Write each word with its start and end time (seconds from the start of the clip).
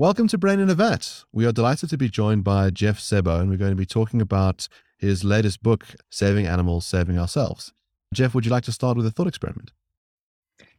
Welcome 0.00 0.28
to 0.28 0.38
Brain 0.38 0.60
in 0.60 0.70
a 0.70 0.74
Vat. 0.74 1.24
We 1.30 1.44
are 1.44 1.52
delighted 1.52 1.90
to 1.90 1.98
be 1.98 2.08
joined 2.08 2.42
by 2.42 2.70
Jeff 2.70 2.98
Sebo, 2.98 3.38
and 3.38 3.50
we're 3.50 3.58
going 3.58 3.72
to 3.72 3.76
be 3.76 3.84
talking 3.84 4.22
about 4.22 4.66
his 4.96 5.24
latest 5.24 5.62
book, 5.62 5.88
Saving 6.08 6.46
Animals, 6.46 6.86
Saving 6.86 7.18
Ourselves. 7.18 7.74
Jeff, 8.14 8.34
would 8.34 8.46
you 8.46 8.50
like 8.50 8.64
to 8.64 8.72
start 8.72 8.96
with 8.96 9.04
a 9.04 9.10
thought 9.10 9.26
experiment? 9.26 9.72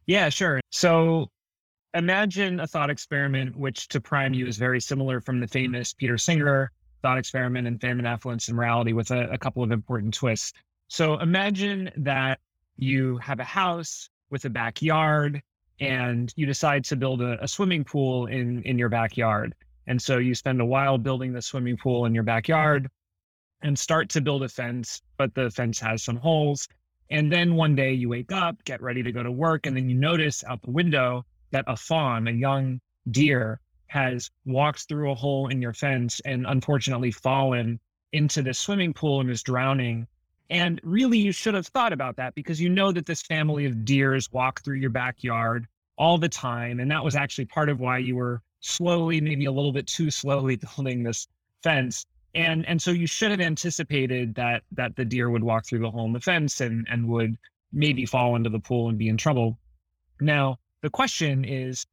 Yeah, 0.06 0.28
sure. 0.28 0.60
So 0.70 1.30
imagine 1.94 2.58
a 2.58 2.66
thought 2.66 2.90
experiment, 2.90 3.54
which 3.54 3.86
to 3.90 4.00
prime 4.00 4.34
you 4.34 4.48
is 4.48 4.56
very 4.56 4.80
similar 4.80 5.20
from 5.20 5.38
the 5.38 5.46
famous 5.46 5.92
Peter 5.92 6.18
Singer 6.18 6.72
thought 7.00 7.16
experiment 7.16 7.68
in 7.68 7.78
Famine, 7.78 8.06
Affluence, 8.06 8.48
and 8.48 8.56
Morality 8.56 8.92
with 8.92 9.12
a, 9.12 9.30
a 9.30 9.38
couple 9.38 9.62
of 9.62 9.70
important 9.70 10.14
twists. 10.14 10.52
So 10.88 11.20
imagine 11.20 11.92
that 11.98 12.40
you 12.76 13.18
have 13.18 13.38
a 13.38 13.44
house 13.44 14.10
with 14.30 14.46
a 14.46 14.50
backyard 14.50 15.40
and 15.80 16.32
you 16.36 16.46
decide 16.46 16.84
to 16.84 16.96
build 16.96 17.22
a, 17.22 17.42
a 17.42 17.48
swimming 17.48 17.84
pool 17.84 18.26
in 18.26 18.62
in 18.62 18.78
your 18.78 18.88
backyard. 18.88 19.54
And 19.86 20.00
so 20.00 20.18
you 20.18 20.34
spend 20.34 20.60
a 20.60 20.64
while 20.64 20.98
building 20.98 21.32
the 21.32 21.42
swimming 21.42 21.76
pool 21.76 22.06
in 22.06 22.14
your 22.14 22.22
backyard 22.22 22.88
and 23.62 23.78
start 23.78 24.08
to 24.10 24.20
build 24.20 24.42
a 24.42 24.48
fence, 24.48 25.02
but 25.16 25.34
the 25.34 25.50
fence 25.50 25.80
has 25.80 26.02
some 26.02 26.16
holes. 26.16 26.68
And 27.10 27.30
then 27.30 27.54
one 27.54 27.74
day 27.74 27.92
you 27.92 28.08
wake 28.08 28.32
up, 28.32 28.62
get 28.64 28.80
ready 28.80 29.02
to 29.02 29.12
go 29.12 29.22
to 29.22 29.30
work, 29.30 29.66
and 29.66 29.76
then 29.76 29.88
you 29.88 29.96
notice 29.96 30.42
out 30.44 30.62
the 30.62 30.70
window 30.70 31.24
that 31.50 31.64
a 31.66 31.76
fawn, 31.76 32.26
a 32.28 32.32
young 32.32 32.80
deer, 33.10 33.60
has 33.88 34.30
walked 34.46 34.88
through 34.88 35.10
a 35.10 35.14
hole 35.14 35.48
in 35.48 35.60
your 35.60 35.74
fence 35.74 36.20
and 36.24 36.46
unfortunately 36.46 37.10
fallen 37.10 37.78
into 38.12 38.40
the 38.40 38.54
swimming 38.54 38.94
pool 38.94 39.20
and 39.20 39.30
is 39.30 39.42
drowning. 39.42 40.06
And 40.50 40.80
really, 40.84 41.18
you 41.18 41.32
should 41.32 41.54
have 41.54 41.66
thought 41.66 41.92
about 41.92 42.16
that 42.16 42.34
because 42.34 42.60
you 42.60 42.68
know 42.68 42.92
that 42.92 43.06
this 43.06 43.22
family 43.22 43.64
of 43.64 43.84
deers 43.84 44.30
walk 44.32 44.62
through 44.62 44.76
your 44.76 44.90
backyard 44.90 45.66
all 45.96 46.18
the 46.18 46.28
time. 46.28 46.80
And 46.80 46.90
that 46.90 47.04
was 47.04 47.16
actually 47.16 47.46
part 47.46 47.68
of 47.68 47.80
why 47.80 47.98
you 47.98 48.16
were 48.16 48.42
slowly, 48.60 49.20
maybe 49.20 49.46
a 49.46 49.52
little 49.52 49.72
bit 49.72 49.86
too 49.86 50.10
slowly 50.10 50.56
building 50.76 51.02
this 51.02 51.28
fence. 51.62 52.06
And 52.34 52.66
and 52.66 52.80
so 52.80 52.90
you 52.90 53.06
should 53.06 53.30
have 53.30 53.40
anticipated 53.40 54.34
that 54.36 54.62
that 54.72 54.96
the 54.96 55.04
deer 55.04 55.30
would 55.30 55.44
walk 55.44 55.66
through 55.66 55.80
the 55.80 55.90
hole 55.90 56.06
in 56.06 56.12
the 56.12 56.20
fence 56.20 56.60
and 56.60 56.86
and 56.90 57.06
would 57.08 57.36
maybe 57.72 58.06
fall 58.06 58.36
into 58.36 58.50
the 58.50 58.60
pool 58.60 58.88
and 58.88 58.98
be 58.98 59.08
in 59.08 59.16
trouble. 59.16 59.58
Now, 60.20 60.58
the 60.82 60.90
question 60.90 61.44
is, 61.44 61.86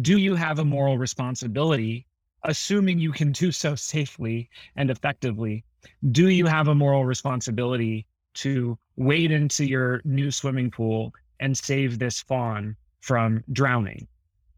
do 0.00 0.18
you 0.18 0.34
have 0.34 0.58
a 0.58 0.64
moral 0.64 0.98
responsibility, 0.98 2.06
assuming 2.44 2.98
you 2.98 3.12
can 3.12 3.32
do 3.32 3.52
so 3.52 3.74
safely 3.92 4.50
and 4.76 4.90
effectively? 4.90 5.64
Do 6.10 6.28
you 6.28 6.46
have 6.46 6.68
a 6.68 6.74
moral 6.74 7.04
responsibility 7.04 8.06
to 8.34 8.78
wade 8.96 9.30
into 9.30 9.64
your 9.64 10.00
new 10.04 10.30
swimming 10.30 10.70
pool 10.70 11.12
and 11.40 11.56
save 11.56 11.98
this 11.98 12.20
fawn 12.20 12.76
from 13.00 13.42
drowning. 13.52 14.06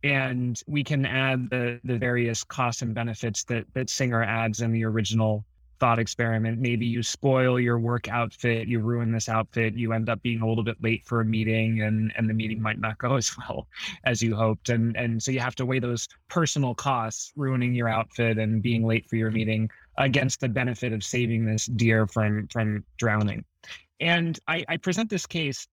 And 0.03 0.61
we 0.66 0.84
can 0.84 1.06
add 1.06 1.48
the 1.48 1.81
the 1.83 1.97
various 1.97 2.44
costs 2.44 2.83
and 2.83 2.94
benefits 2.94 3.44
that 3.44 3.64
that 3.72 3.89
Singer 3.89 4.22
adds 4.22 4.61
in 4.61 4.70
the 4.70 4.84
original 4.84 5.47
thought 5.81 5.98
experiment. 5.98 6.61
Maybe 6.61 6.86
you 6.86 7.03
spoil 7.03 7.59
your 7.59 7.78
work 7.78 8.09
outfit, 8.09 8.69
you 8.69 8.81
ruin 8.81 9.11
this 9.12 9.28
outfit, 9.28 9.75
you 9.75 9.92
end 9.92 10.09
up 10.09 10.22
being 10.22 10.42
a 10.42 10.47
little 10.47 10.62
bit 10.62 10.77
late 10.83 11.05
for 11.06 11.22
a 11.22 11.25
meeting 11.25 11.81
and 11.81 12.12
and 12.16 12.28
the 12.28 12.34
meeting 12.34 12.61
might 12.61 12.78
not 12.78 12.98
go 13.06 13.16
as 13.16 13.34
well 13.38 13.66
as 14.05 14.22
you 14.22 14.36
hoped. 14.36 14.69
And 14.69 14.94
and 14.94 15.22
so 15.22 15.31
you 15.31 15.41
have 15.41 15.55
to 15.56 15.64
weigh 15.64 15.78
those 15.78 16.06
personal 16.28 16.75
costs, 16.75 17.33
ruining 17.34 17.75
your 17.75 17.88
outfit 17.88 18.36
and 18.36 18.62
being 18.62 18.84
late 18.84 19.09
for 19.09 19.16
your 19.16 19.31
meeting 19.31 19.70
against 19.98 20.41
the 20.41 20.48
benefit 20.48 20.92
of 20.92 21.05
saving 21.05 21.45
this 21.45 21.67
deer 21.67 22.06
from 22.06 22.48
from 22.48 22.84
drowning. 22.97 23.45
And 24.00 24.39
I, 24.48 24.64
I 24.69 24.77
present 24.77 25.09
this 25.09 25.27
case 25.27 25.67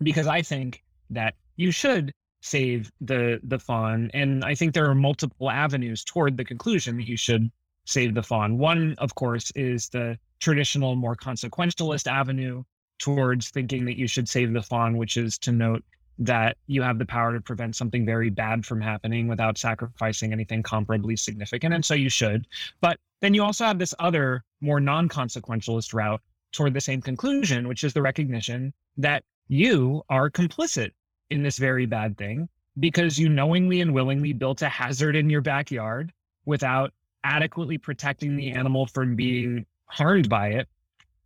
because 0.00 0.26
I 0.26 0.42
think 0.42 0.82
that 1.10 1.34
you 1.56 1.70
should 1.70 2.12
save 2.40 2.90
the 3.00 3.40
the 3.42 3.58
fawn 3.58 4.10
and 4.14 4.44
i 4.44 4.54
think 4.54 4.72
there 4.72 4.88
are 4.88 4.94
multiple 4.94 5.50
avenues 5.50 6.04
toward 6.04 6.36
the 6.36 6.44
conclusion 6.44 6.96
that 6.96 7.08
you 7.08 7.16
should 7.16 7.50
save 7.84 8.14
the 8.14 8.22
fawn 8.22 8.58
one 8.58 8.94
of 8.98 9.12
course 9.16 9.50
is 9.56 9.88
the 9.88 10.16
traditional 10.38 10.94
more 10.94 11.16
consequentialist 11.16 12.06
avenue 12.06 12.62
towards 12.98 13.50
thinking 13.50 13.84
that 13.84 13.98
you 13.98 14.06
should 14.06 14.28
save 14.28 14.52
the 14.52 14.62
fawn 14.62 14.96
which 14.96 15.16
is 15.16 15.36
to 15.36 15.50
note 15.50 15.82
that 16.20 16.56
you 16.68 16.80
have 16.80 16.98
the 16.98 17.06
power 17.06 17.32
to 17.32 17.40
prevent 17.40 17.74
something 17.74 18.06
very 18.06 18.30
bad 18.30 18.64
from 18.64 18.80
happening 18.80 19.26
without 19.26 19.58
sacrificing 19.58 20.32
anything 20.32 20.62
comparably 20.62 21.18
significant 21.18 21.74
and 21.74 21.84
so 21.84 21.94
you 21.94 22.08
should 22.08 22.46
but 22.80 23.00
then 23.20 23.34
you 23.34 23.42
also 23.42 23.64
have 23.64 23.78
this 23.78 23.94
other 23.98 24.44
more 24.60 24.80
non-consequentialist 24.80 25.92
route 25.94 26.20
toward 26.52 26.74
the 26.74 26.80
same 26.80 27.00
conclusion 27.00 27.68
which 27.68 27.84
is 27.84 27.92
the 27.92 28.02
recognition 28.02 28.72
that 28.96 29.22
you 29.48 30.02
are 30.08 30.30
complicit 30.30 30.90
in 31.30 31.42
this 31.42 31.58
very 31.58 31.86
bad 31.86 32.16
thing 32.16 32.48
because 32.78 33.18
you 33.18 33.28
knowingly 33.28 33.80
and 33.80 33.92
willingly 33.92 34.32
built 34.32 34.62
a 34.62 34.68
hazard 34.68 35.16
in 35.16 35.30
your 35.30 35.40
backyard 35.40 36.12
without 36.44 36.92
adequately 37.24 37.78
protecting 37.78 38.36
the 38.36 38.50
animal 38.50 38.86
from 38.86 39.16
being 39.16 39.66
harmed 39.86 40.28
by 40.28 40.48
it. 40.48 40.68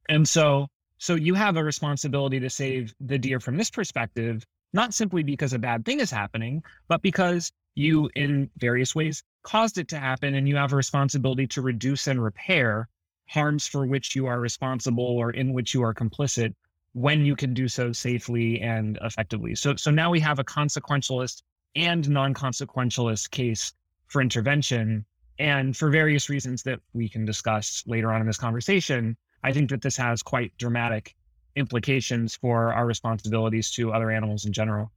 And 0.09 0.27
so 0.29 0.69
so 0.99 1.17
you 1.17 1.35
have 1.35 1.57
a 1.57 1.65
responsibility 1.65 2.39
to 2.41 2.49
save 2.49 2.95
the 3.01 3.19
deer 3.19 3.41
from 3.41 3.57
this 3.57 3.71
perspective, 3.71 4.47
not 4.73 4.95
simply 4.95 5.25
because 5.25 5.53
a 5.53 5.59
bad 5.59 5.85
thing 5.85 5.99
is 5.99 6.13
happening, 6.13 6.63
but 6.87 7.03
because 7.03 7.51
you 7.75 8.09
in 8.15 8.51
various 8.57 8.95
ways 8.95 9.23
caused 9.43 9.79
it 9.79 9.89
to 9.89 9.99
happen 9.99 10.35
and 10.35 10.49
you 10.49 10.57
have 10.57 10.73
a 10.73 10.77
responsibility 10.77 11.47
to 11.49 11.63
reduce 11.63 12.07
and 12.07 12.23
repair 12.23 12.89
harms 13.29 13.67
for 13.67 13.87
which 13.87 14.15
you 14.15 14.27
are 14.27 14.41
responsible 14.41 15.05
or 15.05 15.31
in 15.31 15.53
which 15.53 15.75
you 15.75 15.83
are 15.83 15.95
complicit 15.95 16.55
when 16.93 17.25
you 17.25 17.35
can 17.35 17.55
do 17.55 17.69
so 17.69 17.93
safely 17.93 18.61
and 18.61 18.99
effectively. 19.03 19.55
So, 19.55 19.77
so 19.77 19.91
now 19.91 20.11
we 20.11 20.21
have 20.21 20.39
a 20.39 20.45
consequentialist 20.45 21.43
and 21.75 22.09
non-consequentialist 22.09 23.31
case 23.31 23.73
for 24.09 24.21
intervention. 24.21 25.05
And 25.39 25.77
for 25.77 25.89
various 25.91 26.29
reasons 26.29 26.63
that 26.65 26.81
we 26.93 27.09
can 27.09 27.25
discuss 27.25 27.83
later 27.87 28.13
on 28.13 28.21
in 28.21 28.27
this 28.27 28.37
conversation, 28.37 29.17
I 29.43 29.53
think 29.53 29.71
that 29.71 29.81
this 29.81 29.97
has 29.97 30.23
quite 30.23 30.57
dramatic 30.59 31.17
implications 31.57 32.37
for 32.37 32.73
our 32.73 32.87
responsibilities 32.87 33.71
to 33.73 33.93
other 33.93 34.11
animals 34.11 34.45
in 34.45 34.53
general. 34.53 34.93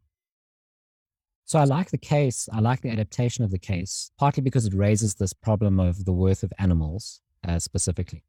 So 1.45 1.59
I 1.59 1.63
like 1.63 1.91
the 1.91 1.97
case. 1.97 2.49
I 2.51 2.59
like 2.59 2.81
the 2.81 2.89
adaptation 2.89 3.43
of 3.43 3.51
the 3.51 3.59
case, 3.59 4.11
partly 4.17 4.41
because 4.41 4.65
it 4.65 4.73
raises 4.73 5.13
this 5.13 5.31
problem 5.31 5.79
of 5.79 6.05
the 6.05 6.11
worth 6.11 6.41
of 6.41 6.51
animals 6.57 7.21
uh, 7.47 7.59
specifically. 7.59 8.23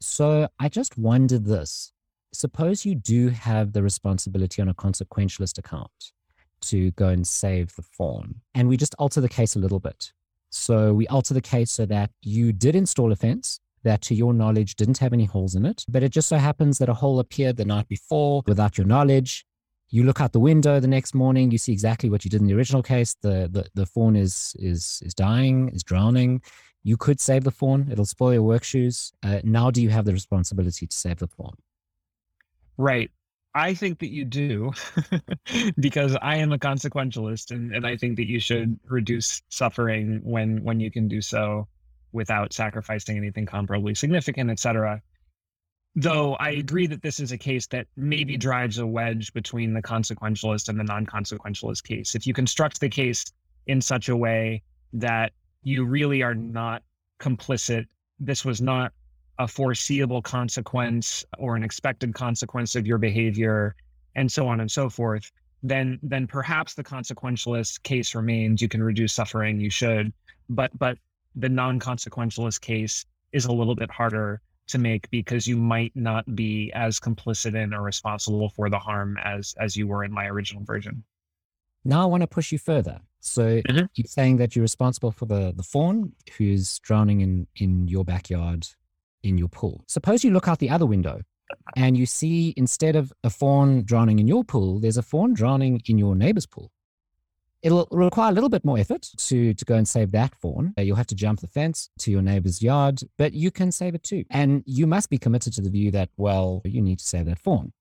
So 0.00 0.48
I 0.58 0.68
just 0.68 0.96
wondered 0.96 1.44
this 1.44 1.92
suppose 2.32 2.86
you 2.86 2.94
do 2.94 3.28
have 3.28 3.72
the 3.72 3.82
responsibility 3.82 4.62
on 4.62 4.68
a 4.68 4.74
consequentialist 4.74 5.58
account 5.58 6.12
to 6.62 6.90
go 6.92 7.08
and 7.08 7.26
save 7.26 7.74
the 7.76 7.82
fawn, 7.82 8.36
and 8.54 8.68
we 8.68 8.76
just 8.76 8.94
alter 8.98 9.20
the 9.20 9.28
case 9.28 9.54
a 9.54 9.58
little 9.58 9.80
bit. 9.80 10.12
So 10.48 10.94
we 10.94 11.06
alter 11.08 11.34
the 11.34 11.40
case 11.40 11.70
so 11.70 11.86
that 11.86 12.10
you 12.22 12.52
did 12.52 12.74
install 12.74 13.12
a 13.12 13.16
fence 13.16 13.60
that, 13.82 14.00
to 14.02 14.14
your 14.14 14.32
knowledge, 14.32 14.76
didn't 14.76 14.98
have 14.98 15.12
any 15.12 15.24
holes 15.24 15.54
in 15.54 15.66
it, 15.66 15.84
but 15.88 16.02
it 16.02 16.10
just 16.10 16.28
so 16.28 16.36
happens 16.36 16.78
that 16.78 16.88
a 16.88 16.94
hole 16.94 17.18
appeared 17.18 17.56
the 17.56 17.64
night 17.64 17.88
before 17.88 18.42
without 18.46 18.78
your 18.78 18.86
knowledge. 18.86 19.44
You 19.92 20.04
look 20.04 20.22
out 20.22 20.32
the 20.32 20.40
window 20.40 20.80
the 20.80 20.88
next 20.88 21.14
morning, 21.14 21.50
you 21.50 21.58
see 21.58 21.70
exactly 21.70 22.08
what 22.08 22.24
you 22.24 22.30
did 22.30 22.40
in 22.40 22.46
the 22.46 22.54
original 22.54 22.82
case. 22.82 23.14
The 23.20 23.48
the, 23.52 23.66
the 23.74 23.84
fawn 23.84 24.16
is 24.16 24.56
is 24.58 25.02
is 25.04 25.14
dying, 25.14 25.68
is 25.68 25.82
drowning. 25.82 26.40
You 26.82 26.96
could 26.96 27.20
save 27.20 27.44
the 27.44 27.50
fawn. 27.50 27.88
It'll 27.92 28.06
spoil 28.06 28.32
your 28.32 28.42
work 28.42 28.64
shoes. 28.64 29.12
Uh, 29.22 29.40
now, 29.44 29.70
do 29.70 29.82
you 29.82 29.90
have 29.90 30.06
the 30.06 30.14
responsibility 30.14 30.86
to 30.86 30.96
save 30.96 31.18
the 31.18 31.28
fawn? 31.28 31.54
Right. 32.78 33.10
I 33.54 33.74
think 33.74 33.98
that 33.98 34.10
you 34.10 34.24
do 34.24 34.72
because 35.78 36.16
I 36.22 36.36
am 36.36 36.52
a 36.52 36.58
consequentialist 36.58 37.50
and, 37.50 37.74
and 37.74 37.86
I 37.86 37.98
think 37.98 38.16
that 38.16 38.26
you 38.26 38.40
should 38.40 38.80
reduce 38.86 39.42
suffering 39.50 40.22
when 40.24 40.64
when 40.64 40.80
you 40.80 40.90
can 40.90 41.06
do 41.06 41.20
so 41.20 41.68
without 42.12 42.54
sacrificing 42.54 43.18
anything 43.18 43.44
comparably 43.44 43.94
significant, 43.94 44.50
et 44.50 44.58
cetera. 44.58 45.02
Though 45.94 46.34
I 46.34 46.50
agree 46.50 46.86
that 46.86 47.02
this 47.02 47.20
is 47.20 47.32
a 47.32 47.38
case 47.38 47.66
that 47.68 47.86
maybe 47.96 48.36
drives 48.36 48.78
a 48.78 48.86
wedge 48.86 49.32
between 49.34 49.74
the 49.74 49.82
consequentialist 49.82 50.68
and 50.68 50.78
the 50.78 50.84
non-consequentialist 50.84 51.84
case. 51.84 52.14
If 52.14 52.26
you 52.26 52.32
construct 52.32 52.80
the 52.80 52.88
case 52.88 53.24
in 53.66 53.80
such 53.80 54.08
a 54.08 54.16
way 54.16 54.62
that 54.94 55.32
you 55.62 55.84
really 55.84 56.22
are 56.22 56.34
not 56.34 56.82
complicit, 57.20 57.86
this 58.18 58.44
was 58.44 58.62
not 58.62 58.92
a 59.38 59.48
foreseeable 59.48 60.22
consequence 60.22 61.24
or 61.38 61.56
an 61.56 61.62
expected 61.62 62.14
consequence 62.14 62.74
of 62.76 62.86
your 62.86 62.98
behavior 62.98 63.74
and 64.14 64.30
so 64.30 64.46
on 64.46 64.60
and 64.60 64.70
so 64.70 64.88
forth 64.88 65.30
then 65.62 65.98
then 66.02 66.26
perhaps 66.26 66.74
the 66.74 66.84
consequentialist 66.84 67.82
case 67.82 68.14
remains 68.14 68.60
you 68.60 68.68
can 68.68 68.82
reduce 68.82 69.14
suffering 69.14 69.58
you 69.58 69.70
should 69.70 70.12
but 70.48 70.70
but 70.78 70.98
the 71.36 71.48
non-consequentialist 71.48 72.60
case 72.60 73.06
is 73.32 73.46
a 73.46 73.52
little 73.52 73.74
bit 73.74 73.90
harder 73.90 74.40
to 74.68 74.78
make 74.78 75.10
because 75.10 75.46
you 75.46 75.56
might 75.56 75.92
not 75.94 76.34
be 76.34 76.70
as 76.74 76.98
complicit 77.00 77.54
in 77.54 77.74
or 77.74 77.82
responsible 77.82 78.48
for 78.50 78.70
the 78.70 78.78
harm 78.78 79.16
as 79.24 79.54
as 79.58 79.76
you 79.76 79.86
were 79.86 80.04
in 80.04 80.12
my 80.12 80.26
original 80.26 80.62
version 80.64 81.04
now 81.84 82.02
i 82.02 82.06
want 82.06 82.20
to 82.20 82.26
push 82.26 82.52
you 82.52 82.58
further 82.58 83.00
so 83.20 83.60
mm-hmm. 83.60 83.86
you're 83.94 84.06
saying 84.06 84.38
that 84.38 84.56
you're 84.56 84.62
responsible 84.62 85.12
for 85.12 85.26
the 85.26 85.52
the 85.56 85.62
fawn 85.62 86.12
who's 86.36 86.78
drowning 86.80 87.20
in 87.20 87.46
in 87.56 87.86
your 87.86 88.04
backyard 88.04 88.66
in 89.22 89.38
your 89.38 89.48
pool. 89.48 89.84
Suppose 89.86 90.24
you 90.24 90.30
look 90.30 90.48
out 90.48 90.58
the 90.58 90.70
other 90.70 90.86
window 90.86 91.22
and 91.76 91.96
you 91.96 92.06
see 92.06 92.54
instead 92.56 92.96
of 92.96 93.12
a 93.24 93.30
fawn 93.30 93.82
drowning 93.84 94.18
in 94.18 94.28
your 94.28 94.44
pool, 94.44 94.80
there's 94.80 94.96
a 94.96 95.02
fawn 95.02 95.34
drowning 95.34 95.82
in 95.86 95.98
your 95.98 96.14
neighbor's 96.14 96.46
pool. 96.46 96.70
It'll 97.62 97.86
require 97.90 98.30
a 98.30 98.34
little 98.34 98.48
bit 98.48 98.64
more 98.64 98.78
effort 98.78 99.08
to, 99.16 99.54
to 99.54 99.64
go 99.64 99.76
and 99.76 99.86
save 99.86 100.10
that 100.12 100.34
fawn. 100.34 100.74
You'll 100.76 100.96
have 100.96 101.06
to 101.08 101.14
jump 101.14 101.40
the 101.40 101.46
fence 101.46 101.90
to 102.00 102.10
your 102.10 102.22
neighbor's 102.22 102.60
yard, 102.60 103.02
but 103.16 103.32
you 103.32 103.50
can 103.50 103.70
save 103.70 103.94
it 103.94 104.02
too. 104.02 104.24
And 104.30 104.64
you 104.66 104.86
must 104.86 105.10
be 105.10 105.18
committed 105.18 105.52
to 105.54 105.60
the 105.60 105.70
view 105.70 105.90
that, 105.92 106.10
well, 106.16 106.62
you 106.64 106.82
need 106.82 106.98
to 106.98 107.04
save 107.04 107.26
that 107.26 107.38
fawn. 107.38 107.72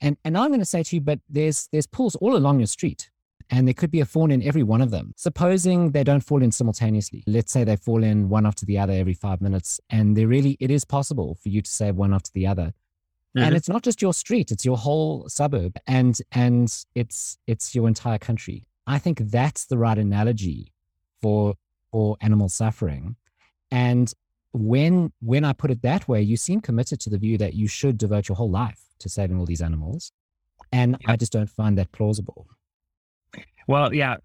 And, 0.00 0.16
and 0.24 0.36
I'm 0.36 0.48
going 0.48 0.60
to 0.60 0.66
say 0.66 0.82
to 0.82 0.96
you, 0.96 1.00
but 1.00 1.20
there's, 1.28 1.68
there's 1.70 1.86
pools 1.86 2.16
all 2.16 2.34
along 2.34 2.58
your 2.58 2.66
street 2.66 3.10
and 3.50 3.66
there 3.66 3.74
could 3.74 3.90
be 3.90 4.00
a 4.00 4.04
fawn 4.04 4.30
in 4.30 4.42
every 4.42 4.62
one 4.62 4.80
of 4.80 4.90
them. 4.90 5.12
Supposing 5.16 5.90
they 5.90 6.04
don't 6.04 6.20
fall 6.20 6.42
in 6.42 6.52
simultaneously, 6.52 7.24
let's 7.26 7.52
say 7.52 7.64
they 7.64 7.76
fall 7.76 8.02
in 8.02 8.28
one 8.28 8.46
after 8.46 8.64
the 8.64 8.78
other 8.78 8.92
every 8.92 9.14
five 9.14 9.40
minutes, 9.40 9.80
and 9.90 10.16
there 10.16 10.28
really 10.28 10.56
it 10.60 10.70
is 10.70 10.84
possible 10.84 11.36
for 11.42 11.48
you 11.48 11.60
to 11.60 11.70
save 11.70 11.96
one 11.96 12.14
after 12.14 12.30
the 12.32 12.46
other. 12.46 12.72
Mm-hmm. 13.36 13.46
And 13.46 13.56
it's 13.56 13.68
not 13.68 13.82
just 13.82 14.00
your 14.00 14.14
street; 14.14 14.50
it's 14.50 14.64
your 14.64 14.76
whole 14.76 15.28
suburb, 15.28 15.76
and 15.86 16.18
and 16.32 16.72
it's 16.94 17.38
it's 17.46 17.74
your 17.74 17.88
entire 17.88 18.18
country. 18.18 18.66
I 18.90 18.98
think 18.98 19.18
that's 19.30 19.66
the 19.66 19.78
right 19.78 19.98
analogy 19.98 20.72
for 21.22 21.54
for 21.92 22.16
animal 22.20 22.48
suffering. 22.48 23.16
And 23.70 24.12
when 24.52 25.12
when 25.20 25.44
I 25.44 25.52
put 25.52 25.70
it 25.70 25.82
that 25.82 26.08
way, 26.08 26.22
you 26.22 26.36
seem 26.36 26.60
committed 26.60 27.00
to 27.00 27.10
the 27.10 27.18
view 27.18 27.38
that 27.38 27.54
you 27.54 27.68
should 27.68 27.98
devote 27.98 28.28
your 28.28 28.36
whole 28.36 28.50
life 28.50 28.80
to 28.98 29.08
saving 29.08 29.38
all 29.38 29.46
these 29.46 29.62
animals. 29.62 30.12
And 30.72 30.96
I 31.06 31.16
just 31.16 31.32
don't 31.32 31.50
find 31.50 31.78
that 31.78 31.92
plausible. 31.92 32.46
Well, 33.66 33.94
yeah, 33.94 34.16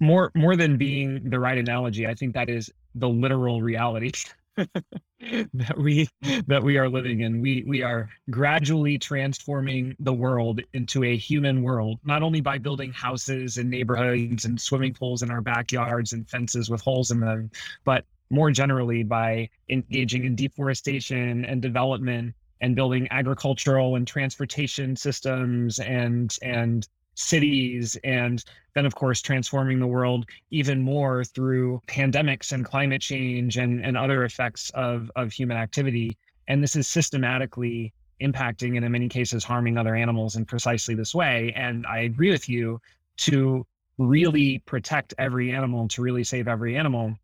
more 0.00 0.30
more 0.34 0.56
than 0.56 0.76
being 0.76 1.30
the 1.30 1.40
right 1.40 1.58
analogy, 1.58 2.06
I 2.06 2.14
think 2.14 2.34
that 2.34 2.48
is 2.48 2.70
the 2.94 3.08
literal 3.08 3.62
reality 3.62 4.12
that 5.54 5.78
we 5.78 6.08
that 6.46 6.62
we 6.62 6.78
are 6.78 6.88
living 6.88 7.20
in. 7.20 7.40
We 7.40 7.64
we 7.66 7.82
are 7.82 8.08
gradually 8.30 8.98
transforming 8.98 9.96
the 10.00 10.12
world 10.12 10.60
into 10.72 11.04
a 11.04 11.16
human 11.16 11.62
world, 11.62 11.98
not 12.04 12.22
only 12.22 12.40
by 12.40 12.58
building 12.58 12.92
houses 12.92 13.58
and 13.58 13.70
neighborhoods 13.70 14.44
and 14.44 14.60
swimming 14.60 14.94
pools 14.94 15.22
in 15.22 15.30
our 15.30 15.40
backyards 15.40 16.12
and 16.12 16.28
fences 16.28 16.70
with 16.70 16.80
holes 16.80 17.10
in 17.10 17.20
them, 17.20 17.50
but 17.84 18.04
more 18.30 18.50
generally 18.50 19.02
by 19.02 19.48
engaging 19.70 20.24
in 20.24 20.34
deforestation 20.34 21.44
and 21.44 21.62
development 21.62 22.34
and 22.60 22.74
building 22.74 23.06
agricultural 23.10 23.96
and 23.96 24.06
transportation 24.06 24.96
systems 24.96 25.78
and 25.78 26.36
and 26.42 26.88
cities 27.18 27.96
and 28.04 28.44
then 28.74 28.86
of 28.86 28.94
course 28.94 29.20
transforming 29.20 29.80
the 29.80 29.86
world 29.86 30.24
even 30.50 30.80
more 30.80 31.24
through 31.24 31.80
pandemics 31.88 32.52
and 32.52 32.64
climate 32.64 33.02
change 33.02 33.56
and, 33.56 33.84
and 33.84 33.96
other 33.96 34.24
effects 34.24 34.70
of, 34.74 35.10
of 35.16 35.32
human 35.32 35.56
activity. 35.56 36.16
And 36.46 36.62
this 36.62 36.76
is 36.76 36.86
systematically 36.86 37.92
impacting 38.22 38.76
and 38.76 38.84
in 38.84 38.92
many 38.92 39.08
cases 39.08 39.42
harming 39.44 39.76
other 39.76 39.94
animals 39.94 40.36
in 40.36 40.44
precisely 40.44 40.94
this 40.94 41.14
way. 41.14 41.52
And 41.56 41.86
i 41.86 42.00
agree 42.00 42.30
with 42.30 42.48
you 42.48 42.80
to 43.18 43.66
really 43.98 44.60
protect 44.64 45.12
every 45.18 45.50
animal 45.50 45.88
to 45.88 46.02
really 46.02 46.24
save 46.24 46.46
every 46.46 46.76
animal 46.76 47.14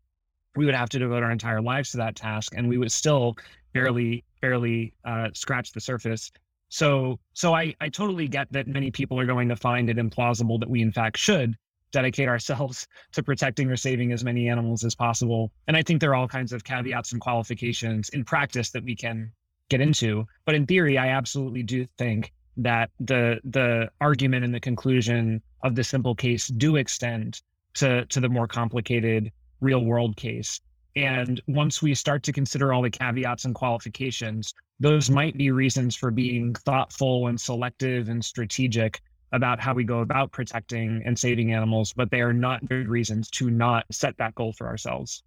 we 0.57 0.65
would 0.67 0.75
have 0.75 0.89
to 0.89 0.99
devote 0.99 1.23
our 1.23 1.31
entire 1.31 1.61
lives 1.61 1.91
to 1.93 1.97
that 1.97 2.17
task 2.17 2.53
and 2.57 2.69
we 2.69 2.79
would 2.79 2.91
still 2.91 3.37
barely 3.73 4.25
barely 4.41 4.93
uh, 5.05 5.29
scratch 5.35 5.73
the 5.73 5.81
surface 5.81 6.31
so 6.75 7.21
so 7.35 7.55
I, 7.55 7.73
I 7.81 7.89
totally 7.89 8.27
get 8.27 8.51
that 8.51 8.67
many 8.67 8.91
people 8.91 9.21
are 9.21 9.27
going 9.27 9.49
to 9.49 9.55
find 9.55 9.89
it 9.89 9.97
implausible 9.97 10.59
that 10.59 10.69
we 10.69 10.83
in 10.83 10.91
fact 10.91 11.17
should 11.17 11.55
dedicate 11.93 12.29
ourselves 12.29 12.89
to 13.13 13.23
protecting 13.23 13.71
or 13.71 13.77
saving 13.77 14.11
as 14.11 14.25
many 14.25 14.49
animals 14.49 14.83
as 14.83 14.93
possible. 14.93 15.53
And 15.69 15.77
I 15.77 15.83
think 15.83 16.01
there 16.01 16.11
are 16.11 16.17
all 16.17 16.27
kinds 16.27 16.53
of 16.53 16.65
caveats 16.65 17.13
and 17.13 17.21
qualifications 17.21 18.09
in 18.09 18.25
practice 18.25 18.71
that 18.71 18.83
we 18.83 18.97
can 18.97 19.31
get 19.69 19.81
into. 19.81 20.27
But 20.47 20.57
in 20.57 20.67
theory, 20.67 20.99
I 20.99 21.11
absolutely 21.11 21.63
do 21.63 21.87
think 21.97 22.33
that 22.57 22.91
the 22.99 23.39
the 23.45 23.89
argument 24.01 24.45
and 24.45 24.53
the 24.53 24.59
conclusion 24.59 25.43
of 25.63 25.77
the 25.77 25.85
simple 25.85 26.17
case 26.17 26.49
do 26.49 26.75
extend 26.75 27.41
to 27.75 28.05
to 28.07 28.19
the 28.19 28.29
more 28.29 28.49
complicated 28.49 29.31
real 29.61 29.85
world 29.85 30.17
case. 30.17 30.61
And 30.97 31.41
once 31.49 31.83
we 31.83 31.95
start 31.95 32.23
to 32.25 32.33
consider 32.33 32.73
all 32.73 32.83
the 32.83 32.91
caveats 32.91 33.45
and 33.45 33.55
qualifications, 33.55 34.55
those 34.79 35.11
might 35.11 35.37
be 35.37 35.51
reasons 35.51 35.97
for 35.97 36.11
being 36.11 36.55
thoughtful 36.55 37.27
and 37.27 37.41
selective 37.41 38.09
and 38.09 38.25
strategic 38.25 39.01
about 39.33 39.59
how 39.59 39.75
we 39.75 39.83
go 39.83 40.01
about 40.01 40.31
protecting 40.31 41.03
and 41.05 41.19
saving 41.19 41.53
animals, 41.53 41.93
but 41.93 42.11
they 42.11 42.21
are 42.21 42.33
not 42.33 42.65
good 42.69 42.89
reasons 42.89 43.29
to 43.31 43.51
not 43.51 43.85
set 43.91 44.17
that 44.19 44.35
goal 44.37 44.53
for 44.53 44.69
ourselves. 44.69 45.25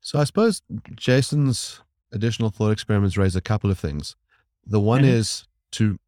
So 0.00 0.20
I 0.20 0.24
suppose 0.24 0.62
Jason's 0.94 1.80
additional 2.12 2.50
thought 2.50 2.70
experiments 2.70 3.16
raise 3.16 3.34
a 3.34 3.40
couple 3.40 3.70
of 3.70 3.78
things. 3.78 4.14
The 4.64 4.80
one 4.80 5.02
mm-hmm. 5.02 5.10
is 5.10 5.48
to 5.72 5.98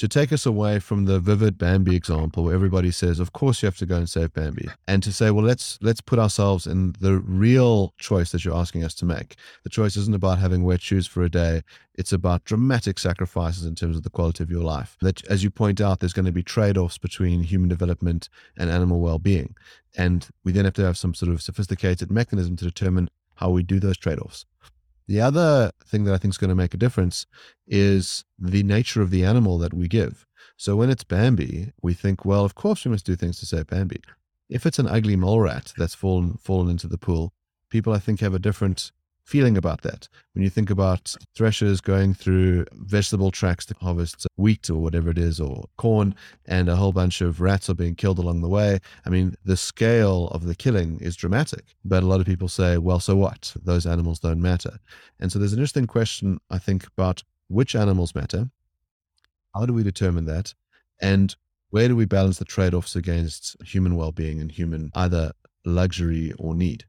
to 0.00 0.08
take 0.08 0.32
us 0.32 0.46
away 0.46 0.78
from 0.78 1.04
the 1.04 1.20
vivid 1.20 1.58
Bambi 1.58 1.94
example 1.94 2.44
where 2.44 2.54
everybody 2.54 2.90
says, 2.90 3.20
of 3.20 3.34
course 3.34 3.60
you 3.60 3.66
have 3.66 3.76
to 3.76 3.84
go 3.84 3.96
and 3.96 4.08
save 4.08 4.32
Bambi, 4.32 4.66
and 4.88 5.02
to 5.02 5.12
say, 5.12 5.30
well, 5.30 5.44
let's 5.44 5.78
let's 5.82 6.00
put 6.00 6.18
ourselves 6.18 6.66
in 6.66 6.94
the 7.00 7.18
real 7.18 7.92
choice 7.98 8.32
that 8.32 8.42
you're 8.42 8.56
asking 8.56 8.82
us 8.82 8.94
to 8.94 9.04
make. 9.04 9.36
The 9.62 9.68
choice 9.68 9.98
isn't 9.98 10.14
about 10.14 10.38
having 10.38 10.64
wet 10.64 10.80
shoes 10.80 11.06
for 11.06 11.22
a 11.22 11.28
day. 11.28 11.60
It's 11.96 12.14
about 12.14 12.44
dramatic 12.44 12.98
sacrifices 12.98 13.66
in 13.66 13.74
terms 13.74 13.94
of 13.94 14.02
the 14.02 14.08
quality 14.08 14.42
of 14.42 14.50
your 14.50 14.62
life. 14.62 14.96
That, 15.02 15.22
as 15.26 15.44
you 15.44 15.50
point 15.50 15.82
out, 15.82 16.00
there's 16.00 16.14
going 16.14 16.24
to 16.24 16.32
be 16.32 16.42
trade-offs 16.42 16.96
between 16.96 17.42
human 17.42 17.68
development 17.68 18.30
and 18.56 18.70
animal 18.70 19.00
well-being. 19.00 19.54
And 19.98 20.26
we 20.44 20.52
then 20.52 20.64
have 20.64 20.72
to 20.74 20.84
have 20.84 20.96
some 20.96 21.12
sort 21.12 21.30
of 21.30 21.42
sophisticated 21.42 22.10
mechanism 22.10 22.56
to 22.56 22.64
determine 22.64 23.10
how 23.34 23.50
we 23.50 23.62
do 23.62 23.78
those 23.78 23.98
trade-offs. 23.98 24.46
The 25.10 25.20
other 25.20 25.72
thing 25.84 26.04
that 26.04 26.14
I 26.14 26.18
think 26.18 26.34
is 26.34 26.38
going 26.38 26.50
to 26.50 26.54
make 26.54 26.72
a 26.72 26.76
difference 26.76 27.26
is 27.66 28.24
the 28.38 28.62
nature 28.62 29.02
of 29.02 29.10
the 29.10 29.24
animal 29.24 29.58
that 29.58 29.74
we 29.74 29.88
give. 29.88 30.24
So 30.56 30.76
when 30.76 30.88
it's 30.88 31.02
Bambi, 31.02 31.72
we 31.82 31.94
think, 31.94 32.24
well, 32.24 32.44
of 32.44 32.54
course 32.54 32.84
we 32.84 32.92
must 32.92 33.06
do 33.06 33.16
things 33.16 33.40
to 33.40 33.46
save 33.46 33.66
Bambi. 33.66 34.00
If 34.48 34.66
it's 34.66 34.78
an 34.78 34.86
ugly 34.86 35.16
mole 35.16 35.40
rat 35.40 35.72
that's 35.76 35.96
fallen 35.96 36.34
fallen 36.34 36.70
into 36.70 36.86
the 36.86 36.96
pool, 36.96 37.32
people 37.70 37.92
I 37.92 37.98
think 37.98 38.20
have 38.20 38.34
a 38.34 38.38
different 38.38 38.92
feeling 39.30 39.56
about 39.56 39.82
that. 39.82 40.08
When 40.34 40.42
you 40.42 40.50
think 40.50 40.70
about 40.70 41.14
threshers 41.36 41.80
going 41.80 42.14
through 42.14 42.66
vegetable 42.72 43.30
tracks 43.30 43.64
to 43.66 43.74
harvest 43.80 44.26
wheat 44.36 44.68
or 44.68 44.78
whatever 44.78 45.08
it 45.08 45.18
is, 45.18 45.38
or 45.38 45.66
corn, 45.78 46.16
and 46.46 46.68
a 46.68 46.74
whole 46.74 46.90
bunch 46.92 47.20
of 47.20 47.40
rats 47.40 47.70
are 47.70 47.74
being 47.74 47.94
killed 47.94 48.18
along 48.18 48.40
the 48.40 48.48
way, 48.48 48.80
I 49.06 49.10
mean, 49.10 49.36
the 49.44 49.56
scale 49.56 50.26
of 50.28 50.46
the 50.46 50.56
killing 50.56 50.98
is 50.98 51.14
dramatic. 51.14 51.76
But 51.84 52.02
a 52.02 52.06
lot 52.06 52.18
of 52.18 52.26
people 52.26 52.48
say, 52.48 52.76
well, 52.78 52.98
so 52.98 53.14
what? 53.14 53.54
Those 53.62 53.86
animals 53.86 54.18
don't 54.18 54.42
matter. 54.42 54.78
And 55.20 55.30
so 55.30 55.38
there's 55.38 55.52
an 55.52 55.60
interesting 55.60 55.86
question, 55.86 56.40
I 56.50 56.58
think, 56.58 56.88
about 56.88 57.22
which 57.46 57.76
animals 57.76 58.16
matter. 58.16 58.50
How 59.54 59.64
do 59.64 59.72
we 59.72 59.84
determine 59.84 60.24
that? 60.26 60.54
And 61.00 61.36
where 61.70 61.86
do 61.86 61.94
we 61.94 62.04
balance 62.04 62.38
the 62.38 62.44
trade 62.44 62.74
offs 62.74 62.96
against 62.96 63.56
human 63.62 63.94
well 63.94 64.10
being 64.10 64.40
and 64.40 64.50
human 64.50 64.90
either 64.94 65.30
luxury 65.64 66.32
or 66.36 66.56
need? 66.56 66.84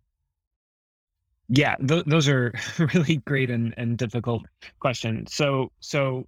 Yeah, 1.54 1.76
th- 1.86 2.06
those 2.06 2.30
are 2.30 2.54
really 2.94 3.18
great 3.18 3.50
and, 3.50 3.74
and 3.76 3.98
difficult 3.98 4.44
questions. 4.80 5.36
So, 5.36 5.70
so 5.82 6.26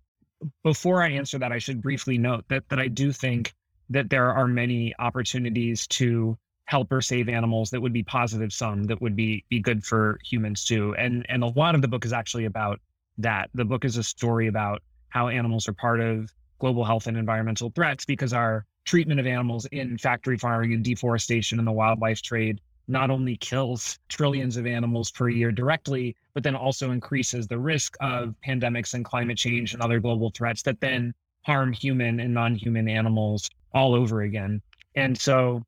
before 0.63 1.01
I 1.01 1.11
answer 1.11 1.39
that, 1.39 1.53
I 1.53 1.59
should 1.59 1.81
briefly 1.81 2.17
note 2.17 2.43
that 2.49 2.67
that 2.69 2.77
I 2.79 2.89
do 2.89 3.13
think 3.13 3.53
that 3.89 4.09
there 4.09 4.33
are 4.33 4.47
many 4.47 4.93
opportunities 4.99 5.87
to 5.87 6.37
help 6.65 6.91
or 6.91 6.99
save 7.01 7.29
animals 7.29 7.69
that 7.69 7.81
would 7.81 7.93
be 7.93 8.03
positive 8.03 8.51
sum 8.51 8.83
that 8.85 9.01
would 9.01 9.15
be 9.15 9.45
be 9.49 9.61
good 9.61 9.85
for 9.85 10.19
humans 10.25 10.65
too. 10.65 10.93
And 10.95 11.25
and 11.29 11.41
a 11.41 11.47
lot 11.47 11.73
of 11.73 11.81
the 11.81 11.87
book 11.87 12.03
is 12.03 12.11
actually 12.11 12.45
about 12.45 12.81
that. 13.17 13.49
The 13.53 13.65
book 13.65 13.85
is 13.85 13.95
a 13.95 14.03
story 14.03 14.47
about 14.47 14.81
how 15.07 15.29
animals 15.29 15.69
are 15.69 15.73
part 15.73 16.01
of 16.01 16.33
global 16.59 16.83
health 16.83 17.07
and 17.07 17.15
environmental 17.15 17.71
threats 17.73 18.03
because 18.03 18.33
our 18.33 18.65
treatment 18.83 19.21
of 19.21 19.25
animals 19.25 19.65
in 19.71 19.97
factory 19.97 20.37
farming 20.37 20.73
and 20.73 20.83
deforestation 20.83 21.59
and 21.59 21.67
the 21.67 21.71
wildlife 21.71 22.21
trade 22.21 22.59
not 22.87 23.09
only 23.09 23.37
kills 23.37 23.81
mm-hmm. 23.83 24.01
trillions 24.09 24.57
of 24.57 24.65
animals 24.65 25.11
per 25.11 25.29
year 25.29 25.51
directly, 25.51 26.15
but 26.33 26.43
then 26.43 26.55
also 26.55 26.91
increases 26.91 27.47
the 27.47 27.59
risk 27.59 27.95
of 28.01 28.35
pandemics 28.45 28.93
and 28.93 29.05
climate 29.05 29.37
change 29.37 29.73
and 29.73 29.81
other 29.81 29.99
global 29.99 30.31
threats 30.31 30.61
that 30.63 30.79
then 30.79 31.13
harm 31.43 31.73
human 31.73 32.19
and 32.19 32.33
non 32.33 32.55
human 32.55 32.87
animals 32.87 33.49
all 33.73 33.93
over 33.93 34.21
again. 34.21 34.61
And 34.95 35.17
so, 35.17 35.63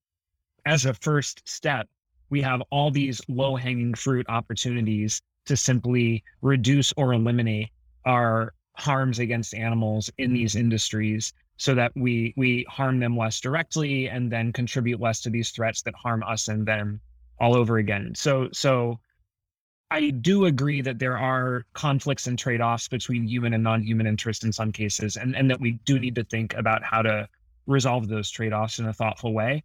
as 0.65 0.85
a 0.85 0.93
first 0.93 1.47
step, 1.47 1.87
we 2.29 2.41
have 2.41 2.61
all 2.71 2.91
these 2.91 3.21
low 3.27 3.55
hanging 3.55 3.93
fruit 3.93 4.25
opportunities 4.29 5.21
to 5.45 5.55
simply 5.55 6.23
reduce 6.41 6.91
or 6.97 7.13
eliminate 7.13 7.69
our 8.05 8.53
harms 8.77 9.19
against 9.19 9.53
animals 9.53 10.09
in 10.17 10.33
these 10.33 10.55
industries 10.55 11.33
so 11.57 11.73
that 11.75 11.91
we 11.95 12.33
we 12.35 12.65
harm 12.69 12.99
them 12.99 13.17
less 13.17 13.39
directly 13.39 14.09
and 14.09 14.31
then 14.31 14.51
contribute 14.51 14.99
less 14.99 15.21
to 15.21 15.29
these 15.29 15.51
threats 15.51 15.81
that 15.83 15.95
harm 15.95 16.23
us 16.23 16.47
and 16.47 16.65
them 16.65 16.99
all 17.39 17.55
over 17.55 17.77
again. 17.77 18.13
So 18.15 18.49
so 18.51 18.99
I 19.91 20.09
do 20.09 20.45
agree 20.45 20.81
that 20.81 20.99
there 20.99 21.17
are 21.17 21.65
conflicts 21.73 22.27
and 22.27 22.37
trade-offs 22.37 22.87
between 22.87 23.27
human 23.27 23.53
and 23.53 23.63
non-human 23.63 24.07
interest 24.07 24.43
in 24.43 24.51
some 24.51 24.71
cases 24.71 25.15
and 25.15 25.35
and 25.35 25.49
that 25.49 25.59
we 25.59 25.73
do 25.85 25.99
need 25.99 26.15
to 26.15 26.23
think 26.25 26.53
about 26.55 26.83
how 26.83 27.01
to 27.01 27.27
resolve 27.67 28.07
those 28.07 28.29
trade-offs 28.29 28.79
in 28.79 28.85
a 28.87 28.93
thoughtful 28.93 29.33
way. 29.33 29.63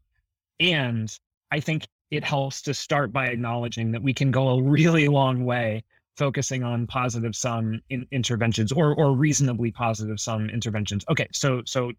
And 0.61 1.13
I 1.51 1.61
think 1.61 1.87
it 2.11 2.25
helps 2.25 2.63
to 2.63 2.75
start 2.75 3.13
by 3.13 3.27
acknowledging 3.27 3.93
that 3.93 4.03
we 4.03 4.15
can 4.15 4.31
go 4.31 4.49
a 4.49 4.63
really 4.77 5.09
long 5.09 5.45
way 5.45 5.85
focusing 6.17 6.63
on 6.63 6.87
positive 6.87 7.35
sum 7.35 7.81
in 7.91 8.07
interventions 8.11 8.73
or 8.73 8.95
or 8.95 9.13
reasonably 9.13 9.71
positive 9.71 10.21
sum 10.21 10.51
interventions. 10.51 11.05
Okay, 11.09 11.29
so 11.33 11.63
so 11.65 11.93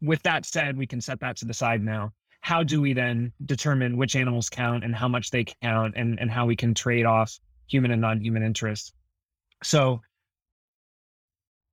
with 0.00 0.22
that 0.22 0.44
said, 0.44 0.76
we 0.76 0.86
can 0.86 1.00
set 1.00 1.20
that 1.20 1.36
to 1.38 1.44
the 1.44 1.54
side 1.54 1.82
now. 1.82 2.12
How 2.40 2.62
do 2.62 2.80
we 2.80 2.92
then 2.92 3.32
determine 3.46 3.96
which 3.96 4.16
animals 4.16 4.50
count 4.50 4.84
and 4.84 4.94
how 4.94 5.08
much 5.08 5.30
they 5.30 5.44
count 5.62 5.94
and, 5.96 6.20
and 6.20 6.30
how 6.30 6.44
we 6.44 6.56
can 6.56 6.74
trade 6.74 7.06
off 7.06 7.38
human 7.68 7.90
and 7.90 8.02
non-human 8.02 8.42
interests? 8.42 8.92
So 9.62 10.02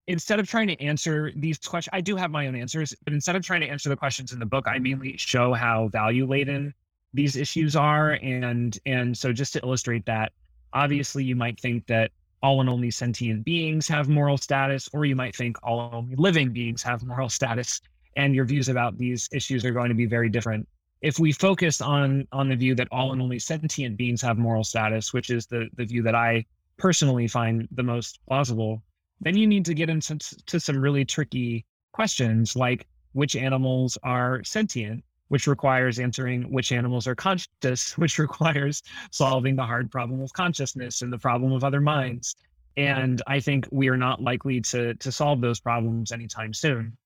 instead 0.07 0.39
of 0.39 0.47
trying 0.47 0.67
to 0.67 0.81
answer 0.81 1.31
these 1.35 1.57
questions, 1.57 1.91
I 1.91 1.99
do 1.99 2.15
have 2.15 2.31
my 2.31 2.47
own 2.47 2.55
answers, 2.55 2.95
but 3.03 3.13
instead 3.13 3.35
of 3.35 3.43
trying 3.43 3.61
to 3.61 3.67
answer 3.67 3.89
the 3.89 3.97
questions 3.97 4.31
in 4.31 4.39
the 4.39 4.45
book, 4.45 4.65
I 4.67 4.79
mainly 4.79 5.17
show 5.17 5.53
how 5.53 5.89
value 5.89 6.25
laden 6.25 6.73
these 7.13 7.35
issues 7.35 7.75
are. 7.75 8.13
And 8.21 8.77
and 8.85 9.17
so 9.17 9.33
just 9.33 9.53
to 9.53 9.59
illustrate 9.63 10.05
that, 10.05 10.31
obviously 10.73 11.23
you 11.23 11.35
might 11.35 11.59
think 11.59 11.87
that 11.87 12.11
all 12.43 12.61
and 12.61 12.69
only 12.69 12.91
sentient 12.91 13.45
beings 13.45 13.87
have 13.87 14.09
moral 14.09 14.37
status, 14.37 14.89
or 14.93 15.05
you 15.05 15.15
might 15.15 15.35
think 15.35 15.57
all 15.63 15.85
and 15.85 15.93
only 15.93 16.15
living 16.15 16.51
beings 16.51 16.81
have 16.83 17.03
moral 17.03 17.29
status. 17.29 17.81
And 18.17 18.35
your 18.35 18.45
views 18.45 18.67
about 18.67 18.97
these 18.97 19.29
issues 19.31 19.63
are 19.63 19.71
going 19.71 19.89
to 19.89 19.95
be 19.95 20.05
very 20.05 20.29
different. 20.29 20.67
If 21.01 21.17
we 21.17 21.31
focus 21.31 21.81
on 21.81 22.27
on 22.31 22.49
the 22.49 22.55
view 22.55 22.75
that 22.75 22.87
all 22.91 23.11
and 23.13 23.21
only 23.21 23.39
sentient 23.39 23.97
beings 23.97 24.21
have 24.21 24.37
moral 24.37 24.63
status, 24.63 25.13
which 25.13 25.29
is 25.29 25.45
the 25.45 25.69
the 25.77 25.85
view 25.85 26.03
that 26.03 26.15
I 26.15 26.45
personally 26.77 27.27
find 27.27 27.67
the 27.71 27.83
most 27.83 28.19
plausible, 28.27 28.83
then 29.21 29.37
you 29.37 29.47
need 29.47 29.65
to 29.65 29.73
get 29.73 29.89
into 29.89 30.17
to 30.17 30.59
some 30.59 30.77
really 30.77 31.05
tricky 31.05 31.65
questions 31.93 32.55
like 32.55 32.87
which 33.13 33.35
animals 33.35 33.97
are 34.03 34.43
sentient, 34.43 35.03
which 35.31 35.47
requires 35.47 35.97
answering 35.97 36.43
which 36.51 36.73
animals 36.73 37.07
are 37.07 37.15
conscious, 37.15 37.97
which 37.97 38.19
requires 38.19 38.83
solving 39.11 39.55
the 39.55 39.63
hard 39.63 39.89
problem 39.89 40.19
of 40.19 40.33
consciousness 40.33 41.01
and 41.03 41.13
the 41.13 41.17
problem 41.17 41.53
of 41.53 41.63
other 41.63 41.79
minds. 41.79 42.35
And 42.75 43.21
I 43.27 43.39
think 43.39 43.65
we 43.71 43.87
are 43.87 43.95
not 43.95 44.21
likely 44.21 44.59
to 44.71 44.93
to 44.95 45.09
solve 45.09 45.39
those 45.39 45.61
problems 45.61 46.11
anytime 46.11 46.53
soon. 46.53 46.97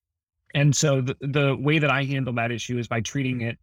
And 0.56 0.76
so 0.76 1.02
the, 1.02 1.16
the 1.22 1.56
way 1.56 1.78
that 1.78 1.92
I 1.92 2.04
handle 2.04 2.34
that 2.34 2.52
issue 2.52 2.80
is 2.80 2.88
by 2.88 3.02
treating 3.02 3.42
it 3.42 3.60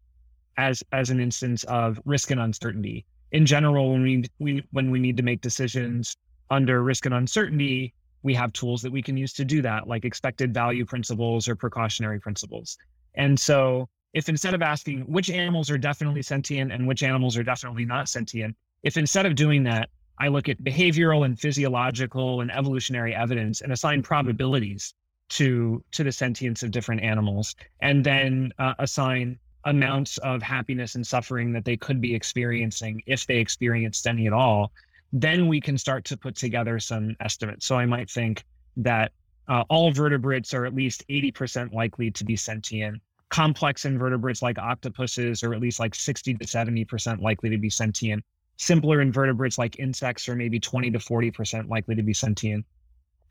as 0.57 0.85
as 0.93 1.11
an 1.11 1.19
instance 1.19 1.65
of 1.65 2.01
risk 2.05 2.31
and 2.31 2.41
uncertainty. 2.41 3.05
In 3.33 3.45
general, 3.45 3.91
when 3.91 4.03
we, 4.03 4.25
we 4.39 4.63
when 4.71 4.93
we 4.93 5.01
need 5.01 5.17
to 5.17 5.25
make 5.25 5.41
decisions 5.41 6.17
under 6.51 6.85
risk 6.85 7.05
and 7.07 7.15
uncertainty, 7.17 7.95
we 8.23 8.33
have 8.35 8.53
tools 8.53 8.81
that 8.83 8.93
we 8.93 9.03
can 9.03 9.17
use 9.17 9.33
to 9.33 9.45
do 9.45 9.61
that, 9.63 9.89
like 9.89 10.05
expected 10.05 10.55
value 10.55 10.85
principles 10.85 11.49
or 11.49 11.57
precautionary 11.57 12.21
principles. 12.21 12.79
And 13.17 13.41
so, 13.41 13.89
if 14.13 14.29
instead 14.29 14.55
of 14.55 14.63
asking 14.63 15.01
which 15.03 15.31
animals 15.31 15.71
are 15.71 15.79
definitely 15.79 16.23
sentient 16.23 16.73
and 16.73 16.87
which 16.87 17.03
animals 17.03 17.37
are 17.37 17.43
definitely 17.43 17.85
not 17.85 18.09
sentient, 18.09 18.57
if 18.83 18.97
instead 18.97 19.27
of 19.27 19.35
doing 19.35 19.63
that, 19.65 19.89
I 20.19 20.29
look 20.29 20.49
at 20.49 20.63
behavioral 20.63 21.25
and 21.25 21.39
physiological 21.39 22.43
and 22.43 22.51
evolutionary 22.51 23.15
evidence 23.15 23.61
and 23.61 23.73
assign 23.73 24.03
probabilities 24.03 24.95
to 25.31 25.83
to 25.93 26.05
the 26.05 26.13
sentience 26.13 26.63
of 26.63 26.71
different 26.71 27.03
animals, 27.03 27.57
and 27.81 28.05
then 28.05 28.53
uh, 28.59 28.75
assign 28.79 29.39
amounts 29.65 30.19
of 30.19 30.43
happiness 30.43 30.95
and 30.95 31.07
suffering 31.07 31.53
that 31.53 31.65
they 31.65 31.77
could 31.77 32.01
be 32.01 32.15
experiencing 32.15 33.03
if 33.07 33.27
they 33.27 33.39
experienced 33.39 34.07
any 34.07 34.27
at 34.27 34.33
all, 34.33 34.73
then 35.13 35.47
we 35.47 35.61
can 35.61 35.79
start 35.79 36.05
to 36.05 36.17
put 36.17 36.35
together 36.35 36.79
some 36.79 37.17
estimates. 37.21 37.67
So 37.67 37.77
I 37.77 37.87
might 37.87 38.11
think 38.11 38.45
that 38.77 39.13
uh, 39.49 39.65
all 39.69 39.93
vertebrates 39.93 40.55
are 40.55 40.65
at 40.65 40.75
least 40.75 41.07
80% 41.09 41.73
likely 41.73 42.11
to 42.13 42.25
be 42.25 42.37
sentient. 42.37 43.01
Complex 43.33 43.87
invertebrates 43.87 44.43
like 44.43 44.59
octopuses 44.59 45.43
are 45.43 45.55
at 45.55 45.61
least 45.61 45.81
like 45.81 45.95
60 45.95 46.35
to 46.35 46.45
70% 46.45 47.23
likely 47.23 47.49
to 47.49 47.57
be 47.57 47.71
sentient. 47.71 48.23
Simpler 48.59 49.01
invertebrates 49.01 49.57
like 49.57 49.79
insects 49.79 50.29
are 50.29 50.37
maybe 50.37 50.61
20 50.61 50.91
to 50.91 50.99
40% 50.99 51.71
likely 51.71 51.95
to 51.95 52.03
be 52.03 52.13
sentient. 52.13 52.67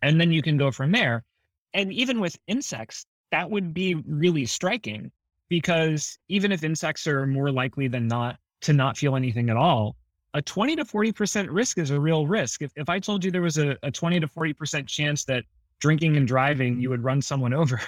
And 0.02 0.20
then 0.20 0.32
you 0.32 0.42
can 0.42 0.58
go 0.58 0.72
from 0.72 0.92
there. 0.92 1.24
And 1.76 1.94
even 1.94 2.20
with 2.20 2.36
insects, 2.48 3.06
that 3.30 3.52
would 3.52 3.76
be 3.76 3.94
really 3.94 4.48
striking 4.48 5.12
because 5.50 6.18
even 6.30 6.52
if 6.52 6.64
insects 6.64 7.06
are 7.06 7.28
more 7.28 7.52
likely 7.52 7.88
than 7.88 8.08
not 8.08 8.40
to 8.62 8.74
not 8.74 8.98
feel 8.98 9.16
anything 9.16 9.52
at 9.52 9.56
all, 9.56 9.96
a 10.34 10.42
20 10.42 10.78
to 10.78 10.84
40% 10.84 11.48
risk 11.52 11.78
is 11.78 11.92
a 11.92 12.00
real 12.00 12.26
risk. 12.26 12.64
If, 12.64 12.72
if 12.76 12.90
I 12.90 12.98
told 12.98 13.24
you 13.24 13.30
there 13.30 13.44
was 13.44 13.60
a, 13.60 13.78
a 13.84 13.92
20 13.92 14.20
to 14.22 14.28
40% 14.28 14.88
chance 14.88 15.26
that 15.26 15.44
drinking 15.82 16.16
and 16.16 16.28
driving, 16.28 16.80
you 16.80 16.90
would 16.90 17.04
run 17.04 17.22
someone 17.22 17.54
over, 17.62 17.82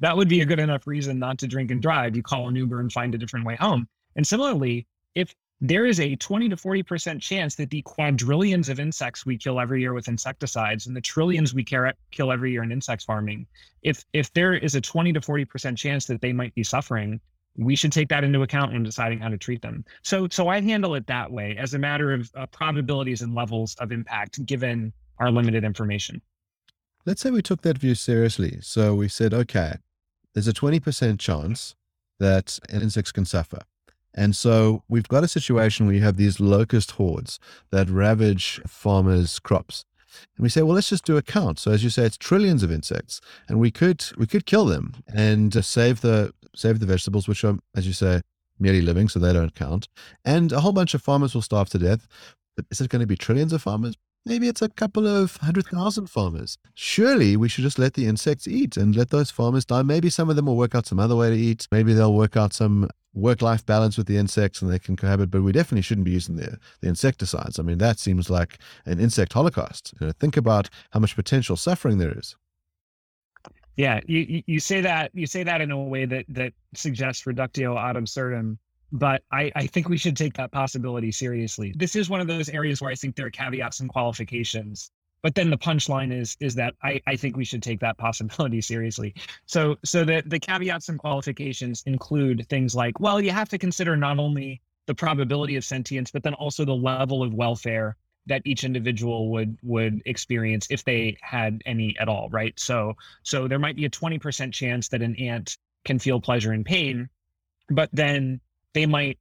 that 0.00 0.16
would 0.16 0.28
be 0.28 0.40
a 0.40 0.46
good 0.46 0.60
enough 0.60 0.86
reason 0.86 1.18
not 1.18 1.38
to 1.38 1.46
drink 1.46 1.70
and 1.70 1.82
drive. 1.82 2.16
You 2.16 2.22
call 2.22 2.48
an 2.48 2.56
Uber 2.56 2.80
and 2.80 2.90
find 2.90 3.14
a 3.14 3.18
different 3.18 3.44
way 3.44 3.56
home. 3.56 3.86
And 4.16 4.26
similarly, 4.26 4.86
if 5.14 5.34
there 5.60 5.86
is 5.86 6.00
a 6.00 6.16
20 6.16 6.50
to 6.50 6.56
40% 6.56 7.20
chance 7.20 7.54
that 7.56 7.70
the 7.70 7.82
quadrillions 7.82 8.68
of 8.68 8.78
insects 8.78 9.24
we 9.24 9.38
kill 9.38 9.58
every 9.58 9.80
year 9.80 9.94
with 9.94 10.08
insecticides 10.08 10.86
and 10.86 10.94
the 10.94 11.00
trillions 11.00 11.54
we 11.54 11.64
kill 11.64 12.32
every 12.32 12.52
year 12.52 12.62
in 12.62 12.72
insect 12.72 13.04
farming, 13.04 13.46
if 13.82 14.04
if 14.12 14.32
there 14.34 14.54
is 14.54 14.74
a 14.74 14.80
20 14.80 15.14
to 15.14 15.20
40% 15.20 15.76
chance 15.76 16.06
that 16.06 16.20
they 16.20 16.32
might 16.32 16.54
be 16.54 16.62
suffering, 16.62 17.20
we 17.56 17.74
should 17.74 17.92
take 17.92 18.08
that 18.08 18.24
into 18.24 18.42
account 18.42 18.72
when 18.72 18.82
deciding 18.82 19.18
how 19.18 19.28
to 19.28 19.38
treat 19.38 19.62
them. 19.62 19.84
So, 20.02 20.28
so 20.28 20.48
I 20.48 20.60
handle 20.60 20.94
it 20.94 21.06
that 21.06 21.30
way 21.30 21.56
as 21.56 21.72
a 21.72 21.78
matter 21.78 22.12
of 22.12 22.30
uh, 22.36 22.46
probabilities 22.46 23.22
and 23.22 23.34
levels 23.34 23.74
of 23.76 23.92
impact 23.92 24.44
given 24.44 24.92
our 25.18 25.30
limited 25.30 25.64
information. 25.64 26.20
Let's 27.06 27.22
say 27.22 27.30
we 27.30 27.40
took 27.40 27.62
that 27.62 27.78
view 27.78 27.94
seriously. 27.94 28.58
So 28.60 28.94
we 28.94 29.08
said, 29.08 29.32
okay, 29.32 29.76
there's 30.34 30.48
a 30.48 30.52
20% 30.52 31.20
chance 31.20 31.76
that 32.18 32.58
insects 32.70 33.12
can 33.12 33.24
suffer. 33.24 33.60
And 34.12 34.34
so 34.34 34.82
we've 34.88 35.06
got 35.06 35.22
a 35.22 35.28
situation 35.28 35.86
where 35.86 35.94
you 35.94 36.02
have 36.02 36.16
these 36.16 36.40
locust 36.40 36.92
hordes 36.92 37.38
that 37.70 37.88
ravage 37.88 38.60
farmers' 38.66 39.38
crops. 39.38 39.84
And 40.36 40.42
we 40.42 40.48
say, 40.48 40.62
well, 40.62 40.74
let's 40.74 40.88
just 40.88 41.04
do 41.04 41.16
a 41.16 41.22
count. 41.22 41.58
So 41.58 41.70
as 41.70 41.84
you 41.84 41.90
say, 41.90 42.04
it's 42.04 42.16
trillions 42.16 42.62
of 42.62 42.72
insects, 42.72 43.20
and 43.48 43.60
we 43.60 43.70
could 43.70 44.04
we 44.16 44.26
could 44.26 44.46
kill 44.46 44.64
them 44.64 44.94
and 45.06 45.64
save 45.64 46.00
the 46.00 46.32
save 46.54 46.80
the 46.80 46.86
vegetables, 46.86 47.28
which 47.28 47.44
are, 47.44 47.58
as 47.74 47.86
you 47.86 47.92
say, 47.92 48.22
merely 48.58 48.80
living, 48.80 49.08
so 49.08 49.18
they 49.18 49.34
don't 49.34 49.54
count. 49.54 49.88
And 50.24 50.52
a 50.52 50.60
whole 50.60 50.72
bunch 50.72 50.94
of 50.94 51.02
farmers 51.02 51.34
will 51.34 51.42
starve 51.42 51.68
to 51.70 51.78
death. 51.78 52.08
But 52.56 52.64
is 52.70 52.80
it 52.80 52.88
going 52.88 53.00
to 53.00 53.06
be 53.06 53.16
trillions 53.16 53.52
of 53.52 53.60
farmers? 53.60 53.94
Maybe 54.26 54.48
it's 54.48 54.60
a 54.60 54.68
couple 54.68 55.06
of 55.06 55.36
hundred 55.36 55.66
thousand 55.68 56.10
farmers. 56.10 56.58
Surely 56.74 57.36
we 57.36 57.48
should 57.48 57.62
just 57.62 57.78
let 57.78 57.94
the 57.94 58.06
insects 58.06 58.48
eat 58.48 58.76
and 58.76 58.96
let 58.96 59.10
those 59.10 59.30
farmers 59.30 59.64
die. 59.64 59.82
Maybe 59.82 60.10
some 60.10 60.28
of 60.28 60.34
them 60.34 60.46
will 60.46 60.56
work 60.56 60.74
out 60.74 60.84
some 60.84 60.98
other 60.98 61.14
way 61.14 61.30
to 61.30 61.36
eat. 61.36 61.68
Maybe 61.70 61.94
they'll 61.94 62.12
work 62.12 62.36
out 62.36 62.52
some 62.52 62.88
work 63.14 63.40
life 63.40 63.64
balance 63.64 63.96
with 63.96 64.08
the 64.08 64.16
insects 64.16 64.60
and 64.60 64.70
they 64.70 64.80
can 64.80 64.96
cohabit, 64.96 65.30
but 65.30 65.42
we 65.42 65.52
definitely 65.52 65.82
shouldn't 65.82 66.04
be 66.04 66.10
using 66.10 66.34
the, 66.34 66.58
the 66.80 66.88
insecticides. 66.88 67.60
I 67.60 67.62
mean, 67.62 67.78
that 67.78 68.00
seems 68.00 68.28
like 68.28 68.58
an 68.84 68.98
insect 68.98 69.32
holocaust. 69.32 69.94
You 70.00 70.08
know, 70.08 70.12
think 70.18 70.36
about 70.36 70.68
how 70.90 70.98
much 70.98 71.14
potential 71.14 71.56
suffering 71.56 71.98
there 71.98 72.18
is. 72.18 72.34
Yeah, 73.76 74.00
you, 74.08 74.42
you 74.46 74.58
say 74.58 74.80
that 74.80 75.12
you 75.14 75.26
say 75.26 75.44
that 75.44 75.60
in 75.60 75.70
a 75.70 75.80
way 75.80 76.04
that 76.04 76.24
that 76.30 76.52
suggests 76.74 77.26
reductio 77.26 77.78
ad 77.78 77.96
absurdum, 77.96 78.58
but 78.92 79.22
I, 79.32 79.50
I 79.56 79.66
think 79.66 79.88
we 79.88 79.96
should 79.96 80.16
take 80.16 80.34
that 80.34 80.52
possibility 80.52 81.12
seriously. 81.12 81.74
This 81.76 81.96
is 81.96 82.08
one 82.08 82.20
of 82.20 82.26
those 82.26 82.48
areas 82.48 82.80
where 82.80 82.90
I 82.90 82.94
think 82.94 83.16
there 83.16 83.26
are 83.26 83.30
caveats 83.30 83.80
and 83.80 83.88
qualifications. 83.88 84.90
But 85.22 85.34
then 85.34 85.50
the 85.50 85.58
punchline 85.58 86.12
is 86.12 86.36
is 86.40 86.54
that 86.54 86.74
I, 86.82 87.00
I 87.06 87.16
think 87.16 87.36
we 87.36 87.44
should 87.44 87.62
take 87.62 87.80
that 87.80 87.98
possibility 88.06 88.60
seriously. 88.60 89.14
So 89.46 89.76
so 89.84 90.04
the, 90.04 90.22
the 90.26 90.38
caveats 90.38 90.88
and 90.88 90.98
qualifications 90.98 91.82
include 91.86 92.46
things 92.48 92.74
like, 92.74 93.00
well, 93.00 93.20
you 93.20 93.30
have 93.30 93.48
to 93.48 93.58
consider 93.58 93.96
not 93.96 94.18
only 94.18 94.60
the 94.86 94.94
probability 94.94 95.56
of 95.56 95.64
sentience, 95.64 96.10
but 96.10 96.22
then 96.22 96.34
also 96.34 96.64
the 96.64 96.74
level 96.74 97.22
of 97.22 97.34
welfare 97.34 97.96
that 98.26 98.42
each 98.44 98.64
individual 98.64 99.30
would 99.30 99.56
would 99.62 100.02
experience 100.04 100.66
if 100.70 100.84
they 100.84 101.16
had 101.22 101.62
any 101.64 101.96
at 101.98 102.08
all 102.08 102.28
right 102.30 102.58
so 102.58 102.94
so 103.22 103.48
there 103.48 103.58
might 103.58 103.76
be 103.76 103.84
a 103.84 103.90
20% 103.90 104.52
chance 104.52 104.88
that 104.88 105.02
an 105.02 105.14
ant 105.16 105.56
can 105.84 105.98
feel 105.98 106.20
pleasure 106.20 106.52
and 106.52 106.66
pain 106.66 107.08
but 107.70 107.88
then 107.92 108.40
they 108.76 108.86
might 108.86 109.18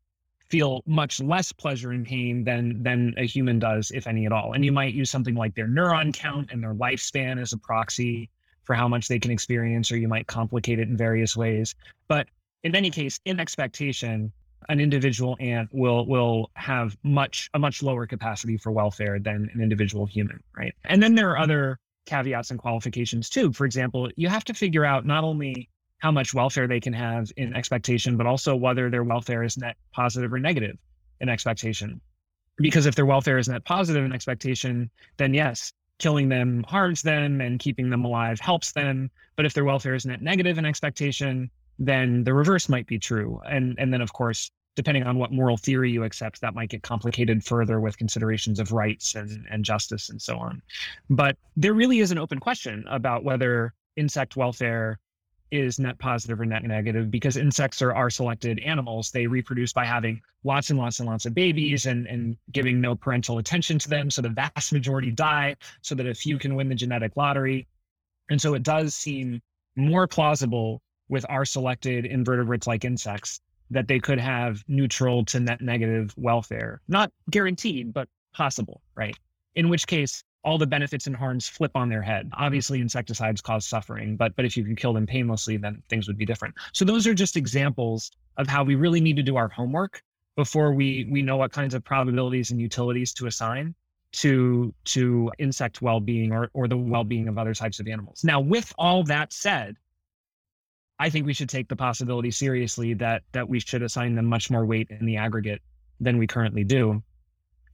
feel 0.49 0.83
much 0.85 1.19
less 1.19 1.51
pleasure 1.51 1.91
and 1.91 2.05
pain 2.05 2.43
than 2.43 2.83
than 2.83 3.13
a 3.17 3.25
human 3.25 3.57
does 3.57 3.89
if 3.91 4.05
any 4.05 4.25
at 4.25 4.31
all 4.31 4.53
and 4.53 4.63
you 4.63 4.71
might 4.71 4.93
use 4.93 5.09
something 5.09 5.33
like 5.33 5.55
their 5.55 5.67
neuron 5.67 6.13
count 6.13 6.51
and 6.51 6.61
their 6.61 6.75
lifespan 6.75 7.41
as 7.41 7.53
a 7.53 7.57
proxy 7.57 8.29
for 8.63 8.75
how 8.75 8.87
much 8.87 9.07
they 9.07 9.17
can 9.17 9.31
experience 9.31 9.91
or 9.91 9.97
you 9.97 10.07
might 10.07 10.27
complicate 10.27 10.77
it 10.77 10.87
in 10.87 10.95
various 10.95 11.35
ways 11.35 11.73
but 12.07 12.27
in 12.63 12.75
any 12.75 12.91
case 12.91 13.19
in 13.25 13.39
expectation 13.39 14.31
an 14.69 14.79
individual 14.79 15.37
ant 15.39 15.69
will 15.71 16.05
will 16.05 16.51
have 16.55 16.97
much 17.03 17.49
a 17.53 17.59
much 17.59 17.83
lower 17.83 18.05
capacity 18.05 18.57
for 18.57 18.71
welfare 18.71 19.19
than 19.19 19.49
an 19.53 19.61
individual 19.61 20.05
human, 20.05 20.41
right? 20.57 20.73
And 20.85 21.01
then 21.01 21.15
there 21.15 21.29
are 21.29 21.37
other 21.37 21.79
caveats 22.05 22.51
and 22.51 22.59
qualifications 22.59 23.29
too. 23.29 23.51
For 23.51 23.65
example, 23.65 24.09
you 24.15 24.27
have 24.29 24.43
to 24.45 24.53
figure 24.53 24.85
out 24.85 25.05
not 25.05 25.23
only 25.23 25.69
how 25.99 26.11
much 26.11 26.33
welfare 26.33 26.67
they 26.67 26.79
can 26.79 26.93
have 26.93 27.31
in 27.37 27.55
expectation, 27.55 28.17
but 28.17 28.27
also 28.27 28.55
whether 28.55 28.89
their 28.89 29.03
welfare 29.03 29.43
is 29.43 29.57
net 29.57 29.77
positive 29.93 30.33
or 30.33 30.39
negative 30.39 30.77
in 31.19 31.29
expectation. 31.29 32.01
Because 32.57 32.85
if 32.85 32.95
their 32.95 33.05
welfare 33.05 33.37
is 33.37 33.49
net 33.49 33.65
positive 33.65 34.03
in 34.05 34.13
expectation, 34.13 34.89
then 35.17 35.33
yes, 35.33 35.73
killing 35.99 36.29
them 36.29 36.63
harms 36.67 37.01
them 37.01 37.41
and 37.41 37.59
keeping 37.59 37.89
them 37.89 38.05
alive 38.05 38.39
helps 38.39 38.71
them. 38.71 39.09
But 39.35 39.45
if 39.45 39.53
their 39.53 39.65
welfare 39.65 39.95
is 39.95 40.05
net 40.05 40.21
negative 40.21 40.57
in 40.57 40.65
expectation, 40.65 41.49
then 41.79 42.23
the 42.23 42.33
reverse 42.33 42.69
might 42.69 42.87
be 42.87 42.99
true. 42.99 43.41
And 43.49 43.75
and 43.77 43.93
then 43.93 44.01
of 44.01 44.13
course, 44.13 44.51
depending 44.75 45.03
on 45.03 45.17
what 45.17 45.31
moral 45.31 45.57
theory 45.57 45.91
you 45.91 46.03
accept, 46.03 46.41
that 46.41 46.53
might 46.53 46.69
get 46.69 46.83
complicated 46.83 47.43
further 47.43 47.79
with 47.79 47.97
considerations 47.97 48.59
of 48.59 48.71
rights 48.71 49.15
and, 49.15 49.45
and 49.49 49.63
justice 49.63 50.09
and 50.09 50.21
so 50.21 50.37
on. 50.37 50.61
But 51.09 51.37
there 51.55 51.73
really 51.73 51.99
is 51.99 52.11
an 52.11 52.17
open 52.17 52.39
question 52.39 52.85
about 52.89 53.23
whether 53.23 53.73
insect 53.95 54.35
welfare 54.35 54.99
is 55.55 55.79
net 55.79 55.97
positive 55.99 56.39
or 56.39 56.45
net 56.45 56.63
negative 56.63 57.09
because 57.09 57.37
insects 57.37 57.81
are 57.81 57.93
R 57.93 58.09
selected 58.09 58.59
animals. 58.59 59.11
They 59.11 59.27
reproduce 59.27 59.73
by 59.73 59.85
having 59.85 60.21
lots 60.43 60.69
and 60.69 60.79
lots 60.79 60.99
and 60.99 61.09
lots 61.09 61.25
of 61.25 61.33
babies 61.33 61.85
and, 61.85 62.05
and 62.07 62.37
giving 62.51 62.81
no 62.81 62.95
parental 62.95 63.37
attention 63.37 63.79
to 63.79 63.89
them. 63.89 64.09
So 64.09 64.21
the 64.21 64.29
vast 64.29 64.73
majority 64.73 65.11
die 65.11 65.55
so 65.81 65.95
that 65.95 66.07
a 66.07 66.13
few 66.13 66.37
can 66.37 66.55
win 66.55 66.69
the 66.69 66.75
genetic 66.75 67.15
lottery. 67.15 67.67
And 68.29 68.41
so 68.41 68.53
it 68.53 68.63
does 68.63 68.95
seem 68.95 69.41
more 69.75 70.07
plausible 70.07 70.81
with 71.09 71.25
R 71.29 71.45
selected 71.45 72.05
invertebrates 72.05 72.67
like 72.67 72.85
insects 72.85 73.41
that 73.71 73.87
they 73.87 73.99
could 73.99 74.19
have 74.19 74.63
neutral 74.67 75.25
to 75.25 75.39
net 75.39 75.61
negative 75.61 76.13
welfare. 76.17 76.81
Not 76.87 77.11
guaranteed, 77.31 77.93
but 77.93 78.07
possible, 78.33 78.81
right? 78.95 79.17
In 79.55 79.69
which 79.69 79.87
case, 79.87 80.23
all 80.45 80.59
the 80.59 80.67
benefits 80.67 81.07
and 81.07 81.15
harms 81.15 81.49
flip 81.49 81.71
on 81.75 81.89
their 81.89 82.03
head. 82.03 82.29
Obviously, 82.33 82.79
insecticides 82.79 83.41
cause 83.41 83.65
suffering, 83.65 84.15
but 84.15 84.35
but 84.35 84.45
if 84.45 84.55
you 84.55 84.63
can 84.63 84.75
kill 84.75 84.93
them 84.93 85.07
painlessly, 85.07 85.57
then 85.57 85.81
things 85.89 86.07
would 86.07 86.17
be 86.17 86.25
different. 86.25 86.53
So 86.71 86.85
those 86.85 87.07
are 87.07 87.13
just 87.13 87.35
examples 87.35 88.11
of 88.37 88.47
how 88.47 88.63
we 88.63 88.75
really 88.75 89.01
need 89.01 89.15
to 89.17 89.23
do 89.23 89.35
our 89.35 89.49
homework 89.49 90.01
before 90.35 90.73
we 90.73 91.07
we 91.11 91.21
know 91.21 91.37
what 91.37 91.51
kinds 91.51 91.73
of 91.73 91.83
probabilities 91.83 92.51
and 92.51 92.61
utilities 92.61 93.11
to 93.13 93.25
assign 93.25 93.73
to 94.13 94.73
to 94.85 95.31
insect 95.39 95.81
well-being 95.81 96.31
or 96.31 96.49
or 96.53 96.67
the 96.67 96.77
well-being 96.77 97.27
of 97.27 97.37
other 97.37 97.53
types 97.53 97.79
of 97.79 97.87
animals. 97.87 98.23
Now, 98.23 98.39
with 98.39 98.71
all 98.77 99.03
that 99.05 99.33
said, 99.33 99.75
I 100.99 101.09
think 101.09 101.25
we 101.25 101.33
should 101.33 101.49
take 101.49 101.67
the 101.67 101.75
possibility 101.75 102.29
seriously 102.29 102.93
that 102.95 103.23
that 103.31 103.49
we 103.49 103.59
should 103.59 103.81
assign 103.81 104.13
them 104.13 104.25
much 104.25 104.51
more 104.51 104.65
weight 104.65 104.89
in 104.91 105.05
the 105.05 105.17
aggregate 105.17 105.61
than 105.99 106.17
we 106.19 106.27
currently 106.27 106.63
do 106.63 107.01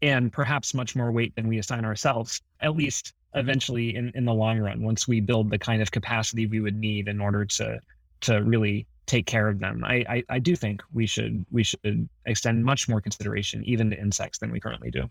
and 0.01 0.31
perhaps 0.31 0.74
much 0.74 0.96
more 0.96 1.12
weight 1.12 1.36
than 1.36 1.48
we 1.48 1.60
assign 1.60 1.86
ourselves, 1.86 2.41
at 2.62 2.75
least 2.75 3.13
eventually 3.36 3.96
in, 3.96 4.12
in 4.15 4.25
the 4.25 4.34
long 4.34 4.60
run, 4.60 4.81
once 4.81 5.08
we 5.08 5.22
build 5.22 5.50
the 5.50 5.58
kind 5.58 5.81
of 5.81 5.91
capacity 5.91 6.48
we 6.48 6.60
would 6.60 6.75
need 6.75 7.08
in 7.08 7.22
order 7.22 7.46
to 7.46 7.79
to 8.22 8.43
really 8.43 8.86
take 9.08 9.25
care 9.25 9.48
of 9.48 9.60
them. 9.60 9.84
I, 9.84 10.05
I, 10.08 10.24
I 10.29 10.39
do 10.39 10.55
think 10.55 10.84
we 10.93 11.05
should 11.05 11.46
we 11.51 11.63
should 11.63 12.08
extend 12.25 12.63
much 12.63 12.88
more 12.88 13.01
consideration 13.01 13.63
even 13.65 13.89
to 13.89 14.00
insects 14.00 14.39
than 14.39 14.51
we 14.51 14.60
currently 14.60 14.91
do. 14.91 15.10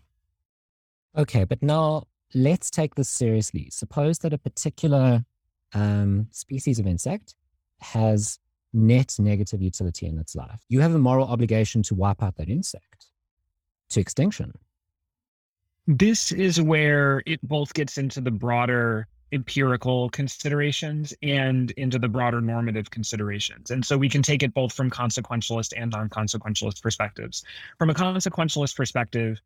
Okay, 1.17 1.43
but 1.43 1.61
now 1.61 2.07
let's 2.33 2.69
take 2.69 2.95
this 2.95 3.09
seriously. 3.09 3.69
Suppose 3.69 4.19
that 4.19 4.33
a 4.33 4.37
particular 4.37 5.25
um, 5.73 6.27
species 6.31 6.79
of 6.79 6.87
insect 6.87 7.35
has 7.81 8.39
net 8.73 9.15
negative 9.19 9.61
utility 9.61 10.05
in 10.07 10.17
its 10.17 10.35
life. 10.35 10.61
You 10.69 10.79
have 10.79 10.95
a 10.95 10.99
moral 10.99 11.27
obligation 11.27 11.83
to 11.83 11.95
wipe 11.95 12.23
out 12.23 12.37
that 12.37 12.49
insect 12.49 13.07
to 13.89 13.99
extinction 13.99 14.53
this 15.87 16.31
is 16.31 16.61
where 16.61 17.23
it 17.25 17.39
both 17.47 17.73
gets 17.73 17.97
into 17.97 18.21
the 18.21 18.31
broader 18.31 19.07
empirical 19.33 20.09
considerations 20.09 21.13
and 21.23 21.71
into 21.71 21.97
the 21.97 22.07
broader 22.07 22.41
normative 22.41 22.89
considerations. 22.91 23.71
And 23.71 23.85
so 23.85 23.97
we 23.97 24.09
can 24.09 24.21
take 24.21 24.43
it 24.43 24.53
both 24.53 24.73
from 24.73 24.89
consequentialist 24.89 25.73
and 25.75 25.91
non 25.91 26.09
consequentialist 26.09 26.81
perspectives. 26.81 27.43
From 27.77 27.89
a 27.89 27.93
consequentialist 27.93 28.75
perspective, 28.75 29.39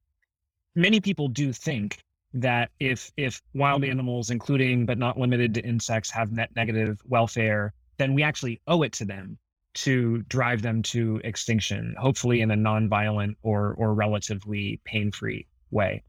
many 0.75 0.99
people 0.99 1.27
do 1.27 1.53
think 1.53 1.99
that 2.33 2.69
if 2.79 3.11
if 3.15 3.41
wild 3.53 3.85
animals 3.85 4.29
including 4.29 4.85
but 4.85 4.97
not 4.97 5.17
limited 5.17 5.53
to 5.53 5.61
insects 5.65 6.11
have 6.11 6.33
net 6.33 6.49
negative 6.53 7.01
welfare 7.07 7.73
then 7.97 8.13
we 8.13 8.23
actually 8.23 8.59
owe 8.67 8.83
it 8.83 8.91
to 8.91 9.05
them 9.05 9.37
to 9.73 10.21
drive 10.23 10.61
them 10.61 10.81
to 10.81 11.21
extinction 11.23 11.95
hopefully 11.97 12.41
in 12.41 12.51
a 12.51 12.55
non-violent 12.55 13.37
or 13.41 13.73
or 13.77 13.93
relatively 13.93 14.81
pain-free 14.83 15.47
way 15.71 16.03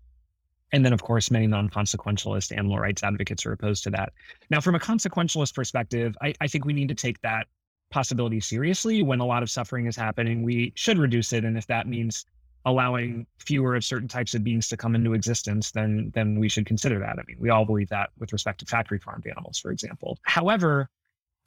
and 0.76 0.84
then, 0.84 0.92
of 0.92 1.02
course, 1.02 1.30
many 1.30 1.46
non 1.46 1.70
consequentialist 1.70 2.52
animal 2.52 2.78
rights 2.78 3.02
advocates 3.02 3.46
are 3.46 3.52
opposed 3.52 3.82
to 3.84 3.90
that. 3.90 4.12
Now, 4.50 4.60
from 4.60 4.74
a 4.74 4.78
consequentialist 4.78 5.54
perspective, 5.54 6.14
I, 6.20 6.34
I, 6.42 6.46
think 6.48 6.66
we 6.66 6.74
need 6.74 6.88
to 6.88 6.94
take 6.94 7.18
that 7.22 7.46
possibility 7.90 8.40
seriously. 8.40 9.02
When 9.02 9.20
a 9.20 9.24
lot 9.24 9.42
of 9.42 9.50
suffering 9.50 9.86
is 9.86 9.96
happening, 9.96 10.42
we 10.42 10.74
should 10.76 10.98
reduce 10.98 11.32
it. 11.32 11.46
And 11.46 11.56
if 11.56 11.66
that 11.68 11.86
means 11.88 12.26
allowing 12.66 13.26
fewer 13.38 13.74
of 13.74 13.84
certain 13.86 14.06
types 14.06 14.34
of 14.34 14.44
beings 14.44 14.68
to 14.68 14.76
come 14.76 14.94
into 14.94 15.14
existence, 15.14 15.70
then 15.70 16.12
then 16.14 16.38
we 16.38 16.50
should 16.50 16.66
consider 16.66 16.98
that. 16.98 17.18
I 17.18 17.22
mean, 17.26 17.38
we 17.40 17.48
all 17.48 17.64
believe 17.64 17.88
that 17.88 18.10
with 18.18 18.34
respect 18.34 18.60
to 18.60 18.66
factory 18.66 18.98
farmed 18.98 19.26
animals, 19.26 19.58
for 19.58 19.70
example. 19.70 20.18
However, 20.24 20.90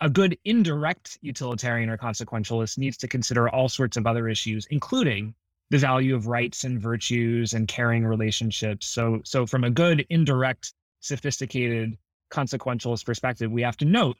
a 0.02 0.10
good 0.10 0.39
indirect 0.44 1.20
utilitarian 1.22 1.92
or 1.92 2.00
consequentialist 2.00 2.80
needs 2.80 2.98
to 2.98 3.08
consider 3.08 3.48
all 3.48 3.70
sorts 3.70 3.96
of 3.96 4.08
other 4.08 4.28
issues, 4.28 4.65
including 4.72 5.36
the 5.70 5.78
value 5.78 6.16
of 6.16 6.28
rights 6.28 6.64
and 6.64 6.82
virtues 6.82 7.54
and 7.54 7.68
caring 7.68 8.06
relationships. 8.06 8.88
So, 8.88 9.22
so 9.24 9.46
from 9.46 9.64
a 9.64 9.70
good, 9.70 10.06
indirect, 10.10 10.74
sophisticated, 11.00 11.98
consequentialist 12.32 13.06
perspective, 13.06 13.52
we 13.52 13.62
have 13.62 13.78
to 13.78 13.86
note 13.86 14.18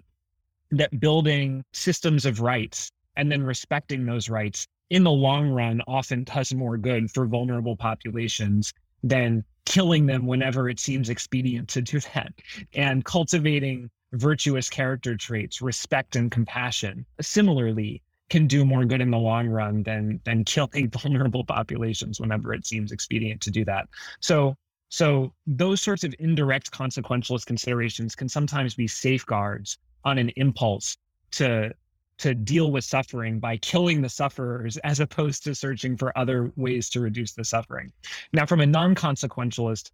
that 0.72 1.00
building 1.00 1.64
systems 1.74 2.26
of 2.26 2.42
rights 2.42 2.92
and 3.16 3.32
then 3.32 3.44
respecting 3.44 4.06
those 4.06 4.30
rights 4.30 4.68
in 4.90 5.04
the 5.04 5.12
long 5.12 5.50
run 5.50 5.82
often 5.88 6.24
does 6.24 6.54
more 6.54 6.78
good 6.78 7.12
for 7.12 7.26
vulnerable 7.26 7.76
populations 7.76 8.74
than 9.04 9.44
killing 9.66 10.06
them 10.06 10.26
whenever 10.26 10.70
it 10.70 10.80
seems 10.80 11.10
expedient 11.10 11.70
to 11.70 11.82
do 11.82 12.00
that. 12.00 12.34
And 12.74 13.06
cultivating 13.06 13.90
virtuous 14.14 14.70
character 14.70 15.16
traits, 15.16 15.62
respect 15.62 16.16
and 16.16 16.32
compassion. 16.32 17.06
Similarly, 17.22 18.02
can 18.30 18.48
do 18.48 18.64
more 18.64 18.86
good 18.86 19.02
in 19.02 19.12
the 19.12 19.18
long 19.18 19.48
run 19.48 19.84
than 19.84 20.20
than 20.24 20.44
killing 20.44 20.90
vulnerable 21.02 21.44
populations 21.44 22.20
whenever 22.20 22.54
it 22.54 22.66
seems 22.66 22.92
expedient 22.92 23.42
to 23.42 23.52
do 23.52 23.66
that. 23.66 23.88
So 24.20 24.56
so 24.90 25.34
those 25.46 25.82
sorts 25.82 26.04
of 26.04 26.14
indirect 26.20 26.72
consequentialist 26.72 27.46
considerations 27.46 28.16
can 28.16 28.28
sometimes 28.28 28.74
be 28.74 28.88
safeguards 28.88 29.78
on 30.04 30.18
an 30.18 30.30
impulse 30.36 30.98
to 31.32 31.72
to 32.18 32.36
deal 32.36 32.72
with 32.72 32.84
suffering 32.84 33.40
by 33.40 33.56
killing 33.58 34.02
the 34.02 34.10
sufferers 34.10 34.78
as 34.84 35.00
opposed 35.00 35.44
to 35.44 35.56
searching 35.56 35.96
for 35.96 36.18
other 36.18 36.52
ways 36.56 36.90
to 36.90 37.00
reduce 37.00 37.34
the 37.34 37.44
suffering. 37.44 37.92
Now, 38.34 38.46
from 38.46 38.60
a 38.60 38.66
non-consequentialist 38.66 39.92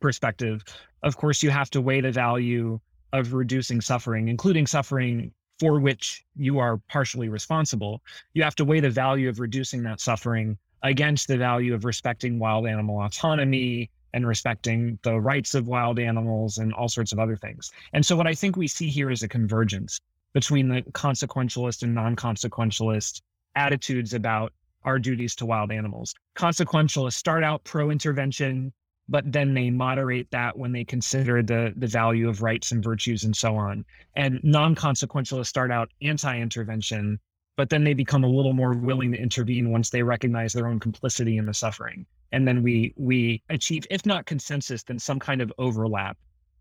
perspective, 0.00 0.62
of 1.02 1.16
course, 1.16 1.42
you 1.42 1.48
have 1.50 1.70
to 1.70 1.80
weigh 1.80 2.02
the 2.02 2.12
value 2.12 2.78
of 3.12 3.32
reducing 3.32 3.80
suffering, 3.80 4.28
including 4.28 4.66
suffering 4.66 5.32
for 5.58 5.80
which 5.80 6.24
you 6.36 6.58
are 6.58 6.78
partially 6.88 7.28
responsible, 7.28 8.02
you 8.34 8.42
have 8.42 8.54
to 8.56 8.64
weigh 8.64 8.80
the 8.80 8.90
value 8.90 9.28
of 9.28 9.40
reducing 9.40 9.82
that 9.84 10.00
suffering 10.00 10.58
against 10.82 11.28
the 11.28 11.36
value 11.36 11.74
of 11.74 11.84
respecting 11.84 12.38
wild 12.38 12.66
animal 12.66 13.00
autonomy 13.00 13.90
and 14.12 14.26
respecting 14.26 14.98
the 15.02 15.18
rights 15.20 15.54
of 15.54 15.68
wild 15.68 15.98
animals 15.98 16.58
and 16.58 16.72
all 16.72 16.88
sorts 16.88 17.12
of 17.12 17.18
other 17.18 17.36
things. 17.36 17.70
And 17.92 18.04
so, 18.04 18.16
what 18.16 18.26
I 18.26 18.34
think 18.34 18.56
we 18.56 18.68
see 18.68 18.88
here 18.88 19.10
is 19.10 19.22
a 19.22 19.28
convergence 19.28 20.00
between 20.32 20.68
the 20.68 20.82
consequentialist 20.92 21.82
and 21.82 21.94
non 21.94 22.16
consequentialist 22.16 23.22
attitudes 23.54 24.14
about 24.14 24.52
our 24.84 24.98
duties 24.98 25.34
to 25.36 25.46
wild 25.46 25.72
animals. 25.72 26.14
Consequentialists 26.36 27.14
start 27.14 27.42
out 27.42 27.64
pro 27.64 27.90
intervention, 27.90 28.72
but 29.08 29.30
then 29.30 29.54
they 29.54 29.70
moderate 29.70 30.30
that 30.30 30.58
when 30.58 30.72
they 30.72 30.84
consider 30.84 31.42
the 31.42 31.72
the 31.76 31.86
value 31.86 32.28
of 32.28 32.42
rights 32.42 32.72
and 32.72 32.82
virtues 32.82 33.24
and 33.24 33.36
so 33.36 33.56
on. 33.56 33.84
And 34.14 34.40
non-consequentialists 34.42 35.46
start 35.46 35.70
out 35.70 35.90
anti-intervention, 36.02 37.18
but 37.56 37.70
then 37.70 37.84
they 37.84 37.94
become 37.94 38.24
a 38.24 38.28
little 38.28 38.52
more 38.52 38.74
willing 38.74 39.12
to 39.12 39.18
intervene 39.18 39.70
once 39.70 39.90
they 39.90 40.02
recognize 40.02 40.52
their 40.52 40.66
own 40.66 40.80
complicity 40.80 41.38
in 41.38 41.46
the 41.46 41.54
suffering. 41.54 42.06
And 42.32 42.46
then 42.46 42.62
we 42.62 42.92
we 42.96 43.42
achieve, 43.48 43.86
if 43.90 44.04
not 44.04 44.26
consensus, 44.26 44.82
then 44.82 44.98
some 44.98 45.20
kind 45.20 45.40
of 45.40 45.52
overlap 45.58 46.18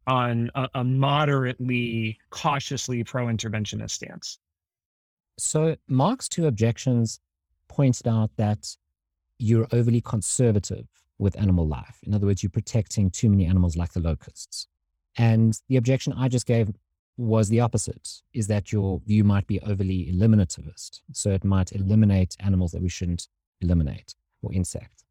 on 0.07 0.51
a, 0.53 0.69
a 0.75 0.83
moderately 0.83 2.19
cautiously 2.29 3.03
pro-interventionist 3.03 3.89
stance. 3.89 4.37
So 5.39 5.75
Mark's 5.87 6.29
two 6.29 6.45
objections 6.45 7.19
pointed 7.67 8.07
out 8.07 8.29
that 8.37 8.77
you're 9.39 9.67
overly 9.71 9.99
conservative 9.99 10.87
with 11.17 11.37
animal 11.39 11.67
life. 11.67 11.99
In 12.03 12.13
other 12.13 12.27
words, 12.27 12.43
you're 12.43 12.49
protecting 12.49 13.09
too 13.09 13.29
many 13.29 13.45
animals 13.45 13.75
like 13.75 13.93
the 13.93 13.99
locusts. 13.99 14.67
And 15.17 15.59
the 15.69 15.77
objection 15.77 16.13
I 16.13 16.27
just 16.27 16.45
gave 16.45 16.69
was 17.17 17.47
the 17.47 17.61
opposite, 17.61 18.21
is 18.33 18.47
that 18.47 18.73
your 18.73 18.99
view 19.05 19.23
might 19.23 19.47
be 19.47 19.61
overly 19.61 20.11
eliminativist. 20.13 21.01
So 21.13 21.31
it 21.31 21.45
might 21.45 21.71
eliminate 21.71 22.35
animals 22.39 22.71
that 22.73 22.81
we 22.81 22.89
shouldn't 22.89 23.29
eliminate 23.61 24.15
or 24.41 24.51
insects. 24.51 25.05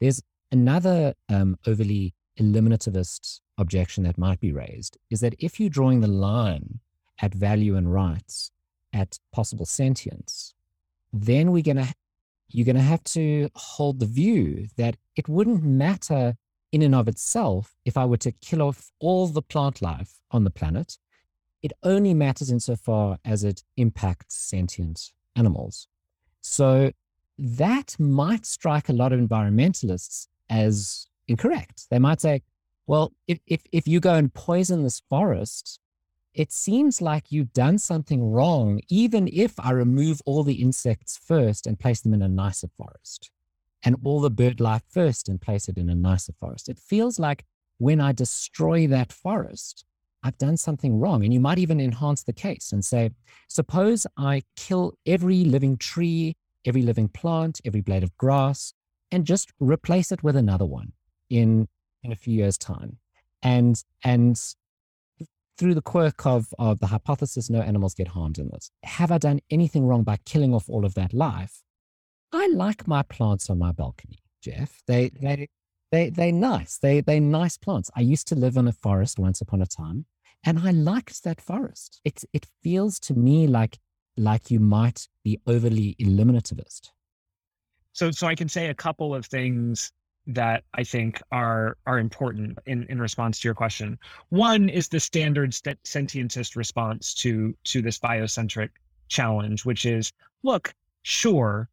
There's 0.00 0.22
another 0.50 1.14
um, 1.28 1.58
overly 1.66 2.14
eliminativist 2.40 3.40
objection 3.58 4.04
that 4.04 4.16
might 4.16 4.40
be 4.40 4.52
raised 4.52 4.96
is 5.10 5.20
that 5.20 5.34
if 5.38 5.60
you're 5.60 5.68
drawing 5.68 6.00
the 6.00 6.08
line 6.08 6.80
at 7.20 7.34
value 7.34 7.76
and 7.76 7.92
rights, 7.92 8.50
at 8.92 9.18
possible 9.32 9.64
sentience, 9.64 10.54
then 11.12 11.50
we're 11.50 11.62
going 11.62 11.76
to 11.76 11.94
you're 12.54 12.66
going 12.66 12.76
to 12.76 12.82
have 12.82 13.04
to 13.04 13.48
hold 13.54 14.00
the 14.00 14.06
view 14.06 14.68
that 14.76 14.96
it 15.16 15.28
wouldn't 15.28 15.62
matter 15.62 16.36
in 16.72 16.82
and 16.82 16.94
of 16.94 17.08
itself 17.08 17.74
if 17.84 17.96
I 17.96 18.04
were 18.04 18.16
to 18.18 18.32
kill 18.32 18.62
off 18.62 18.90
all 18.98 19.26
the 19.26 19.42
plant 19.42 19.82
life 19.82 20.20
on 20.30 20.44
the 20.44 20.50
planet. 20.50 20.98
It 21.62 21.72
only 21.82 22.14
matters 22.14 22.50
insofar 22.50 23.18
as 23.24 23.44
it 23.44 23.62
impacts 23.76 24.36
sentient 24.36 25.12
animals. 25.36 25.86
So 26.40 26.92
that 27.38 27.96
might 27.98 28.46
strike 28.46 28.88
a 28.88 28.92
lot 28.94 29.12
of 29.12 29.20
environmentalists 29.20 30.26
as 30.50 31.06
incorrect. 31.28 31.86
They 31.90 31.98
might 31.98 32.20
say, 32.20 32.42
well, 32.86 33.12
if, 33.28 33.38
if, 33.46 33.62
if 33.70 33.86
you 33.86 34.00
go 34.00 34.14
and 34.14 34.32
poison 34.32 34.82
this 34.82 35.02
forest 35.08 35.78
it 36.34 36.52
seems 36.52 37.02
like 37.02 37.30
you've 37.30 37.52
done 37.52 37.78
something 37.78 38.30
wrong, 38.30 38.80
even 38.88 39.28
if 39.32 39.58
I 39.60 39.70
remove 39.72 40.22
all 40.24 40.42
the 40.42 40.62
insects 40.62 41.18
first 41.18 41.66
and 41.66 41.78
place 41.78 42.00
them 42.00 42.14
in 42.14 42.22
a 42.22 42.28
nicer 42.28 42.68
forest, 42.76 43.30
and 43.82 43.96
all 44.04 44.20
the 44.20 44.30
bird 44.30 44.60
life 44.60 44.82
first 44.88 45.28
and 45.28 45.40
place 45.40 45.68
it 45.68 45.76
in 45.76 45.90
a 45.90 45.94
nicer 45.94 46.32
forest. 46.38 46.68
It 46.68 46.78
feels 46.78 47.18
like 47.18 47.44
when 47.78 48.00
I 48.00 48.12
destroy 48.12 48.86
that 48.86 49.12
forest, 49.12 49.84
I've 50.22 50.38
done 50.38 50.56
something 50.56 51.00
wrong. 51.00 51.24
And 51.24 51.34
you 51.34 51.40
might 51.40 51.58
even 51.58 51.80
enhance 51.80 52.22
the 52.22 52.32
case 52.32 52.72
and 52.72 52.84
say, 52.84 53.10
suppose 53.48 54.06
I 54.16 54.42
kill 54.56 54.94
every 55.04 55.44
living 55.44 55.76
tree, 55.76 56.36
every 56.64 56.82
living 56.82 57.08
plant, 57.08 57.60
every 57.64 57.80
blade 57.80 58.04
of 58.04 58.16
grass, 58.16 58.72
and 59.10 59.26
just 59.26 59.52
replace 59.58 60.12
it 60.12 60.22
with 60.22 60.36
another 60.36 60.64
one 60.64 60.92
in, 61.28 61.68
in 62.02 62.12
a 62.12 62.16
few 62.16 62.34
years' 62.34 62.56
time. 62.56 62.98
And, 63.42 63.82
and 64.04 64.40
through 65.62 65.74
the 65.74 65.80
quirk 65.82 66.26
of, 66.26 66.52
of 66.58 66.80
the 66.80 66.88
hypothesis, 66.88 67.48
no 67.48 67.60
animals 67.60 67.94
get 67.94 68.08
harmed 68.08 68.38
in 68.38 68.48
this. 68.48 68.72
Have 68.82 69.12
I 69.12 69.18
done 69.18 69.38
anything 69.48 69.86
wrong 69.86 70.02
by 70.02 70.16
killing 70.24 70.52
off 70.52 70.68
all 70.68 70.84
of 70.84 70.94
that 70.94 71.14
life? 71.14 71.62
I 72.32 72.48
like 72.48 72.88
my 72.88 73.02
plants 73.04 73.48
on 73.48 73.60
my 73.60 73.70
balcony, 73.70 74.18
Jeff. 74.42 74.82
They, 74.88 75.10
they, 75.20 75.48
they, 75.92 76.10
they're 76.10 76.32
nice. 76.32 76.78
They, 76.78 77.00
they're 77.00 77.20
nice 77.20 77.56
plants. 77.56 77.92
I 77.94 78.00
used 78.00 78.26
to 78.28 78.34
live 78.34 78.56
in 78.56 78.66
a 78.66 78.72
forest 78.72 79.20
once 79.20 79.40
upon 79.40 79.62
a 79.62 79.66
time 79.66 80.06
and 80.44 80.58
I 80.58 80.72
liked 80.72 81.22
that 81.22 81.40
forest. 81.40 82.00
It 82.04 82.24
it 82.32 82.46
feels 82.62 82.98
to 83.00 83.14
me 83.14 83.46
like 83.46 83.78
like 84.16 84.50
you 84.50 84.58
might 84.58 85.06
be 85.22 85.40
overly 85.46 85.94
eliminativist. 86.00 86.90
So 87.92 88.10
so 88.10 88.26
I 88.26 88.34
can 88.34 88.48
say 88.48 88.68
a 88.68 88.74
couple 88.74 89.14
of 89.14 89.26
things 89.26 89.92
that 90.26 90.64
I 90.74 90.84
think 90.84 91.20
are 91.32 91.76
are 91.86 91.98
important 91.98 92.58
in, 92.66 92.84
in 92.84 93.00
response 93.00 93.40
to 93.40 93.48
your 93.48 93.54
question. 93.54 93.98
One 94.28 94.68
is 94.68 94.88
the 94.88 95.00
standard 95.00 95.52
st- 95.54 95.82
sentientist 95.84 96.56
response 96.56 97.14
to 97.14 97.56
to 97.64 97.82
this 97.82 97.98
biocentric 97.98 98.70
challenge, 99.08 99.64
which 99.64 99.84
is 99.84 100.12
look, 100.42 100.74
sure, 101.02 101.68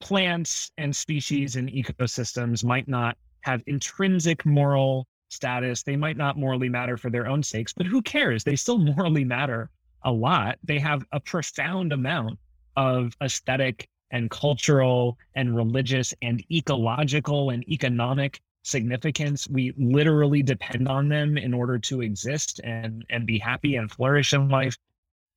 plants 0.00 0.72
and 0.78 0.94
species 0.94 1.56
and 1.56 1.68
ecosystems 1.70 2.64
might 2.64 2.88
not 2.88 3.16
have 3.42 3.62
intrinsic 3.66 4.44
moral 4.44 5.06
status. 5.28 5.82
They 5.82 5.96
might 5.96 6.16
not 6.16 6.36
morally 6.36 6.68
matter 6.68 6.96
for 6.96 7.10
their 7.10 7.26
own 7.26 7.42
sakes, 7.42 7.72
but 7.72 7.86
who 7.86 8.02
cares? 8.02 8.44
They 8.44 8.56
still 8.56 8.78
morally 8.96 9.24
matter 9.24 9.70
a 10.04 10.12
lot. 10.12 10.58
They 10.64 10.78
have 10.80 11.04
a 11.12 11.20
profound 11.20 11.92
amount 11.92 12.38
of 12.76 13.16
aesthetic 13.22 13.88
and 14.12 14.30
cultural 14.30 15.18
and 15.34 15.56
religious 15.56 16.14
and 16.22 16.44
ecological 16.50 17.50
and 17.50 17.66
economic 17.68 18.40
significance. 18.62 19.48
We 19.48 19.72
literally 19.76 20.42
depend 20.42 20.86
on 20.86 21.08
them 21.08 21.36
in 21.36 21.52
order 21.52 21.78
to 21.78 22.02
exist 22.02 22.60
and, 22.62 23.04
and 23.10 23.26
be 23.26 23.38
happy 23.38 23.76
and 23.76 23.90
flourish 23.90 24.32
in 24.32 24.48
life. 24.48 24.76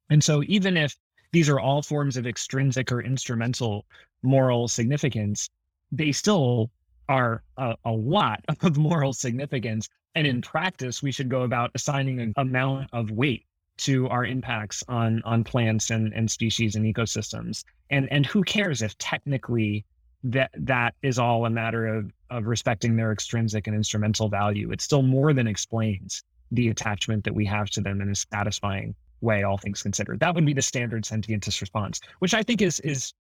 And 0.10 0.24
so, 0.24 0.44
even 0.44 0.78
if 0.78 0.96
these 1.32 1.50
are 1.50 1.60
all 1.60 1.82
forms 1.82 2.18
of 2.18 2.28
extrinsic 2.28 2.92
or 2.92 3.02
instrumental 3.02 3.86
moral 4.22 4.68
significance, 4.68 5.50
they 5.92 6.12
still 6.12 6.70
are 7.10 7.44
a, 7.58 7.76
a 7.86 7.92
lot 7.92 8.44
of 8.62 8.78
moral 8.78 9.14
significance. 9.14 9.90
And 10.14 10.28
in 10.28 10.42
practice, 10.42 11.02
we 11.04 11.12
should 11.12 11.30
go 11.30 11.42
about 11.42 11.72
assigning 11.76 12.22
an 12.22 12.34
amount 12.38 12.90
of 12.94 13.12
weight 13.12 13.46
to 13.78 14.08
our 14.10 14.26
impacts 14.26 14.84
on 14.88 15.22
on 15.24 15.44
plants 15.44 15.90
and, 15.90 16.14
and 16.14 16.30
species 16.30 16.76
and 16.76 16.86
ecosystems. 16.86 17.64
And 17.90 18.12
and 18.12 18.26
who 18.26 18.44
cares 18.44 18.82
if 18.82 18.98
technically 18.98 19.86
that 20.24 20.52
that 20.58 20.96
is 21.04 21.20
all 21.20 21.46
a 21.46 21.50
matter 21.50 21.86
of 21.88 22.12
of 22.30 22.46
respecting 22.46 22.96
their 22.96 23.12
extrinsic 23.12 23.68
and 23.68 23.76
instrumental 23.76 24.30
value. 24.30 24.72
It 24.72 24.82
still 24.82 25.04
more 25.04 25.34
than 25.34 25.48
explains 25.48 26.24
the 26.52 26.70
attachment 26.70 27.24
that 27.24 27.36
we 27.36 27.46
have 27.46 27.70
to 27.72 27.82
them 27.82 28.02
in 28.02 28.10
a 28.10 28.16
satisfying 28.16 28.96
way, 29.22 29.44
all 29.44 29.58
things 29.58 29.82
considered. 29.82 30.20
That 30.20 30.34
would 30.36 30.46
be 30.46 30.54
the 30.54 30.62
standard 30.62 31.04
sentientist 31.04 31.62
response, 31.62 32.00
which 32.20 32.34
I 32.34 32.44
think 32.44 32.62
is 32.62 32.80
is 32.82 33.14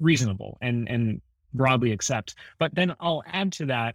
reasonable 0.00 0.58
and 0.60 0.88
and 0.88 1.20
broadly 1.54 1.92
accept. 1.92 2.34
But 2.58 2.74
then 2.74 2.94
I'll 3.00 3.22
add 3.26 3.52
to 3.54 3.66
that 3.66 3.94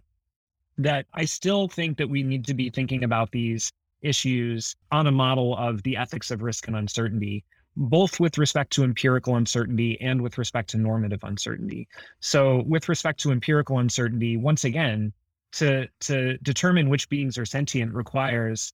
that 0.78 1.06
I 1.14 1.24
still 1.24 1.68
think 1.68 1.98
that 1.98 2.08
we 2.08 2.22
need 2.22 2.44
to 2.46 2.54
be 2.54 2.70
thinking 2.70 3.04
about 3.04 3.30
these 3.30 3.72
issues 4.04 4.76
on 4.92 5.06
a 5.06 5.12
model 5.12 5.56
of 5.56 5.82
the 5.82 5.96
ethics 5.96 6.30
of 6.30 6.42
risk 6.42 6.68
and 6.68 6.76
uncertainty, 6.76 7.44
both 7.76 8.20
with 8.20 8.38
respect 8.38 8.72
to 8.74 8.84
empirical 8.84 9.36
uncertainty 9.36 10.00
and 10.00 10.22
with 10.22 10.38
respect 10.38 10.70
to 10.70 10.78
normative 10.78 11.24
uncertainty. 11.24 11.88
So, 12.20 12.62
with 12.66 12.88
respect 12.88 13.20
to 13.20 13.32
empirical 13.32 13.78
uncertainty, 13.78 14.36
once 14.36 14.64
again, 14.64 15.12
to, 15.52 15.88
to 16.00 16.36
determine 16.38 16.88
which 16.88 17.08
beings 17.08 17.38
are 17.38 17.46
sentient 17.46 17.94
requires 17.94 18.72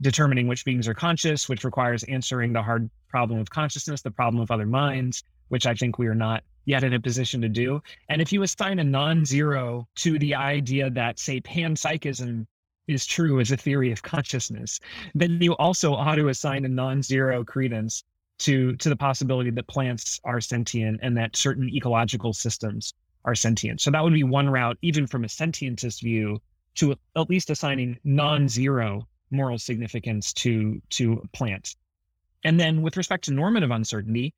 determining 0.00 0.46
which 0.46 0.64
beings 0.64 0.86
are 0.86 0.94
conscious, 0.94 1.48
which 1.48 1.64
requires 1.64 2.04
answering 2.04 2.52
the 2.52 2.62
hard 2.62 2.88
problem 3.08 3.40
of 3.40 3.50
consciousness, 3.50 4.02
the 4.02 4.10
problem 4.10 4.40
of 4.40 4.50
other 4.50 4.66
minds, 4.66 5.24
which 5.48 5.66
I 5.66 5.74
think 5.74 5.98
we 5.98 6.06
are 6.06 6.14
not 6.14 6.44
yet 6.66 6.84
in 6.84 6.92
a 6.92 7.00
position 7.00 7.40
to 7.40 7.48
do. 7.48 7.82
And 8.08 8.20
if 8.22 8.32
you 8.32 8.42
assign 8.42 8.78
a 8.78 8.84
non 8.84 9.24
zero 9.24 9.88
to 9.96 10.18
the 10.18 10.34
idea 10.34 10.90
that, 10.90 11.18
say, 11.18 11.40
panpsychism 11.40 12.46
is 12.88 13.06
true 13.06 13.40
as 13.40 13.50
a 13.52 13.56
theory 13.56 13.92
of 13.92 14.02
consciousness, 14.02 14.80
then 15.14 15.38
you 15.40 15.52
also 15.56 15.94
ought 15.94 16.16
to 16.16 16.28
assign 16.28 16.64
a 16.64 16.68
non 16.68 17.02
zero 17.02 17.44
credence 17.44 18.04
to, 18.38 18.74
to 18.76 18.88
the 18.88 18.96
possibility 18.96 19.50
that 19.50 19.66
plants 19.66 20.20
are 20.24 20.40
sentient 20.40 21.00
and 21.02 21.16
that 21.16 21.36
certain 21.36 21.68
ecological 21.68 22.32
systems 22.32 22.94
are 23.24 23.34
sentient. 23.34 23.80
So 23.80 23.90
that 23.90 24.02
would 24.02 24.12
be 24.12 24.24
one 24.24 24.48
route, 24.48 24.78
even 24.82 25.06
from 25.06 25.24
a 25.24 25.28
sentientist 25.28 26.02
view, 26.02 26.40
to 26.76 26.96
at 27.16 27.28
least 27.28 27.50
assigning 27.50 27.98
non 28.04 28.48
zero 28.48 29.06
moral 29.30 29.58
significance 29.58 30.32
to, 30.32 30.80
to 30.90 31.22
plants. 31.32 31.76
And 32.44 32.58
then 32.58 32.82
with 32.82 32.96
respect 32.96 33.24
to 33.24 33.32
normative 33.32 33.70
uncertainty, 33.70 34.32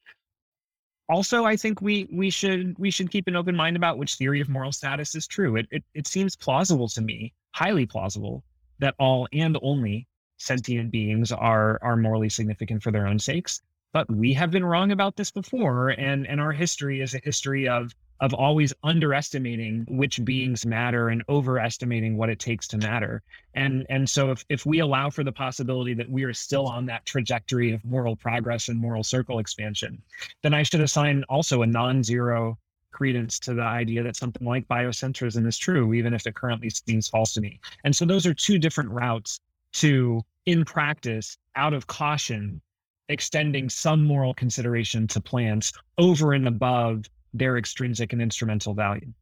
also 1.10 1.44
i 1.44 1.56
think 1.56 1.82
we 1.82 2.08
we 2.12 2.30
should 2.30 2.78
we 2.78 2.90
should 2.90 3.10
keep 3.10 3.26
an 3.26 3.36
open 3.36 3.56
mind 3.56 3.76
about 3.76 3.98
which 3.98 4.14
theory 4.14 4.40
of 4.40 4.48
moral 4.48 4.72
status 4.72 5.14
is 5.14 5.26
true. 5.26 5.56
It, 5.56 5.66
it 5.70 5.84
it 5.92 6.06
seems 6.06 6.36
plausible 6.36 6.88
to 6.88 7.00
me 7.00 7.34
highly 7.52 7.84
plausible 7.84 8.44
that 8.78 8.94
all 8.98 9.28
and 9.32 9.58
only 9.60 10.06
sentient 10.38 10.90
beings 10.90 11.32
are 11.32 11.78
are 11.82 11.96
morally 11.96 12.28
significant 12.28 12.82
for 12.82 12.92
their 12.92 13.06
own 13.06 13.18
sakes. 13.18 13.60
But 13.92 14.08
we 14.10 14.32
have 14.34 14.52
been 14.52 14.64
wrong 14.64 14.92
about 14.92 15.16
this 15.16 15.30
before 15.32 15.90
and 15.90 16.26
and 16.26 16.40
our 16.40 16.52
history 16.52 17.00
is 17.00 17.14
a 17.14 17.20
history 17.24 17.68
of 17.68 17.92
of 18.20 18.34
always 18.34 18.72
underestimating 18.82 19.86
which 19.88 20.22
beings 20.24 20.66
matter 20.66 21.08
and 21.08 21.22
overestimating 21.28 22.16
what 22.16 22.28
it 22.28 22.38
takes 22.38 22.68
to 22.68 22.76
matter. 22.76 23.22
And 23.54 23.86
and 23.88 24.08
so 24.08 24.30
if, 24.30 24.44
if 24.48 24.66
we 24.66 24.80
allow 24.80 25.10
for 25.10 25.24
the 25.24 25.32
possibility 25.32 25.94
that 25.94 26.10
we 26.10 26.24
are 26.24 26.34
still 26.34 26.66
on 26.66 26.86
that 26.86 27.06
trajectory 27.06 27.72
of 27.72 27.84
moral 27.84 28.16
progress 28.16 28.68
and 28.68 28.78
moral 28.78 29.02
circle 29.02 29.38
expansion, 29.38 30.02
then 30.42 30.54
I 30.54 30.62
should 30.62 30.82
assign 30.82 31.24
also 31.28 31.62
a 31.62 31.66
non-zero 31.66 32.58
credence 32.92 33.38
to 33.38 33.54
the 33.54 33.62
idea 33.62 34.02
that 34.02 34.16
something 34.16 34.46
like 34.46 34.68
biocentrism 34.68 35.46
is 35.46 35.56
true, 35.56 35.94
even 35.94 36.12
if 36.12 36.26
it 36.26 36.34
currently 36.34 36.70
seems 36.70 37.08
false 37.08 37.32
to 37.34 37.40
me. 37.40 37.58
And 37.84 37.94
so 37.94 38.04
those 38.04 38.26
are 38.26 38.34
two 38.34 38.58
different 38.58 38.90
routes 38.90 39.40
to, 39.74 40.22
in 40.46 40.64
practice, 40.64 41.38
out 41.56 41.72
of 41.72 41.86
caution, 41.86 42.60
extending 43.08 43.70
some 43.70 44.04
moral 44.04 44.34
consideration 44.34 45.06
to 45.08 45.20
plants 45.20 45.72
over 45.98 46.32
and 46.32 46.46
above 46.46 47.04
their 47.32 47.56
extrinsic 47.56 48.12
and 48.12 48.20
instrumental 48.20 48.74
value. 48.74 49.12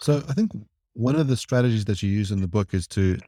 So 0.00 0.22
I 0.28 0.32
think 0.32 0.52
one 0.94 1.16
of 1.16 1.28
the 1.28 1.36
strategies 1.36 1.84
that 1.86 2.02
you 2.02 2.10
use 2.10 2.30
in 2.30 2.40
the 2.40 2.48
book 2.48 2.74
is 2.74 2.86
to 2.88 3.18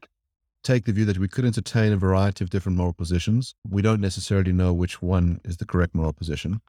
take 0.63 0.85
the 0.87 0.93
view 0.93 1.05
that 1.05 1.19
we 1.19 1.29
could 1.29 1.45
entertain 1.45 1.93
a 1.93 1.97
variety 1.97 2.43
of 2.43 2.51
different 2.51 2.77
moral 2.77 2.93
positions. 2.93 3.55
We 3.69 3.83
don't 3.83 4.01
necessarily 4.01 4.53
know 4.53 4.73
which 4.73 5.03
one 5.03 5.41
is 5.45 5.59
the 5.59 5.67
correct 5.67 5.95
moral 5.95 6.13
position. 6.13 6.61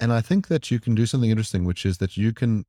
And 0.00 0.12
I 0.12 0.22
think 0.22 0.48
that 0.48 0.70
you 0.70 0.80
can 0.80 0.94
do 0.94 1.04
something 1.04 1.30
interesting, 1.30 1.64
which 1.64 1.84
is 1.84 1.98
that 1.98 2.16
you 2.16 2.32
can 2.32 2.64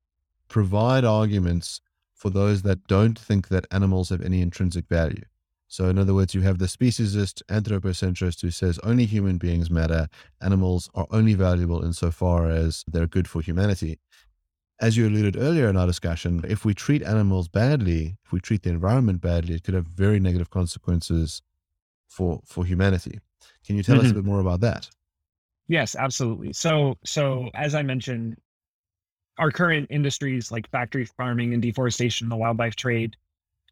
provide 0.49 1.05
arguments 1.05 1.79
for 2.13 2.29
those 2.29 2.61
that 2.63 2.85
don't 2.87 3.17
think 3.17 3.47
that 3.47 3.65
animals 3.71 4.09
have 4.09 4.21
any 4.21 4.41
intrinsic 4.41 4.87
value. 4.87 5.23
So, 5.71 5.87
in 5.87 5.97
other 5.97 6.13
words, 6.13 6.35
you 6.35 6.41
have 6.41 6.57
the 6.57 6.65
speciesist 6.65 7.41
anthropocentrist 7.47 8.41
who 8.41 8.51
says 8.51 8.77
only 8.79 9.05
human 9.05 9.37
beings 9.37 9.71
matter, 9.71 10.09
animals 10.41 10.89
are 10.95 11.07
only 11.11 11.33
valuable 11.33 11.81
insofar 11.81 12.49
as 12.49 12.83
they're 12.91 13.07
good 13.07 13.25
for 13.25 13.41
humanity. 13.41 13.97
As 14.81 14.97
you 14.97 15.07
alluded 15.07 15.37
earlier 15.37 15.69
in 15.69 15.77
our 15.77 15.87
discussion, 15.87 16.43
if 16.45 16.65
we 16.65 16.73
treat 16.73 17.01
animals 17.03 17.47
badly, 17.47 18.17
if 18.25 18.33
we 18.33 18.41
treat 18.41 18.63
the 18.63 18.69
environment 18.69 19.21
badly, 19.21 19.55
it 19.55 19.63
could 19.63 19.73
have 19.73 19.85
very 19.85 20.19
negative 20.19 20.49
consequences 20.49 21.41
for 22.05 22.41
for 22.45 22.65
humanity. 22.65 23.21
Can 23.65 23.77
you 23.77 23.83
tell 23.83 23.95
mm-hmm. 23.95 24.07
us 24.07 24.11
a 24.11 24.13
mm-hmm. 24.13 24.23
bit 24.23 24.29
more 24.29 24.41
about 24.41 24.59
that? 24.59 24.89
Yes, 25.69 25.95
absolutely. 25.95 26.51
So, 26.51 26.97
so 27.05 27.49
as 27.53 27.75
I 27.75 27.81
mentioned, 27.81 28.35
our 29.37 29.51
current 29.51 29.87
industries 29.89 30.51
like 30.51 30.69
factory 30.69 31.05
farming 31.05 31.53
and 31.53 31.61
deforestation, 31.61 32.27
the 32.27 32.35
wildlife 32.35 32.75
trade, 32.75 33.15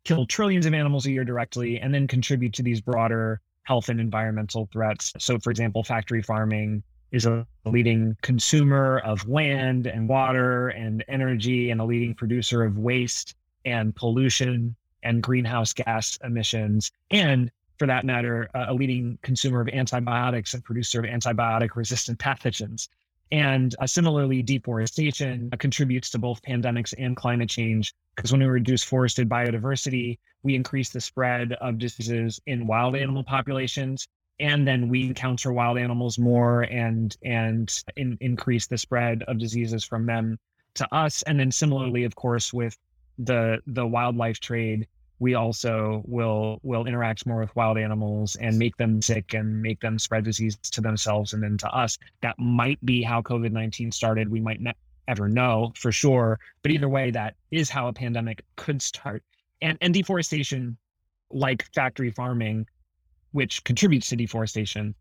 kill 0.06 0.26
trillions 0.26 0.66
of 0.66 0.74
animals 0.74 1.06
a 1.06 1.12
year 1.12 1.24
directly 1.24 1.80
and 1.80 1.94
then 1.94 2.08
contribute 2.08 2.54
to 2.54 2.64
these 2.64 2.82
broader 2.82 3.42
health 3.64 3.90
and 3.90 4.00
environmental 4.00 4.68
threats. 4.72 5.14
So, 5.20 5.38
for 5.40 5.52
example, 5.52 5.84
factory 5.84 6.22
farming 6.22 6.84
is 7.12 7.26
a 7.26 7.46
leading 7.66 8.16
consumer 8.22 9.00
of 9.00 9.28
land 9.28 9.88
and 9.88 10.08
water 10.08 10.70
and 10.70 11.04
energy 11.08 11.72
and 11.72 11.82
a 11.82 11.84
leading 11.84 12.14
producer 12.14 12.64
of 12.64 12.78
waste 12.78 13.36
and 13.66 13.96
pollution 13.96 14.76
and 15.04 15.22
greenhouse 15.24 15.74
gas 15.74 16.18
emissions. 16.24 16.92
And 17.12 17.52
for 17.78 17.88
that 17.88 18.06
matter, 18.06 18.50
a 18.54 18.74
leading 18.74 19.18
consumer 19.22 19.62
of 19.62 19.70
antibiotics 19.70 20.54
and 20.54 20.64
producer 20.64 21.00
of 21.00 21.06
antibiotic 21.06 21.76
resistant 21.76 22.20
pathogens. 22.20 22.90
And 23.32 23.76
uh, 23.80 23.86
similarly, 23.86 24.42
deforestation 24.42 25.52
contributes 25.60 26.10
to 26.12 26.18
both 26.18 26.42
pandemics 26.42 26.94
and 26.98 27.16
climate 27.16 27.50
change 27.50 27.94
because 28.16 28.32
when 28.32 28.42
we 28.42 28.48
reduce 28.48 28.84
forested 28.84 29.30
biodiversity, 29.30 30.18
we 30.44 30.56
increase 30.56 30.90
the 30.90 31.02
spread 31.02 31.54
of 31.54 31.78
diseases 31.78 32.42
in 32.48 32.66
wild 32.66 32.96
animal 32.96 33.24
populations, 33.24 34.08
and 34.40 34.68
then 34.68 34.90
we 34.90 35.04
encounter 35.04 35.54
wild 35.54 35.78
animals 35.78 36.18
more 36.18 36.64
and 36.64 37.16
and 37.24 37.84
in, 37.98 38.18
increase 38.20 38.68
the 38.68 38.78
spread 38.78 39.24
of 39.24 39.38
diseases 39.38 39.84
from 39.84 40.06
them 40.06 40.40
to 40.76 40.96
us. 40.96 41.22
And 41.24 41.40
then 41.40 41.52
similarly, 41.52 42.06
of 42.06 42.16
course, 42.16 42.52
with 42.52 42.76
the 43.20 43.60
the 43.68 43.86
wildlife 43.86 44.40
trade, 44.40 44.88
we 45.20 45.36
also 45.36 46.02
will 46.06 46.60
will 46.64 46.86
interact 46.86 47.26
more 47.26 47.40
with 47.42 47.56
wild 47.56 47.78
animals 47.78 48.36
and 48.38 48.58
make 48.58 48.76
them 48.78 49.02
sick 49.02 49.34
and 49.34 49.62
make 49.62 49.80
them 49.82 50.00
spread 50.00 50.24
disease 50.24 50.58
to 50.58 50.82
themselves 50.82 51.34
and 51.34 51.44
then 51.44 51.58
to 51.58 51.70
us. 51.70 51.98
That 52.22 52.36
might 52.40 52.84
be 52.86 53.04
how 53.04 53.22
COVID 53.22 53.52
nineteen 53.52 53.92
started. 53.92 54.30
We 54.30 54.40
might 54.40 54.62
not 54.62 54.76
ever 55.08 55.28
know 55.28 55.74
for 55.76 55.92
sure, 55.92 56.40
but 56.62 56.72
either 56.72 56.88
way, 56.88 57.12
that 57.12 57.36
is 57.52 57.70
how 57.70 57.88
a 57.88 57.94
pandemic 57.94 58.44
could 58.56 58.82
start. 58.82 59.24
And 59.62 59.78
and 59.82 59.94
deforestation, 59.94 60.78
like 61.32 61.68
factory 61.74 62.12
farming, 62.12 62.66
which 63.32 63.64
contributes 63.64 64.10
to 64.10 64.16
deforestation, 64.16 64.96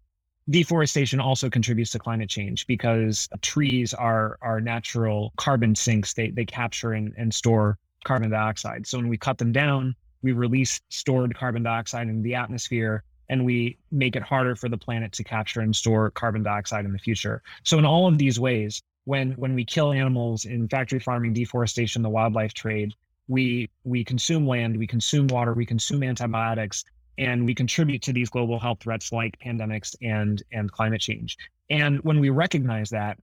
deforestation 0.51 1.21
also 1.21 1.49
contributes 1.49 1.93
to 1.93 1.99
climate 1.99 2.29
change 2.29 2.67
because 2.67 3.29
trees 3.43 3.95
are 3.95 4.39
are 4.43 4.61
natural 4.61 5.33
carbon 5.37 5.75
sinks. 5.75 6.15
They 6.15 6.31
they 6.31 6.45
capture 6.45 6.93
and, 6.93 7.15
and 7.17 7.33
store 7.33 7.79
carbon 8.05 8.31
dioxide. 8.31 8.87
So 8.87 8.99
when 8.99 9.09
we 9.09 9.19
cut 9.19 9.39
them 9.39 9.53
down, 9.53 9.95
we 10.23 10.33
release 10.33 10.81
stored 10.89 11.37
carbon 11.37 11.63
dioxide 11.63 12.09
into 12.09 12.23
the 12.23 12.35
atmosphere 12.35 13.05
and 13.29 13.45
we 13.45 13.77
make 13.91 14.17
it 14.17 14.23
harder 14.23 14.57
for 14.57 14.69
the 14.69 14.79
planet 14.79 15.13
to 15.13 15.25
capture 15.25 15.61
and 15.61 15.75
store 15.75 16.11
carbon 16.11 16.43
dioxide 16.43 16.85
in 16.85 16.93
the 16.93 16.99
future. 16.99 17.43
So 17.63 17.79
in 17.79 17.85
all 17.85 18.09
of 18.09 18.19
these 18.19 18.41
ways, 18.41 18.83
when 19.05 19.33
when 19.33 19.55
we 19.55 19.65
kill 19.65 19.93
animals 19.93 20.45
in 20.45 20.69
factory 20.69 20.99
farming, 20.99 21.33
deforestation, 21.33 22.03
the 22.03 22.09
wildlife 22.09 22.55
trade, 22.55 22.95
we 23.27 23.71
we 23.85 24.05
consume 24.05 24.47
land, 24.47 24.77
we 24.77 24.87
consume 24.87 25.27
water, 25.29 25.55
we 25.55 25.67
consume 25.67 26.03
antibiotics, 26.03 26.85
and 27.17 27.45
we 27.45 27.55
contribute 27.55 28.03
to 28.03 28.13
these 28.13 28.29
global 28.29 28.59
health 28.59 28.79
threats 28.81 29.13
like 29.13 29.39
pandemics 29.45 29.95
and 30.03 30.43
and 30.53 30.71
climate 30.73 31.01
change. 31.01 31.37
And 31.71 32.01
when 32.01 32.21
we 32.21 32.31
recognize 32.31 32.91
that, 32.91 33.19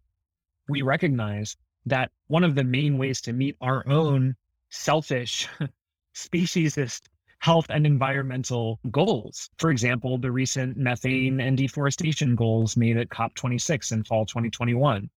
we 0.69 0.81
recognize 0.81 1.55
that 1.87 2.11
one 2.27 2.43
of 2.43 2.55
the 2.55 2.63
main 2.63 2.97
ways 2.97 3.21
to 3.21 3.33
meet 3.33 3.55
our 3.61 3.87
own 3.87 4.35
selfish 4.69 5.47
speciesist 6.15 7.01
health 7.39 7.67
and 7.69 7.85
environmental 7.85 8.79
goals. 8.89 9.49
For 9.59 9.69
example, 9.69 10.17
the 10.17 10.31
recent 10.31 10.77
methane 10.77 11.39
and 11.39 11.57
deforestation 11.57 12.35
goals 12.35 12.75
made 12.75 12.97
at 12.97 13.09
COP26 13.09 13.91
in 13.91 14.03
fall 14.03 14.25
2021. 14.25 15.09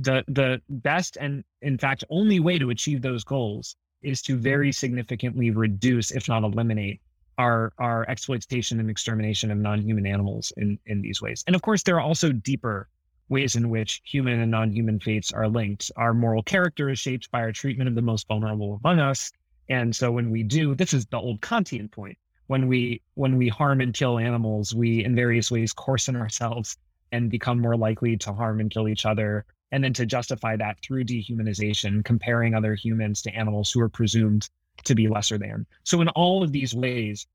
The, 0.00 0.24
the 0.28 0.62
best 0.68 1.18
and, 1.20 1.44
in 1.62 1.76
fact, 1.78 2.04
only 2.08 2.40
way 2.40 2.58
to 2.58 2.70
achieve 2.70 3.02
those 3.02 3.22
goals 3.22 3.76
is 4.02 4.22
to 4.22 4.36
very 4.36 4.72
significantly 4.72 5.50
reduce, 5.50 6.10
if 6.10 6.28
not 6.28 6.42
eliminate, 6.42 7.00
our, 7.38 7.72
our 7.78 8.08
exploitation 8.08 8.80
and 8.80 8.88
extermination 8.88 9.50
of 9.50 9.58
non 9.58 9.82
human 9.82 10.06
animals 10.06 10.52
in, 10.56 10.78
in 10.86 11.02
these 11.02 11.20
ways. 11.20 11.44
And 11.46 11.54
of 11.54 11.62
course, 11.62 11.82
there 11.82 11.96
are 11.96 12.00
also 12.00 12.32
deeper 12.32 12.88
ways 13.28 13.56
in 13.56 13.70
which 13.70 14.00
human 14.04 14.40
and 14.40 14.50
non 14.50 14.70
human 14.70 15.00
fates 15.00 15.32
are 15.32 15.48
linked. 15.48 15.90
Our 15.96 16.14
moral 16.14 16.42
character 16.42 16.90
is 16.90 16.98
shaped 16.98 17.30
by 17.30 17.40
our 17.40 17.52
treatment 17.52 17.88
of 17.88 17.94
the 17.94 18.02
most 18.02 18.26
vulnerable 18.28 18.80
among 18.84 19.00
us 19.00 19.32
and 19.68 19.94
so 19.94 20.10
when 20.12 20.30
we 20.30 20.42
do, 20.42 20.74
this 20.74 20.92
is 20.92 21.06
the 21.06 21.18
old 21.18 21.40
Kantian 21.40 21.90
point. 21.90 22.18
When 22.46 22.68
we 22.68 23.00
when 23.14 23.38
we 23.38 23.48
harm 23.48 23.80
and 23.80 23.94
kill 23.94 24.18
animals, 24.18 24.74
we 24.74 25.04
in 25.04 25.14
various 25.14 25.50
ways 25.50 25.72
coarsen 25.72 26.16
ourselves 26.16 26.76
and 27.12 27.30
become 27.30 27.60
more 27.60 27.76
likely 27.76 28.16
to 28.18 28.32
harm 28.32 28.60
and 28.60 28.70
kill 28.70 28.88
each 28.88 29.06
other. 29.06 29.44
And 29.72 29.82
then 29.82 29.94
to 29.94 30.06
justify 30.06 30.56
that 30.56 30.78
through 30.82 31.04
dehumanization, 31.04 32.04
comparing 32.04 32.54
other 32.54 32.74
humans 32.74 33.22
to 33.22 33.34
animals 33.34 33.72
who 33.72 33.80
are 33.80 33.88
presumed 33.88 34.48
to 34.84 34.94
be 34.94 35.08
lesser 35.08 35.38
than. 35.38 35.66
So 35.84 36.00
in 36.00 36.08
all 36.10 36.42
of 36.42 36.52
these 36.52 36.74
ways, 36.74 37.26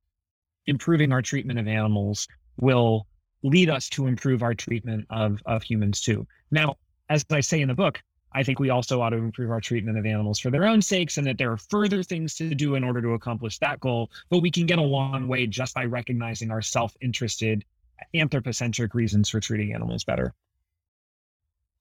improving 0.67 1.11
our 1.11 1.21
treatment 1.21 1.59
of 1.59 1.67
animals 1.67 2.27
will 2.61 3.07
lead 3.43 3.69
us 3.69 3.89
to 3.89 4.07
improve 4.07 4.43
our 4.43 4.53
treatment 4.53 5.05
of, 5.09 5.41
of 5.45 5.63
humans 5.63 6.01
too. 6.01 6.27
Now, 6.51 6.75
as 7.09 7.25
I 7.31 7.41
say 7.41 7.61
in 7.61 7.67
the 7.67 7.73
book, 7.73 8.01
I 8.33 8.43
think 8.43 8.59
we 8.59 8.69
also 8.69 9.01
ought 9.01 9.09
to 9.09 9.17
improve 9.17 9.51
our 9.51 9.61
treatment 9.61 9.97
of 9.97 10.05
animals 10.05 10.39
for 10.39 10.49
their 10.51 10.65
own 10.65 10.81
sakes 10.81 11.17
and 11.17 11.25
that 11.25 11.37
there 11.37 11.51
are 11.51 11.57
further 11.57 12.03
things 12.03 12.35
to 12.35 12.53
do 12.53 12.75
in 12.75 12.83
order 12.83 13.01
to 13.01 13.09
accomplish 13.09 13.57
that 13.59 13.79
goal. 13.79 14.11
But 14.29 14.39
we 14.39 14.51
can 14.51 14.65
get 14.65 14.77
a 14.77 14.83
long 14.83 15.27
way 15.27 15.47
just 15.47 15.73
by 15.73 15.85
recognizing 15.85 16.51
our 16.51 16.61
self 16.61 16.95
interested, 17.01 17.65
anthropocentric 18.13 18.93
reasons 18.93 19.29
for 19.29 19.39
treating 19.39 19.73
animals 19.73 20.03
better. 20.03 20.33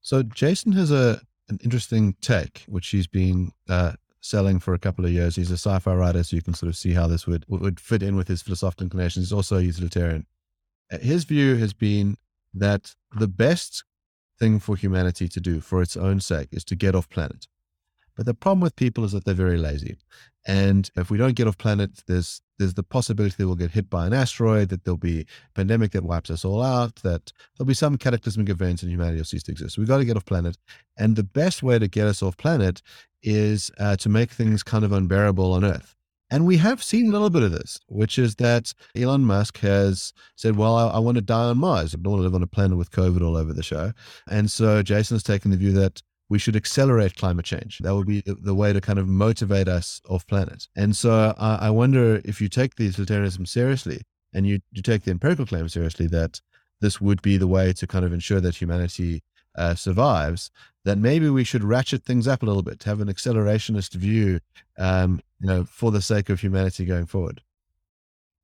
So, 0.01 0.23
Jason 0.23 0.71
has 0.71 0.91
a 0.91 1.21
an 1.49 1.59
interesting 1.63 2.15
take, 2.21 2.63
which 2.67 2.87
he's 2.89 3.07
been 3.07 3.51
uh, 3.67 3.93
selling 4.21 4.59
for 4.59 4.73
a 4.73 4.79
couple 4.79 5.05
of 5.05 5.11
years. 5.11 5.35
He's 5.35 5.51
a 5.51 5.57
sci 5.57 5.79
fi 5.79 5.93
writer, 5.93 6.23
so 6.23 6.35
you 6.35 6.41
can 6.41 6.53
sort 6.53 6.69
of 6.69 6.77
see 6.77 6.93
how 6.93 7.07
this 7.07 7.27
would, 7.27 7.45
would 7.47 7.79
fit 7.79 8.03
in 8.03 8.15
with 8.15 8.27
his 8.27 8.41
philosophical 8.41 8.85
inclinations. 8.85 9.25
He's 9.25 9.33
also 9.33 9.57
a 9.57 9.61
utilitarian. 9.61 10.25
Uh, 10.91 10.99
his 10.99 11.23
view 11.23 11.55
has 11.55 11.73
been 11.73 12.17
that 12.53 12.95
the 13.17 13.27
best 13.27 13.83
thing 14.39 14.59
for 14.59 14.75
humanity 14.75 15.27
to 15.27 15.39
do 15.39 15.59
for 15.59 15.81
its 15.81 15.97
own 15.97 16.19
sake 16.19 16.49
is 16.51 16.63
to 16.65 16.75
get 16.75 16.95
off 16.95 17.09
planet. 17.09 17.47
But 18.15 18.25
the 18.25 18.33
problem 18.33 18.59
with 18.59 18.75
people 18.75 19.05
is 19.05 19.13
that 19.13 19.23
they're 19.23 19.33
very 19.33 19.57
lazy. 19.57 19.97
And 20.45 20.89
if 20.97 21.09
we 21.09 21.17
don't 21.17 21.35
get 21.35 21.47
off 21.47 21.57
planet, 21.57 22.03
there's 22.07 22.41
there's 22.57 22.73
the 22.73 22.83
possibility 22.83 23.35
that 23.37 23.47
we'll 23.47 23.55
get 23.55 23.71
hit 23.71 23.89
by 23.89 24.05
an 24.05 24.13
asteroid, 24.13 24.67
that 24.69 24.83
there'll 24.83 24.97
be 24.97 25.21
a 25.21 25.25
pandemic 25.53 25.91
that 25.91 26.03
wipes 26.03 26.29
us 26.29 26.43
all 26.43 26.61
out, 26.61 26.95
that 26.97 27.31
there'll 27.57 27.67
be 27.67 27.73
some 27.73 27.97
cataclysmic 27.97 28.49
event 28.49 28.83
and 28.83 28.91
humanity 28.91 29.19
will 29.19 29.23
cease 29.23 29.43
to 29.43 29.53
exist. 29.53 29.77
We've 29.77 29.87
got 29.87 29.99
to 29.99 30.05
get 30.05 30.17
off 30.17 30.25
planet. 30.25 30.57
And 30.97 31.15
the 31.15 31.23
best 31.23 31.63
way 31.63 31.79
to 31.79 31.87
get 31.87 32.07
us 32.07 32.21
off 32.21 32.35
planet 32.35 32.81
is 33.23 33.71
uh, 33.79 33.95
to 33.95 34.09
make 34.09 34.31
things 34.31 34.61
kind 34.61 34.83
of 34.83 34.91
unbearable 34.91 35.53
on 35.53 35.63
Earth. 35.63 35.95
And 36.31 36.45
we 36.45 36.57
have 36.57 36.83
seen 36.83 37.07
a 37.07 37.11
little 37.11 37.29
bit 37.29 37.43
of 37.43 37.51
this, 37.51 37.79
which 37.87 38.19
is 38.19 38.35
that 38.35 38.73
Elon 38.95 39.25
Musk 39.25 39.59
has 39.59 40.13
said, 40.35 40.55
Well, 40.55 40.75
I, 40.75 40.87
I 40.89 40.99
want 40.99 41.15
to 41.15 41.21
die 41.21 41.45
on 41.45 41.57
Mars. 41.57 41.93
I 41.93 41.97
don't 41.97 42.11
want 42.11 42.19
to 42.19 42.23
live 42.23 42.35
on 42.35 42.43
a 42.43 42.47
planet 42.47 42.77
with 42.77 42.91
COVID 42.91 43.21
all 43.21 43.35
over 43.35 43.53
the 43.53 43.63
show. 43.63 43.93
And 44.29 44.51
so 44.51 44.83
Jason 44.83 45.15
has 45.15 45.23
taken 45.23 45.51
the 45.51 45.57
view 45.57 45.71
that 45.73 46.01
we 46.29 46.37
should 46.37 46.55
accelerate 46.55 47.15
climate 47.15 47.45
change. 47.45 47.79
That 47.79 47.95
would 47.95 48.07
be 48.07 48.21
the 48.25 48.53
way 48.53 48.71
to 48.71 48.79
kind 48.79 48.99
of 48.99 49.07
motivate 49.07 49.67
us 49.67 49.99
off 50.07 50.27
planet. 50.27 50.67
And 50.75 50.95
so 50.95 51.33
I, 51.37 51.55
I 51.55 51.69
wonder 51.71 52.21
if 52.23 52.39
you 52.39 52.47
take 52.47 52.75
the 52.75 52.85
utilitarianism 52.85 53.47
seriously 53.47 54.01
and 54.33 54.45
you, 54.45 54.59
you 54.71 54.83
take 54.83 55.03
the 55.03 55.11
empirical 55.11 55.47
claim 55.47 55.67
seriously 55.67 56.05
that 56.07 56.39
this 56.81 57.01
would 57.01 57.21
be 57.23 57.37
the 57.37 57.47
way 57.47 57.73
to 57.73 57.87
kind 57.87 58.05
of 58.05 58.13
ensure 58.13 58.39
that 58.39 58.55
humanity 58.55 59.23
uh, 59.59 59.75
survives, 59.75 60.49
that 60.85 60.97
maybe 60.97 61.29
we 61.29 61.43
should 61.43 61.63
ratchet 61.63 62.03
things 62.03 62.27
up 62.27 62.41
a 62.41 62.45
little 62.45 62.63
bit, 62.63 62.79
to 62.79 62.89
have 62.89 63.01
an 63.01 63.09
accelerationist 63.09 63.93
view, 63.93 64.39
um, 64.77 65.21
you 65.39 65.47
know, 65.47 65.63
for 65.65 65.91
the 65.91 66.01
sake 66.01 66.29
of 66.29 66.39
humanity 66.39 66.85
going 66.85 67.05
forward. 67.05 67.41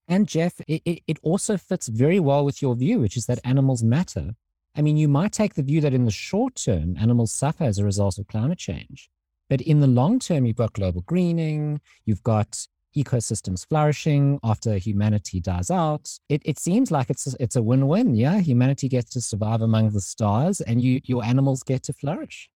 And 0.07 0.27
Jeff, 0.27 0.61
it, 0.67 1.01
it 1.07 1.17
also 1.23 1.57
fits 1.57 1.87
very 1.87 2.19
well 2.19 2.45
with 2.45 2.61
your 2.61 2.75
view, 2.75 2.99
which 2.99 3.17
is 3.17 3.25
that 3.25 3.39
animals 3.43 3.81
matter. 3.81 4.35
I 4.75 4.81
mean, 4.81 4.97
you 4.97 5.07
might 5.07 5.31
take 5.31 5.55
the 5.55 5.63
view 5.63 5.81
that 5.81 5.93
in 5.93 6.05
the 6.05 6.11
short 6.11 6.55
term, 6.55 6.97
animals 6.97 7.33
suffer 7.33 7.63
as 7.63 7.79
a 7.79 7.85
result 7.85 8.19
of 8.19 8.27
climate 8.27 8.59
change. 8.59 9.09
But 9.49 9.61
in 9.61 9.79
the 9.79 9.87
long 9.87 10.19
term, 10.19 10.45
you've 10.45 10.57
got 10.57 10.73
global 10.73 11.01
greening, 11.01 11.81
you've 12.05 12.23
got 12.23 12.67
ecosystems 12.95 13.67
flourishing 13.67 14.39
after 14.43 14.77
humanity 14.77 15.39
dies 15.39 15.69
out. 15.69 16.09
It, 16.29 16.41
it 16.45 16.59
seems 16.59 16.91
like 16.91 17.09
it's 17.09 17.27
a, 17.33 17.35
it's 17.39 17.55
a 17.55 17.63
win-win. 17.63 18.15
Yeah, 18.15 18.39
humanity 18.39 18.89
gets 18.89 19.11
to 19.11 19.21
survive 19.21 19.61
among 19.61 19.91
the 19.91 20.01
stars, 20.01 20.61
and 20.61 20.81
you 20.81 21.01
your 21.03 21.23
animals 21.23 21.63
get 21.63 21.83
to 21.83 21.93
flourish. 21.93 22.49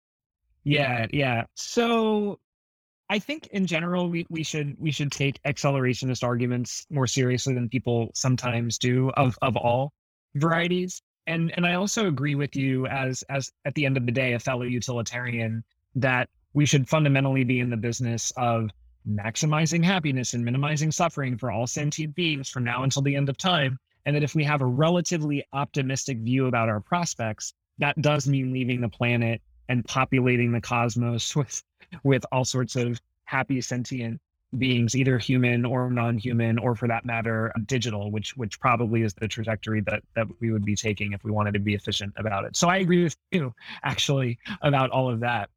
Yeah, 0.65 1.07
yeah. 1.13 1.45
So 1.55 2.39
I 3.09 3.19
think 3.19 3.47
in 3.49 3.67
general 3.67 4.09
we, 4.09 4.27
we 4.29 4.43
should 4.43 4.77
we 4.79 4.91
should 4.91 5.13
take 5.13 5.41
accelerationist 5.45 6.25
arguments 6.25 6.87
more 6.91 7.07
seriously 7.07 7.55
than 7.55 7.69
people 7.69 8.11
sometimes 8.15 8.79
do 8.79 9.11
of 9.11 9.39
of 9.43 9.57
all 9.57 9.93
varieties. 10.35 11.03
And 11.27 11.53
and 11.57 11.67
I 11.67 11.75
also 11.75 12.07
agree 12.07 12.35
with 12.35 12.57
you 12.57 12.87
as 12.87 13.23
as 13.29 13.53
at 13.65 13.75
the 13.75 13.87
end 13.87 13.97
of 13.97 14.07
the 14.07 14.13
day 14.13 14.33
a 14.33 14.39
fellow 14.39 14.63
utilitarian 14.63 15.65
that 15.95 16.29
we 16.53 16.67
should 16.67 16.89
fundamentally 16.89 17.45
be 17.45 17.61
in 17.61 17.71
the 17.71 17.77
business 17.77 18.33
of 18.37 18.71
maximizing 19.09 19.85
happiness 19.85 20.35
and 20.35 20.45
minimizing 20.45 20.91
suffering 20.91 21.39
for 21.39 21.51
all 21.51 21.67
sentient 21.67 22.15
beings 22.15 22.49
from 22.49 22.65
now 22.65 22.83
until 22.83 23.03
the 23.03 23.15
end 23.15 23.29
of 23.29 23.37
time. 23.37 23.79
And 24.05 24.15
that 24.15 24.23
if 24.23 24.35
we 24.35 24.45
have 24.45 24.61
a 24.61 24.67
relatively 24.67 25.45
optimistic 25.53 26.19
view 26.19 26.47
about 26.47 26.69
our 26.69 26.81
prospects, 26.81 27.55
that 27.79 28.01
does 28.01 28.29
mean 28.29 28.53
leaving 28.53 28.81
the 28.81 28.89
planet 28.89 29.43
and 29.69 29.85
populating 29.85 30.53
the 30.53 30.61
cosmos 30.61 31.35
with 31.37 31.63
with 32.03 32.25
all 32.33 32.45
sorts 32.45 32.77
of 32.77 33.01
happy 33.25 33.61
sentient 33.61 34.21
beings, 34.59 34.95
either 34.95 35.19
human 35.19 35.65
or 35.65 35.91
non-human, 35.91 36.59
or 36.59 36.75
for 36.75 36.89
that 36.89 37.05
matter, 37.05 37.53
digital, 37.67 38.11
which 38.11 38.37
which 38.37 38.59
probably 38.61 39.03
is 39.03 39.15
the 39.15 39.29
trajectory 39.29 39.81
that 39.83 40.03
that 40.15 40.27
we 40.41 40.51
would 40.51 40.65
be 40.65 40.77
taking 40.77 41.13
if 41.13 41.25
we 41.25 41.31
wanted 41.31 41.55
to 41.55 41.61
be 41.61 41.75
efficient 41.75 42.13
about 42.17 42.45
it. 42.45 42.57
So 42.57 42.69
I 42.69 42.79
agree 42.79 43.05
with 43.05 43.17
you 43.31 43.55
actually 43.83 44.39
about 44.63 44.91
all 44.91 45.11
of 45.11 45.21
that 45.21 45.51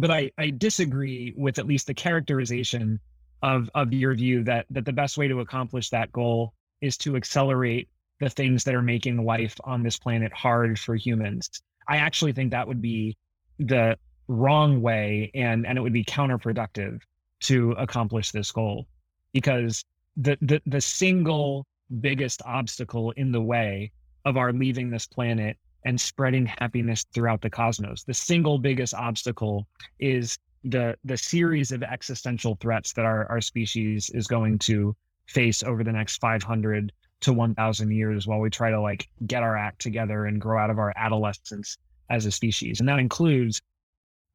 but 0.00 0.10
I, 0.10 0.30
I 0.38 0.50
disagree 0.50 1.34
with 1.36 1.58
at 1.58 1.66
least 1.66 1.86
the 1.86 1.94
characterization 1.94 2.98
of 3.42 3.70
of 3.74 3.92
your 3.92 4.14
view 4.14 4.44
that 4.44 4.66
that 4.70 4.84
the 4.84 4.92
best 4.92 5.16
way 5.16 5.28
to 5.28 5.40
accomplish 5.40 5.90
that 5.90 6.12
goal 6.12 6.52
is 6.80 6.96
to 6.98 7.16
accelerate 7.16 7.88
the 8.18 8.30
things 8.30 8.64
that 8.64 8.74
are 8.74 8.82
making 8.82 9.24
life 9.24 9.56
on 9.64 9.82
this 9.82 9.98
planet 9.98 10.32
hard 10.32 10.78
for 10.78 10.94
humans. 10.94 11.50
I 11.88 11.96
actually 11.96 12.32
think 12.32 12.50
that 12.50 12.68
would 12.68 12.82
be 12.82 13.16
the 13.58 13.96
wrong 14.28 14.80
way 14.80 15.30
and 15.34 15.66
and 15.66 15.76
it 15.76 15.80
would 15.80 15.92
be 15.92 16.04
counterproductive 16.04 17.00
to 17.40 17.72
accomplish 17.72 18.30
this 18.30 18.50
goal 18.52 18.86
because 19.32 19.84
the 20.16 20.36
the, 20.40 20.62
the 20.66 20.80
single 20.80 21.66
biggest 22.00 22.40
obstacle 22.44 23.10
in 23.12 23.32
the 23.32 23.40
way 23.40 23.90
of 24.24 24.36
our 24.36 24.52
leaving 24.52 24.90
this 24.90 25.06
planet 25.06 25.56
and 25.84 26.00
spreading 26.00 26.46
happiness 26.46 27.06
throughout 27.12 27.40
the 27.40 27.50
cosmos. 27.50 28.04
The 28.04 28.14
single 28.14 28.58
biggest 28.58 28.94
obstacle 28.94 29.66
is 29.98 30.38
the 30.64 30.96
the 31.04 31.16
series 31.16 31.72
of 31.72 31.82
existential 31.82 32.56
threats 32.60 32.92
that 32.92 33.06
our, 33.06 33.26
our 33.30 33.40
species 33.40 34.10
is 34.10 34.26
going 34.26 34.58
to 34.58 34.94
face 35.26 35.62
over 35.62 35.82
the 35.82 35.92
next 35.92 36.18
500 36.18 36.92
to 37.20 37.32
1000 37.32 37.90
years 37.90 38.26
while 38.26 38.40
we 38.40 38.50
try 38.50 38.70
to 38.70 38.80
like 38.80 39.08
get 39.26 39.42
our 39.42 39.56
act 39.56 39.80
together 39.80 40.26
and 40.26 40.40
grow 40.40 40.58
out 40.58 40.70
of 40.70 40.78
our 40.78 40.92
adolescence 40.96 41.78
as 42.10 42.26
a 42.26 42.30
species. 42.30 42.80
And 42.80 42.88
that 42.88 42.98
includes 42.98 43.62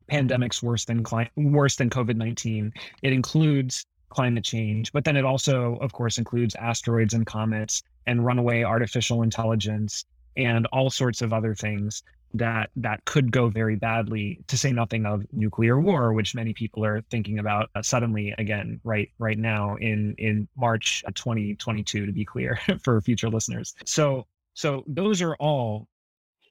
pandemics 0.10 0.62
worse 0.62 0.86
than 0.86 1.03
cli- 1.03 1.29
worse 1.36 1.75
than 1.75 1.89
covid-19 1.89 2.71
it 3.01 3.13
includes 3.13 3.86
climate 4.10 4.43
change 4.43 4.91
but 4.91 5.03
then 5.03 5.17
it 5.17 5.25
also 5.25 5.77
of 5.81 5.91
course 5.93 6.17
includes 6.17 6.55
asteroids 6.55 7.13
and 7.13 7.25
comets 7.25 7.81
and 8.05 8.23
runaway 8.23 8.63
artificial 8.63 9.23
intelligence 9.23 10.05
and 10.38 10.65
all 10.67 10.89
sorts 10.89 11.21
of 11.21 11.34
other 11.34 11.56
things 11.56 12.04
that 12.34 12.69
that 12.76 13.04
could 13.06 13.32
go 13.32 13.48
very 13.48 13.76
badly 13.76 14.39
to 14.48 14.58
say 14.58 14.71
nothing 14.71 15.06
of 15.06 15.24
nuclear 15.32 15.80
war 15.80 16.12
which 16.12 16.36
many 16.36 16.54
people 16.54 16.84
are 16.84 17.02
thinking 17.10 17.39
about 17.39 17.69
uh, 17.76 17.82
suddenly 17.82 18.34
again 18.38 18.80
right 18.84 19.10
right 19.19 19.38
now 19.38 19.76
in 19.76 20.13
in 20.17 20.48
March 20.58 21.04
2022 21.13 22.06
to 22.06 22.12
be 22.12 22.26
clear 22.26 22.60
for 22.84 23.00
future 23.02 23.30
listeners. 23.30 23.74
So 23.86 24.28
so 24.54 24.84
those 24.88 25.21
are 25.21 25.36
all 25.36 25.88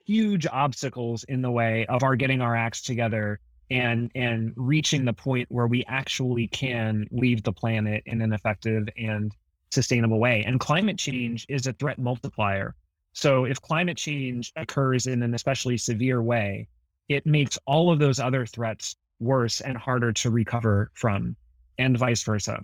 huge 0.07 0.47
obstacles 0.47 1.25
in 1.25 1.43
the 1.43 1.51
way 1.51 1.87
of 1.87 2.03
our 2.03 2.17
getting 2.17 2.41
our 2.41 2.57
acts 2.57 2.83
together 2.83 3.41
and 3.71 4.11
and 4.15 4.53
reaching 4.57 5.05
the 5.05 5.13
point 5.13 5.47
where 5.51 5.67
we 5.67 5.85
actually 5.87 6.49
can 6.49 7.07
leave 7.11 7.43
the 7.43 7.53
planet 7.53 8.03
in 8.07 8.23
an 8.23 8.33
effective 8.33 8.89
and 8.97 9.33
sustainable 9.71 10.19
way. 10.19 10.45
And 10.47 10.61
climate 10.61 10.99
change 10.99 11.47
is 11.49 11.67
a 11.67 11.73
threat 11.73 11.99
multiplier 11.99 12.75
so 13.15 13.45
if 13.45 13.63
climate 13.63 13.97
change 13.97 14.53
occurs 14.57 15.07
in 15.07 15.23
an 15.23 15.35
especially 15.35 15.79
severe 15.79 16.21
way, 16.21 16.69
it 17.09 17.25
makes 17.25 17.59
all 17.65 17.93
of 17.93 18.01
those 18.01 18.19
other 18.19 18.45
threats 18.45 18.97
worse 19.21 19.61
and 19.61 19.79
harder 19.79 20.13
to 20.13 20.31
recover 20.31 20.91
from, 20.95 21.37
and 21.79 21.97
vice 21.97 22.25
versa. 22.25 22.61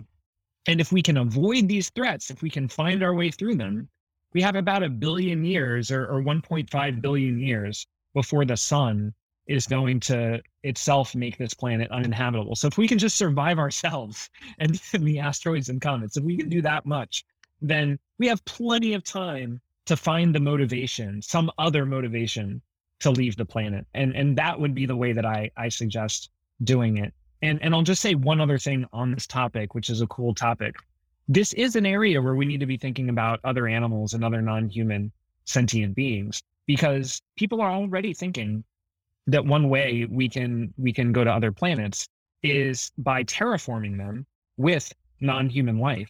And 0.67 0.81
if 0.81 0.91
we 0.91 1.01
can 1.01 1.17
avoid 1.17 1.69
these 1.69 1.89
threats, 1.89 2.29
if 2.29 2.41
we 2.41 2.49
can 2.49 2.67
find 2.67 3.01
our 3.01 3.15
way 3.15 3.31
through 3.31 3.55
them, 3.55 3.87
we 4.33 4.41
have 4.41 4.57
about 4.57 4.83
a 4.83 4.89
billion 4.89 5.45
years 5.45 5.89
or, 5.89 6.05
or 6.05 6.21
1.5 6.21 7.01
billion 7.01 7.39
years 7.39 7.87
before 8.13 8.43
the 8.43 8.57
sun 8.57 9.13
is 9.47 9.67
going 9.67 10.01
to 10.01 10.41
itself 10.63 11.15
make 11.15 11.37
this 11.37 11.53
planet 11.53 11.89
uninhabitable. 11.91 12.57
So 12.57 12.67
if 12.67 12.77
we 12.77 12.89
can 12.89 12.97
just 12.97 13.17
survive 13.17 13.57
ourselves 13.57 14.29
and, 14.59 14.79
and 14.93 15.07
the 15.07 15.19
asteroids 15.19 15.69
and 15.69 15.81
comets, 15.81 16.17
if 16.17 16.25
we 16.25 16.35
can 16.35 16.49
do 16.49 16.61
that 16.61 16.85
much, 16.85 17.23
then 17.61 17.97
we 18.19 18.27
have 18.27 18.43
plenty 18.43 18.93
of 18.93 19.03
time 19.05 19.61
to 19.85 19.95
find 19.95 20.33
the 20.33 20.39
motivation, 20.39 21.21
some 21.21 21.51
other 21.57 21.85
motivation 21.85 22.61
to 22.99 23.11
leave 23.11 23.35
the 23.35 23.45
planet. 23.45 23.85
And 23.93 24.15
and 24.15 24.37
that 24.37 24.59
would 24.59 24.75
be 24.75 24.85
the 24.85 24.95
way 24.95 25.13
that 25.13 25.25
I 25.25 25.51
I 25.57 25.69
suggest 25.69 26.29
doing 26.63 26.97
it. 26.97 27.13
And 27.41 27.61
and 27.61 27.73
I'll 27.73 27.81
just 27.81 28.01
say 28.01 28.15
one 28.15 28.39
other 28.39 28.57
thing 28.57 28.85
on 28.93 29.11
this 29.11 29.27
topic, 29.27 29.73
which 29.73 29.89
is 29.89 30.01
a 30.01 30.07
cool 30.07 30.33
topic. 30.33 30.75
This 31.27 31.53
is 31.53 31.75
an 31.75 31.85
area 31.85 32.21
where 32.21 32.35
we 32.35 32.45
need 32.45 32.59
to 32.59 32.65
be 32.65 32.77
thinking 32.77 33.09
about 33.09 33.39
other 33.43 33.67
animals 33.67 34.13
and 34.13 34.23
other 34.23 34.41
non-human 34.41 35.11
sentient 35.45 35.95
beings 35.95 36.43
because 36.67 37.21
people 37.35 37.61
are 37.61 37.71
already 37.71 38.13
thinking 38.13 38.63
that 39.27 39.45
one 39.45 39.69
way 39.69 40.05
we 40.09 40.29
can 40.29 40.73
we 40.77 40.93
can 40.93 41.11
go 41.11 41.23
to 41.23 41.31
other 41.31 41.51
planets 41.51 42.07
is 42.43 42.91
by 42.97 43.23
terraforming 43.23 43.97
them 43.97 44.25
with 44.57 44.93
non-human 45.19 45.79
life. 45.79 46.09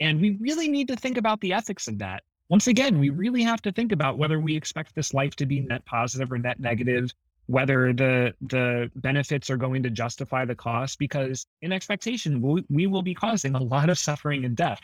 And 0.00 0.20
we 0.20 0.36
really 0.40 0.68
need 0.68 0.88
to 0.88 0.96
think 0.96 1.16
about 1.16 1.40
the 1.40 1.52
ethics 1.52 1.88
of 1.88 1.98
that 1.98 2.22
once 2.48 2.66
again, 2.66 2.98
we 2.98 3.10
really 3.10 3.42
have 3.42 3.60
to 3.62 3.72
think 3.72 3.92
about 3.92 4.16
whether 4.16 4.40
we 4.40 4.56
expect 4.56 4.94
this 4.94 5.12
life 5.12 5.36
to 5.36 5.46
be 5.46 5.60
net 5.60 5.84
positive 5.84 6.32
or 6.32 6.38
net 6.38 6.58
negative, 6.58 7.12
whether 7.46 7.92
the 7.92 8.34
the 8.42 8.90
benefits 8.96 9.50
are 9.50 9.56
going 9.56 9.82
to 9.82 9.90
justify 9.90 10.44
the 10.44 10.54
cost, 10.54 10.98
because 10.98 11.46
in 11.60 11.72
expectation, 11.72 12.40
we, 12.40 12.64
we 12.70 12.86
will 12.86 13.02
be 13.02 13.14
causing 13.14 13.54
a 13.54 13.62
lot 13.62 13.90
of 13.90 13.98
suffering 13.98 14.44
and 14.44 14.56
death. 14.56 14.80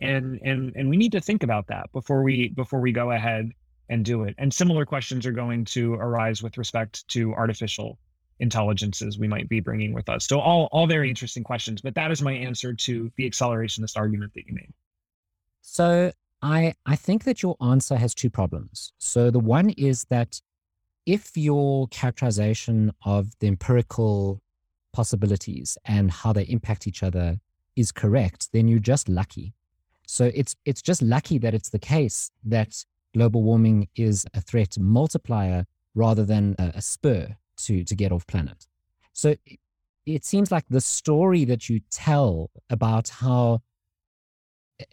And 0.00 0.38
and 0.44 0.72
and 0.76 0.90
we 0.90 0.96
need 0.96 1.12
to 1.12 1.20
think 1.20 1.42
about 1.42 1.66
that 1.68 1.90
before 1.92 2.22
we 2.22 2.48
before 2.48 2.80
we 2.80 2.92
go 2.92 3.12
ahead 3.12 3.50
and 3.88 4.04
do 4.04 4.24
it. 4.24 4.34
And 4.36 4.52
similar 4.52 4.84
questions 4.84 5.24
are 5.24 5.32
going 5.32 5.64
to 5.66 5.94
arise 5.94 6.42
with 6.42 6.58
respect 6.58 7.06
to 7.08 7.32
artificial 7.32 7.98
intelligences 8.40 9.18
we 9.18 9.26
might 9.26 9.48
be 9.48 9.60
bringing 9.60 9.94
with 9.94 10.10
us. 10.10 10.26
So 10.26 10.38
all 10.38 10.68
all 10.70 10.86
very 10.86 11.08
interesting 11.08 11.44
questions, 11.44 11.80
but 11.80 11.94
that 11.94 12.10
is 12.10 12.20
my 12.20 12.32
answer 12.32 12.74
to 12.74 13.10
the 13.16 13.28
accelerationist 13.28 13.96
argument 13.96 14.32
that 14.34 14.46
you 14.46 14.54
made. 14.54 14.72
So 15.62 16.12
I, 16.46 16.74
I 16.86 16.94
think 16.94 17.24
that 17.24 17.42
your 17.42 17.56
answer 17.60 17.96
has 17.96 18.14
two 18.14 18.30
problems. 18.30 18.92
So 18.98 19.30
the 19.30 19.40
one 19.40 19.70
is 19.70 20.04
that 20.10 20.40
if 21.04 21.36
your 21.36 21.88
characterization 21.88 22.92
of 23.04 23.36
the 23.40 23.48
empirical 23.48 24.40
possibilities 24.92 25.76
and 25.84 26.10
how 26.10 26.32
they 26.32 26.44
impact 26.44 26.86
each 26.86 27.02
other 27.02 27.40
is 27.74 27.90
correct, 27.90 28.48
then 28.52 28.68
you're 28.68 28.78
just 28.78 29.08
lucky. 29.08 29.54
So 30.06 30.30
it's 30.34 30.54
it's 30.64 30.82
just 30.82 31.02
lucky 31.02 31.38
that 31.38 31.52
it's 31.52 31.70
the 31.70 31.80
case 31.80 32.30
that 32.44 32.84
global 33.12 33.42
warming 33.42 33.88
is 33.96 34.24
a 34.34 34.40
threat 34.40 34.78
multiplier 34.78 35.66
rather 35.96 36.24
than 36.24 36.54
a, 36.60 36.74
a 36.76 36.82
spur 36.82 37.36
to 37.64 37.82
to 37.82 37.94
get 37.96 38.12
off 38.12 38.24
planet. 38.28 38.68
So 39.12 39.30
it, 39.30 39.58
it 40.06 40.24
seems 40.24 40.52
like 40.52 40.66
the 40.68 40.80
story 40.80 41.44
that 41.46 41.68
you 41.68 41.80
tell 41.90 42.50
about 42.70 43.08
how 43.08 43.62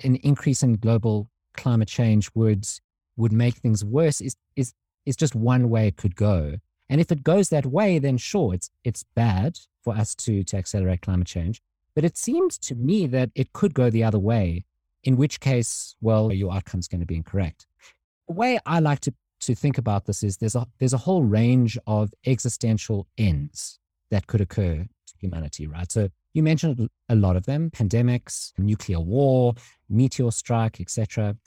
an 0.03 0.15
increase 0.15 0.63
in 0.63 0.77
global 0.77 1.29
climate 1.53 1.87
change 1.87 2.29
would 2.35 2.67
would 3.15 3.31
make 3.31 3.55
things 3.55 3.83
worse 3.85 4.21
is 4.21 4.35
is 4.55 4.73
is 5.05 5.15
just 5.15 5.35
one 5.35 5.69
way 5.69 5.87
it 5.87 5.97
could 5.97 6.15
go. 6.15 6.57
And 6.89 7.01
if 7.01 7.11
it 7.11 7.23
goes 7.23 7.49
that 7.49 7.65
way, 7.65 7.99
then 7.99 8.17
sure, 8.17 8.53
it's 8.53 8.69
it's 8.83 9.03
bad 9.15 9.59
for 9.81 9.95
us 9.95 10.15
to 10.15 10.43
to 10.43 10.57
accelerate 10.57 11.01
climate 11.01 11.27
change. 11.27 11.61
But 11.95 12.05
it 12.05 12.17
seems 12.17 12.57
to 12.59 12.75
me 12.75 13.07
that 13.07 13.29
it 13.35 13.53
could 13.53 13.73
go 13.73 13.89
the 13.89 14.03
other 14.03 14.19
way, 14.19 14.65
in 15.03 15.15
which 15.15 15.39
case, 15.39 15.95
well, 16.01 16.31
your 16.31 16.51
outcome 16.51 16.79
is 16.79 16.87
going 16.87 17.01
to 17.01 17.07
be 17.07 17.15
incorrect. 17.15 17.67
The 18.27 18.33
way 18.33 18.59
I 18.65 18.79
like 18.79 19.01
to 19.01 19.13
to 19.41 19.55
think 19.55 19.77
about 19.77 20.05
this 20.05 20.23
is 20.23 20.37
there's 20.37 20.55
a 20.55 20.65
there's 20.79 20.93
a 20.93 20.97
whole 20.97 21.23
range 21.23 21.77
of 21.87 22.13
existential 22.25 23.07
ends 23.17 23.79
that 24.09 24.27
could 24.27 24.41
occur 24.41 24.85
to 25.07 25.13
humanity, 25.19 25.67
right? 25.67 25.91
So 25.91 26.09
you 26.33 26.43
mentioned 26.43 26.89
a 27.09 27.15
lot 27.15 27.35
of 27.35 27.45
them 27.45 27.69
pandemics, 27.71 28.53
nuclear 28.57 28.99
war, 28.99 29.53
meteor 29.93 30.31
strike, 30.31 30.81
etc. 30.81 31.37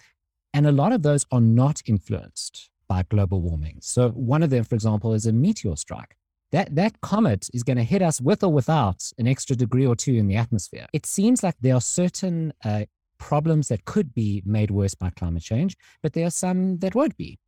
And 0.55 0.67
a 0.67 0.73
lot 0.73 0.93
of 0.93 1.03
those 1.03 1.27
are 1.31 1.41
not 1.41 1.83
influenced 1.87 2.71
by 2.89 3.03
global 3.03 3.41
warming. 3.41 3.79
So, 3.81 4.11
one 4.11 4.43
of 4.43 4.51
them, 4.51 4.65
for 4.65 4.75
example, 4.75 5.13
is 5.13 5.27
a 5.27 5.33
meteor 5.33 5.77
strike. 5.77 6.17
That, 6.53 6.75
that 6.77 7.01
comet 7.01 7.49
is 7.53 7.65
going 7.65 7.77
to 7.77 7.83
hit 7.83 8.03
us 8.03 8.21
with 8.21 8.45
or 8.45 8.53
without 8.53 9.11
an 9.19 9.27
extra 9.27 9.57
degree 9.57 9.87
or 9.87 9.97
two 9.97 10.15
in 10.15 10.29
the 10.29 10.37
atmosphere. 10.37 10.87
It 10.93 11.05
seems 11.05 11.43
like 11.43 11.57
there 11.61 11.75
are 11.75 11.81
certain 11.81 12.53
uh, 12.65 12.85
problems 13.19 13.69
that 13.69 13.85
could 13.85 14.15
be 14.15 14.43
made 14.47 14.71
worse 14.71 14.95
by 14.95 15.11
climate 15.11 15.43
change, 15.43 15.77
but 16.03 16.13
there 16.13 16.27
are 16.27 16.31
some 16.31 16.79
that 16.79 16.95
won't 16.95 17.17
be. 17.17 17.39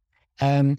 Um, 0.40 0.78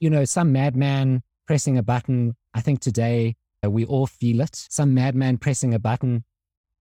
you 0.00 0.10
know, 0.10 0.24
some 0.24 0.52
madman 0.52 1.22
pressing 1.46 1.78
a 1.78 1.82
button. 1.82 2.36
I 2.54 2.60
think 2.60 2.80
today 2.80 3.36
we 3.62 3.84
all 3.84 4.06
feel 4.06 4.40
it. 4.40 4.54
Some 4.54 4.94
madman 4.94 5.38
pressing 5.38 5.74
a 5.74 5.78
button. 5.78 6.24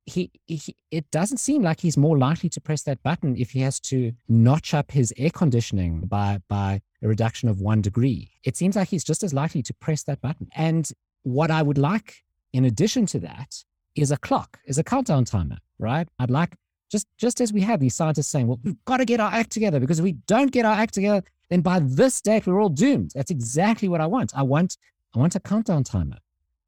He, 0.08 0.32
he, 0.46 0.76
it 0.92 1.10
doesn't 1.10 1.38
seem 1.38 1.64
like 1.64 1.80
he's 1.80 1.98
more 1.98 2.18
likely 2.18 2.50
to 2.50 2.62
press 2.62 2.84
that 2.84 3.02
button 3.02 3.36
if 3.38 3.52
he 3.52 3.62
has 3.62 3.80
to 3.82 4.14
notch 4.28 4.74
up 4.74 4.92
his 4.92 5.12
air 5.18 5.32
conditioning 5.32 6.02
by 6.02 6.42
by 6.48 6.82
a 7.02 7.08
reduction 7.08 7.50
of 7.50 7.60
one 7.60 7.82
degree. 7.82 8.32
It 8.44 8.56
seems 8.56 8.76
like 8.76 8.90
he's 8.90 9.04
just 9.04 9.24
as 9.24 9.34
likely 9.34 9.64
to 9.64 9.74
press 9.74 10.04
that 10.04 10.22
button. 10.22 10.48
And 10.56 10.88
what 11.24 11.50
I 11.50 11.64
would 11.64 11.80
like, 11.80 12.24
in 12.54 12.66
addition 12.66 13.08
to 13.08 13.20
that, 13.22 13.64
is 13.96 14.12
a 14.12 14.18
clock, 14.18 14.60
is 14.66 14.78
a 14.78 14.84
countdown 14.84 15.26
timer, 15.26 15.58
right? 15.80 16.08
I'd 16.20 16.30
like 16.30 16.56
just 16.92 17.08
just 17.18 17.42
as 17.42 17.52
we 17.52 17.62
have 17.62 17.80
these 17.80 17.96
scientists 17.96 18.28
saying, 18.28 18.48
well, 18.48 18.60
we've 18.64 18.84
got 18.86 18.98
to 18.98 19.06
get 19.06 19.20
our 19.20 19.32
act 19.32 19.52
together 19.52 19.80
because 19.80 20.00
if 20.00 20.04
we 20.04 20.14
don't 20.28 20.52
get 20.52 20.66
our 20.66 20.76
act 20.76 20.94
together, 20.94 21.24
then 21.50 21.62
by 21.62 21.80
this 21.80 22.22
date 22.22 22.46
we're 22.46 22.62
all 22.62 22.70
doomed. 22.70 23.12
That's 23.16 23.32
exactly 23.32 23.88
what 23.88 24.02
I 24.02 24.06
want. 24.06 24.34
I 24.36 24.44
want 24.44 24.78
I 25.16 25.20
want 25.20 25.36
a 25.36 25.40
countdown 25.40 25.84
timer 25.84 26.18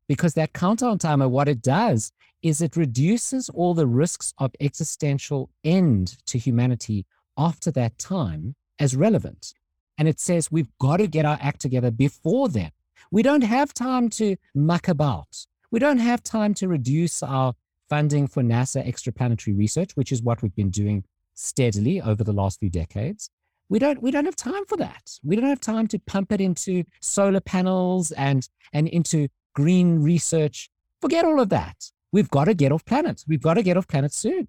because 0.07 0.33
that 0.35 0.53
countdown 0.53 0.97
timer, 0.97 1.27
what 1.27 1.47
it 1.47 1.61
does 1.61 2.11
is 2.41 2.61
it 2.61 2.75
reduces 2.75 3.49
all 3.49 3.73
the 3.73 3.87
risks 3.87 4.33
of 4.37 4.51
existential 4.59 5.49
end 5.63 6.17
to 6.27 6.37
humanity 6.37 7.05
after 7.37 7.71
that 7.71 7.97
time 7.97 8.55
as 8.79 8.95
relevant. 8.95 9.53
And 9.97 10.07
it 10.07 10.19
says 10.19 10.51
we've 10.51 10.71
got 10.79 10.97
to 10.97 11.07
get 11.07 11.25
our 11.25 11.39
act 11.41 11.61
together 11.61 11.91
before 11.91 12.49
then. 12.49 12.71
We 13.11 13.23
don't 13.23 13.43
have 13.43 13.73
time 13.73 14.09
to 14.11 14.35
muck 14.53 14.87
about. 14.87 15.45
We 15.71 15.79
don't 15.79 15.99
have 15.99 16.23
time 16.23 16.53
to 16.55 16.67
reduce 16.67 17.23
our 17.23 17.53
funding 17.89 18.27
for 18.27 18.43
NASA 18.43 18.85
extraplanetary 18.85 19.57
research, 19.57 19.95
which 19.95 20.11
is 20.11 20.21
what 20.21 20.41
we've 20.41 20.55
been 20.55 20.69
doing 20.69 21.03
steadily 21.33 22.01
over 22.01 22.23
the 22.23 22.33
last 22.33 22.59
few 22.59 22.69
decades. 22.69 23.29
We 23.69 23.79
don't 23.79 24.01
we 24.01 24.11
don't 24.11 24.25
have 24.25 24.35
time 24.35 24.65
for 24.65 24.77
that. 24.77 25.11
We 25.23 25.35
don't 25.35 25.49
have 25.49 25.59
time 25.59 25.87
to 25.87 25.99
pump 25.99 26.31
it 26.31 26.39
into 26.39 26.83
solar 27.01 27.41
panels 27.41 28.11
and 28.11 28.47
and 28.73 28.87
into 28.87 29.27
green 29.53 30.01
research. 30.01 30.69
Forget 31.01 31.25
all 31.25 31.39
of 31.39 31.49
that. 31.49 31.91
We've 32.11 32.29
got 32.29 32.45
to 32.45 32.53
get 32.53 32.71
off 32.71 32.85
planet. 32.85 33.23
We've 33.27 33.41
got 33.41 33.55
to 33.55 33.63
get 33.63 33.77
off 33.77 33.87
planet 33.87 34.13
soon. 34.13 34.47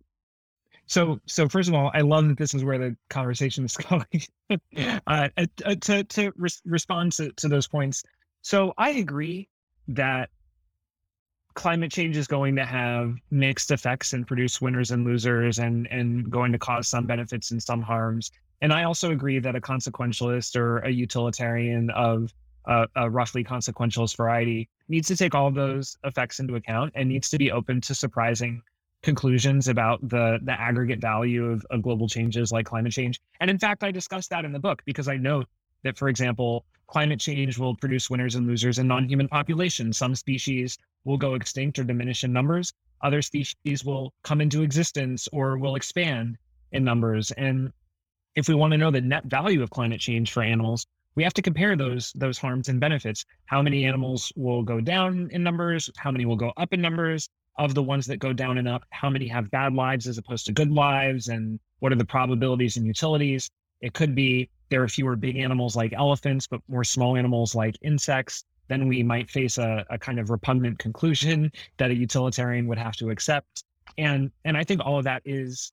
So, 0.87 1.21
so 1.27 1.49
first 1.49 1.69
of 1.69 1.75
all, 1.75 1.91
I 1.93 2.01
love 2.01 2.29
that 2.29 2.39
this 2.39 2.55
is 2.55 2.65
where 2.65 2.79
the 2.79 2.97
conversation 3.11 3.65
is 3.65 3.77
going. 3.77 4.23
uh, 5.07 5.29
uh, 5.37 5.75
to 5.83 6.05
to 6.05 6.33
re- 6.37 6.49
respond 6.65 7.13
to, 7.13 7.31
to 7.33 7.49
those 7.49 7.69
points, 7.69 8.03
so 8.41 8.73
I 8.79 8.91
agree 8.91 9.49
that 9.89 10.31
climate 11.55 11.91
change 11.93 12.17
is 12.17 12.27
going 12.27 12.57
to 12.57 12.65
have 12.65 13.15
mixed 13.31 13.71
effects 13.71 14.13
and 14.13 14.27
produce 14.27 14.61
winners 14.61 14.91
and 14.91 15.05
losers, 15.05 15.59
and 15.59 15.87
and 15.89 16.31
going 16.31 16.53
to 16.53 16.59
cause 16.59 16.89
some 16.89 17.05
benefits 17.05 17.51
and 17.51 17.63
some 17.63 17.83
harms. 17.83 18.31
And 18.63 18.73
I 18.73 18.85
also 18.85 19.11
agree 19.11 19.39
that 19.41 19.55
a 19.55 19.61
consequentialist 19.61 20.57
or 20.57 20.79
a 20.79 20.91
utilitarian 20.91 21.91
of 21.91 22.33
a, 22.69 23.11
roughly 23.11 23.43
consequentialist 23.43 24.17
variety 24.17 24.69
needs 24.89 25.09
to 25.09 25.17
take 25.17 25.35
all 25.35 25.51
those 25.51 25.97
effects 26.05 26.39
into 26.39 26.55
account 26.57 26.93
and 26.95 27.09
needs 27.09 27.31
to 27.31 27.39
be 27.39 27.51
open 27.51 27.81
to 27.81 27.95
surprising 27.95 28.63
conclusions 29.03 29.69
about 29.69 30.01
the 30.09 30.39
the 30.43 30.53
aggregate 30.53 31.01
value 31.01 31.47
of, 31.47 31.65
of 31.71 31.83
global 31.83 32.09
changes 32.09 32.53
like 32.53 32.67
climate 32.67 32.93
change. 32.93 33.21
And 33.41 33.51
in 33.51 33.59
fact, 33.59 33.85
I 33.85 33.91
discussed 33.91 34.31
that 34.31 34.45
in 34.45 34.53
the 34.53 34.59
book 34.59 34.83
because 34.85 35.09
I 35.09 35.17
note 35.17 35.47
that, 35.85 35.97
for 35.97 36.09
example, 36.09 36.65
climate 36.89 37.21
change 37.21 37.59
will 37.59 37.77
produce 37.77 38.11
winners 38.11 38.35
and 38.35 38.47
losers 38.47 38.79
in 38.79 38.89
non-human 38.89 39.29
populations. 39.29 39.97
Some 39.97 40.15
species 40.15 40.77
will 41.05 41.17
go 41.17 41.35
extinct 41.35 41.79
or 41.79 41.85
diminish 41.85 42.25
in 42.25 42.33
numbers. 42.33 42.73
Other 43.03 43.23
species 43.23 43.85
will 43.85 44.13
come 44.25 44.41
into 44.41 44.63
existence 44.63 45.29
or 45.33 45.57
will 45.59 45.77
expand 45.77 46.37
in 46.73 46.83
numbers. 46.83 47.31
And 47.33 47.73
if 48.35 48.49
we 48.49 48.55
want 48.55 48.73
to 48.73 48.79
know 48.79 48.91
the 48.91 49.01
net 49.01 49.25
value 49.25 49.63
of 49.63 49.71
climate 49.71 50.01
change 50.01 50.33
for 50.33 50.43
animals, 50.43 50.87
we 51.15 51.23
have 51.25 51.35
to 51.35 51.43
compare 51.43 51.77
those 51.77 52.13
those 52.15 52.39
harms 52.39 52.69
and 52.69 52.81
benefits. 52.81 53.25
How 53.47 53.63
many 53.63 53.85
animals 53.85 54.33
will 54.37 54.63
go 54.63 54.81
down 54.81 55.29
in 55.33 55.43
numbers? 55.43 55.91
How 55.97 56.11
many 56.11 56.25
will 56.25 56.37
go 56.37 56.53
up 56.57 56.73
in 56.73 56.81
numbers? 56.81 57.29
of 57.59 57.75
the 57.75 57.83
ones 57.83 58.07
that 58.07 58.19
go 58.19 58.33
down 58.33 58.57
and 58.57 58.69
up, 58.69 58.85
how 58.91 59.11
many 59.11 59.27
have 59.27 59.51
bad 59.51 59.75
lives 59.75 60.07
as 60.07 60.17
opposed 60.17 60.47
to 60.47 60.53
good 60.53 60.71
lives, 60.71 61.29
and 61.29 61.59
what 61.81 61.93
are 61.93 61.97
the 61.97 62.05
probabilities 62.05 62.77
and 62.77 62.87
utilities? 62.87 63.51
It 63.81 63.95
could 63.95 64.15
be 64.15 64.49
there 64.71 64.83
are 64.83 64.89
fewer 64.89 65.17
big 65.17 65.37
animals 65.37 65.77
like 65.77 65.93
elephants, 65.93 66.47
but 66.47 66.61
more 66.69 66.85
small 66.85 67.17
animals 67.17 67.55
like 67.55 67.77
insects. 67.83 68.45
Then 68.69 68.87
we 68.87 69.03
might 69.03 69.31
face 69.31 69.59
a, 69.59 69.85
a 69.91 69.99
kind 69.99 70.21
of 70.21 70.31
repugnant 70.31 70.79
conclusion 70.79 71.51
that 71.79 71.91
a 71.91 71.95
utilitarian 71.95 72.67
would 72.69 72.79
have 72.79 72.95
to 72.97 73.11
accept. 73.11 73.65
And 73.97 74.31
and 74.45 74.57
I 74.57 74.65
think 74.65 74.81
all 74.85 74.99
of 74.99 75.05
that 75.05 75.23
is 75.25 75.73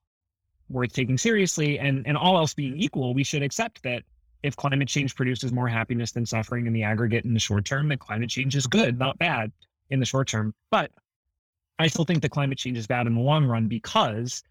worth 0.69 0.93
taking 0.93 1.17
seriously. 1.17 1.77
And 1.77 2.07
and 2.07 2.17
all 2.17 2.37
else 2.37 2.53
being 2.53 2.77
equal, 2.77 3.13
we 3.13 3.23
should 3.23 3.43
accept 3.43 3.83
that 3.83 4.03
if 4.45 4.55
climate 4.55 4.87
change 4.87 5.15
produces 5.15 5.51
more 5.51 5.67
happiness 5.67 6.11
than 6.11 6.25
suffering 6.25 6.67
in 6.67 6.73
the 6.73 6.83
aggregate 6.83 7.25
in 7.25 7.33
the 7.33 7.39
short 7.39 7.65
term, 7.65 7.89
then 7.89 7.97
climate 7.97 8.29
change 8.29 8.55
is 8.55 8.67
good, 8.67 8.99
not 8.99 9.17
bad 9.17 9.51
in 9.89 9.99
the 9.99 10.05
short 10.05 10.27
term. 10.27 10.53
But 10.69 10.91
I 11.79 11.87
still 11.87 12.05
think 12.05 12.21
that 12.21 12.29
climate 12.29 12.59
change 12.59 12.77
is 12.77 12.85
bad 12.85 13.07
in 13.07 13.15
the 13.15 13.21
long 13.21 13.45
run 13.45 13.67
because 13.67 14.43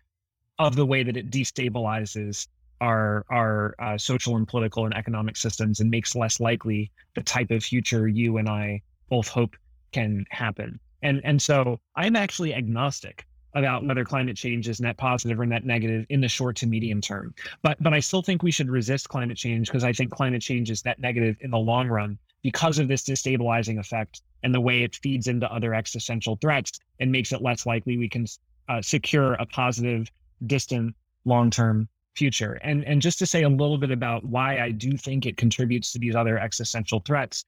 of 0.58 0.74
the 0.74 0.84
way 0.84 1.04
that 1.04 1.16
it 1.16 1.30
destabilizes 1.30 2.48
our 2.80 3.24
our 3.30 3.74
uh, 3.78 3.96
social 3.96 4.36
and 4.36 4.48
political 4.48 4.84
and 4.84 4.94
economic 4.94 5.36
systems 5.36 5.78
and 5.78 5.90
makes 5.90 6.16
less 6.16 6.40
likely 6.40 6.90
the 7.14 7.22
type 7.22 7.52
of 7.52 7.62
future 7.62 8.08
you 8.08 8.36
and 8.38 8.48
I 8.48 8.82
both 9.08 9.28
hope 9.28 9.56
can 9.92 10.26
happen. 10.30 10.80
And 11.02 11.20
and 11.24 11.40
so 11.40 11.78
I'm 11.94 12.16
actually 12.16 12.52
agnostic 12.52 13.24
about 13.54 13.86
whether 13.86 14.04
climate 14.04 14.36
change 14.36 14.68
is 14.68 14.80
net 14.80 14.96
positive 14.96 15.38
or 15.38 15.46
net 15.46 15.64
negative 15.64 16.06
in 16.08 16.20
the 16.20 16.28
short 16.28 16.56
to 16.56 16.66
medium 16.66 17.00
term. 17.00 17.34
But 17.62 17.82
but 17.82 17.94
I 17.94 18.00
still 18.00 18.22
think 18.22 18.42
we 18.42 18.50
should 18.50 18.70
resist 18.70 19.08
climate 19.08 19.36
change 19.36 19.68
because 19.68 19.84
I 19.84 19.92
think 19.92 20.10
climate 20.10 20.42
change 20.42 20.70
is 20.70 20.84
net 20.84 20.98
negative 20.98 21.36
in 21.40 21.50
the 21.50 21.58
long 21.58 21.88
run 21.88 22.18
because 22.42 22.78
of 22.78 22.88
this 22.88 23.04
destabilizing 23.04 23.78
effect 23.78 24.22
and 24.42 24.54
the 24.54 24.60
way 24.60 24.82
it 24.82 24.96
feeds 24.96 25.28
into 25.28 25.50
other 25.52 25.74
existential 25.74 26.36
threats 26.40 26.78
and 27.00 27.10
makes 27.10 27.32
it 27.32 27.42
less 27.42 27.64
likely 27.64 27.96
we 27.96 28.08
can 28.08 28.26
uh, 28.68 28.82
secure 28.82 29.34
a 29.34 29.46
positive, 29.46 30.10
distant, 30.46 30.94
long-term 31.24 31.88
future. 32.14 32.54
And 32.62 32.84
and 32.84 33.00
just 33.02 33.18
to 33.20 33.26
say 33.26 33.42
a 33.42 33.48
little 33.48 33.78
bit 33.78 33.90
about 33.90 34.24
why 34.24 34.58
I 34.58 34.70
do 34.70 34.96
think 34.96 35.26
it 35.26 35.36
contributes 35.36 35.92
to 35.92 35.98
these 35.98 36.14
other 36.14 36.38
existential 36.38 37.00
threats. 37.00 37.44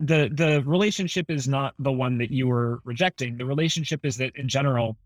The 0.00 0.30
the 0.32 0.62
relationship 0.64 1.30
is 1.30 1.48
not 1.48 1.74
the 1.78 1.92
one 1.92 2.18
that 2.18 2.30
you 2.30 2.46
were 2.46 2.80
rejecting. 2.84 3.36
The 3.36 3.44
relationship 3.44 4.04
is 4.04 4.16
that 4.18 4.34
in 4.36 4.48
general, 4.48 4.96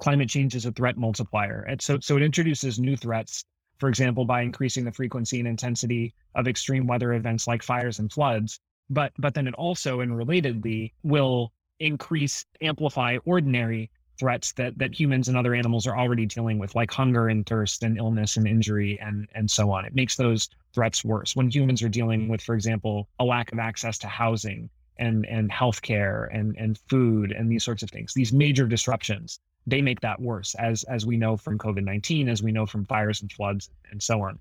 climate 0.00 0.28
change 0.28 0.54
is 0.54 0.66
a 0.66 0.72
threat 0.72 0.96
multiplier. 0.96 1.62
And 1.68 1.80
so 1.80 1.98
so 2.00 2.16
it 2.16 2.22
introduces 2.22 2.78
new 2.78 2.96
threats, 2.96 3.44
for 3.78 3.88
example, 3.88 4.24
by 4.24 4.42
increasing 4.42 4.84
the 4.84 4.92
frequency 4.92 5.38
and 5.38 5.48
intensity 5.48 6.14
of 6.34 6.48
extreme 6.48 6.86
weather 6.86 7.12
events 7.14 7.46
like 7.46 7.62
fires 7.62 7.98
and 7.98 8.10
floods. 8.12 8.60
But 8.90 9.12
but 9.18 9.34
then 9.34 9.46
it 9.46 9.54
also 9.54 10.00
and 10.00 10.12
relatedly 10.12 10.92
will 11.02 11.52
increase 11.80 12.44
amplify 12.60 13.18
ordinary 13.24 13.90
threats 14.18 14.52
that 14.52 14.78
that 14.78 14.98
humans 14.98 15.28
and 15.28 15.36
other 15.36 15.54
animals 15.54 15.86
are 15.86 15.98
already 15.98 16.26
dealing 16.26 16.58
with 16.58 16.74
like 16.74 16.90
hunger 16.90 17.28
and 17.28 17.46
thirst 17.46 17.82
and 17.82 17.98
illness 17.98 18.36
and 18.36 18.46
injury 18.46 18.98
and 19.00 19.28
and 19.34 19.50
so 19.50 19.70
on. 19.70 19.84
It 19.84 19.94
makes 19.94 20.16
those 20.16 20.48
threats 20.74 21.04
worse. 21.04 21.34
When 21.34 21.50
humans 21.50 21.82
are 21.82 21.88
dealing 21.88 22.28
with 22.28 22.40
for 22.40 22.54
example 22.54 23.08
a 23.18 23.24
lack 23.24 23.52
of 23.52 23.58
access 23.58 23.98
to 23.98 24.06
housing 24.08 24.70
and 24.98 25.26
and 25.26 25.50
healthcare 25.50 26.28
and 26.32 26.56
and 26.56 26.78
food 26.88 27.32
and 27.32 27.50
these 27.50 27.64
sorts 27.64 27.82
of 27.82 27.90
things 27.90 28.12
these 28.14 28.32
major 28.32 28.66
disruptions 28.66 29.40
they 29.66 29.82
make 29.82 30.00
that 30.00 30.20
worse 30.20 30.54
as 30.56 30.82
as 30.84 31.06
we 31.06 31.16
know 31.16 31.36
from 31.36 31.58
covid-19 31.58 32.28
as 32.28 32.42
we 32.42 32.52
know 32.52 32.66
from 32.66 32.84
fires 32.84 33.22
and 33.22 33.32
floods 33.32 33.70
and 33.90 34.02
so 34.02 34.20
on 34.22 34.38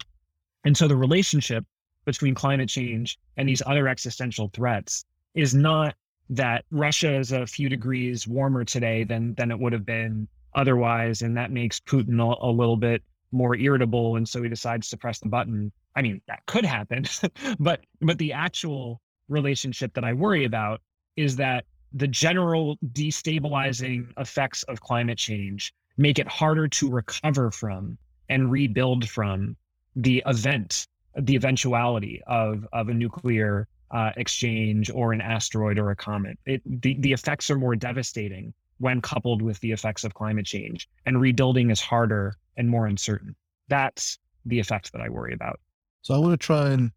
and 0.63 0.76
so 0.76 0.88
the 0.88 0.95
relationship 0.95 1.65
between 2.05 2.34
climate 2.34 2.69
change 2.69 3.19
and 3.38 3.47
these 3.47 3.61
other 3.65 3.88
existential 3.88 4.49
threats 4.53 5.05
is 5.36 5.53
not 5.53 5.95
that 6.30 6.63
Russia 6.72 7.13
is 7.13 7.32
a 7.32 7.45
few 7.45 7.69
degrees 7.69 8.28
warmer 8.28 8.63
today 8.63 9.03
than 9.03 9.34
than 9.36 9.51
it 9.51 9.59
would 9.59 9.74
have 9.74 9.86
been 9.86 10.28
otherwise, 10.55 11.22
and 11.22 11.38
that 11.38 11.51
makes 11.51 11.80
Putin 11.80 12.19
a, 12.19 12.47
a 12.47 12.51
little 12.51 12.78
bit 12.78 13.03
more 13.32 13.55
irritable, 13.55 14.15
and 14.15 14.28
so 14.28 14.41
he 14.41 14.49
decides 14.49 14.89
to 14.89 14.97
press 14.97 15.19
the 15.19 15.30
button. 15.30 15.72
I 15.95 16.01
mean, 16.01 16.22
that 16.28 16.45
could 16.45 16.65
happen, 16.65 17.05
but 17.59 17.82
but 18.01 18.17
the 18.17 18.34
actual 18.34 19.01
relationship 19.28 19.93
that 19.93 20.03
I 20.03 20.13
worry 20.13 20.45
about 20.45 20.82
is 21.15 21.36
that 21.36 21.65
the 21.94 22.08
general 22.08 22.78
destabilizing 22.94 24.08
effects 24.18 24.64
of 24.64 24.82
climate 24.82 25.18
change 25.18 25.74
make 25.98 26.20
it 26.20 26.28
harder 26.28 26.68
to 26.68 26.89
recover 26.89 27.52
from 27.52 27.98
and 28.30 28.52
rebuild 28.52 29.08
from 29.10 29.56
the 29.96 30.24
event 30.26 30.88
the 31.18 31.36
eventuality 31.36 32.22
of 32.28 32.66
of 32.72 32.89
a 32.89 32.94
nuclear 32.94 33.68
uh, 33.92 34.12
exchange 34.16 34.89
or 34.89 35.12
an 35.12 35.20
asteroid 35.20 35.78
or 35.78 35.92
a 35.92 35.96
comet. 35.96 36.38
It, 36.46 36.62
the 36.82 36.96
the 37.00 37.12
effects 37.12 37.50
are 37.50 37.58
more 37.58 37.76
devastating 37.76 38.54
when 38.78 39.02
coupled 39.02 39.42
with 39.42 39.60
the 39.60 39.72
effects 39.72 40.04
of 40.04 40.14
climate 40.14 40.46
change, 40.46 40.88
and 41.06 41.20
rebuilding 41.20 41.70
is 41.70 41.82
harder 41.82 42.36
and 42.58 42.70
more 42.70 42.88
uncertain. 42.88 43.36
That's 43.68 44.18
the 44.46 44.60
effect 44.60 44.92
that 44.94 45.02
I 45.02 45.10
worry 45.10 45.34
about. 45.34 45.60
So 46.02 46.16
I 46.16 46.18
want 46.18 46.32
to 46.32 46.38
try 46.38 46.70
and 46.70 46.92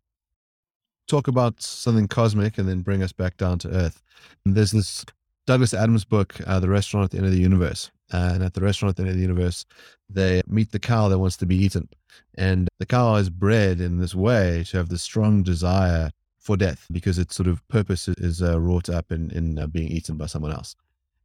talk 1.07 1.28
about 1.28 1.61
something 1.62 2.09
cosmic 2.09 2.59
and 2.59 2.68
then 2.68 2.80
bring 2.80 3.02
us 3.02 3.12
back 3.12 3.36
down 3.36 3.59
to 3.61 3.68
earth. 3.68 4.02
And 4.44 4.55
there's 4.55 4.72
this 4.72 5.05
Douglas 5.46 5.74
Adams 5.74 6.05
book, 6.05 6.36
uh, 6.46 6.61
The 6.61 6.68
Restaurant 6.68 7.05
at 7.05 7.11
the 7.11 7.18
End 7.18 7.26
of 7.26 7.32
the 7.32 7.40
Universe. 7.40 7.90
Uh, 8.12 8.32
and 8.34 8.42
at 8.42 8.55
the 8.55 8.61
restaurant 8.61 8.90
at 8.90 8.96
the 8.96 9.02
end 9.02 9.11
of 9.11 9.16
the 9.16 9.22
universe, 9.22 9.64
they 10.11 10.42
meet 10.46 10.70
the 10.70 10.78
cow 10.78 11.09
that 11.09 11.18
wants 11.18 11.36
to 11.38 11.46
be 11.46 11.57
eaten. 11.57 11.88
And 12.36 12.68
the 12.78 12.86
cow 12.86 13.16
is 13.16 13.30
bred 13.30 13.80
in 13.80 13.98
this 13.98 14.14
way 14.14 14.64
to 14.68 14.76
have 14.76 14.88
this 14.88 15.02
strong 15.02 15.42
desire 15.42 16.11
for 16.38 16.57
death 16.57 16.86
because 16.92 17.18
its 17.18 17.34
sort 17.34 17.48
of 17.48 17.66
purpose 17.68 18.07
is 18.09 18.42
uh, 18.42 18.61
wrought 18.61 18.90
up 18.90 19.11
in, 19.11 19.30
in 19.30 19.59
uh, 19.59 19.66
being 19.66 19.88
eaten 19.88 20.16
by 20.16 20.26
someone 20.26 20.52
else. 20.52 20.76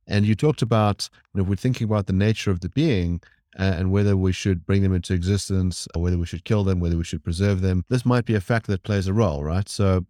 And 0.07 0.25
you 0.25 0.34
talked 0.34 0.61
about, 0.61 1.09
you 1.34 1.41
know, 1.41 1.49
we're 1.49 1.55
thinking 1.55 1.86
about 1.86 2.07
the 2.07 2.13
nature 2.13 2.49
of 2.49 2.61
the 2.61 2.69
being 2.69 3.21
and 3.55 3.91
whether 3.91 4.15
we 4.15 4.31
should 4.31 4.65
bring 4.65 4.83
them 4.83 4.93
into 4.93 5.13
existence 5.13 5.87
or 5.95 6.01
whether 6.01 6.17
we 6.17 6.25
should 6.25 6.45
kill 6.45 6.63
them, 6.63 6.79
whether 6.79 6.97
we 6.97 7.03
should 7.03 7.23
preserve 7.23 7.61
them. 7.61 7.83
This 7.89 8.05
might 8.05 8.25
be 8.25 8.35
a 8.35 8.41
factor 8.41 8.71
that 8.71 8.83
plays 8.83 9.07
a 9.07 9.13
role, 9.13 9.43
right? 9.43 9.67
So, 9.67 10.05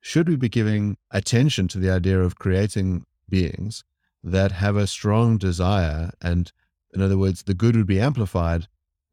should 0.00 0.28
we 0.28 0.36
be 0.36 0.48
giving 0.48 0.96
attention 1.10 1.66
to 1.68 1.78
the 1.78 1.90
idea 1.90 2.20
of 2.20 2.38
creating 2.38 3.06
beings 3.28 3.84
that 4.22 4.52
have 4.52 4.76
a 4.76 4.86
strong 4.86 5.38
desire 5.38 6.10
and 6.20 6.52
in 6.94 7.00
other 7.02 7.18
words 7.18 7.42
the 7.42 7.54
good 7.54 7.76
would 7.76 7.86
be 7.86 8.00
amplified 8.00 8.68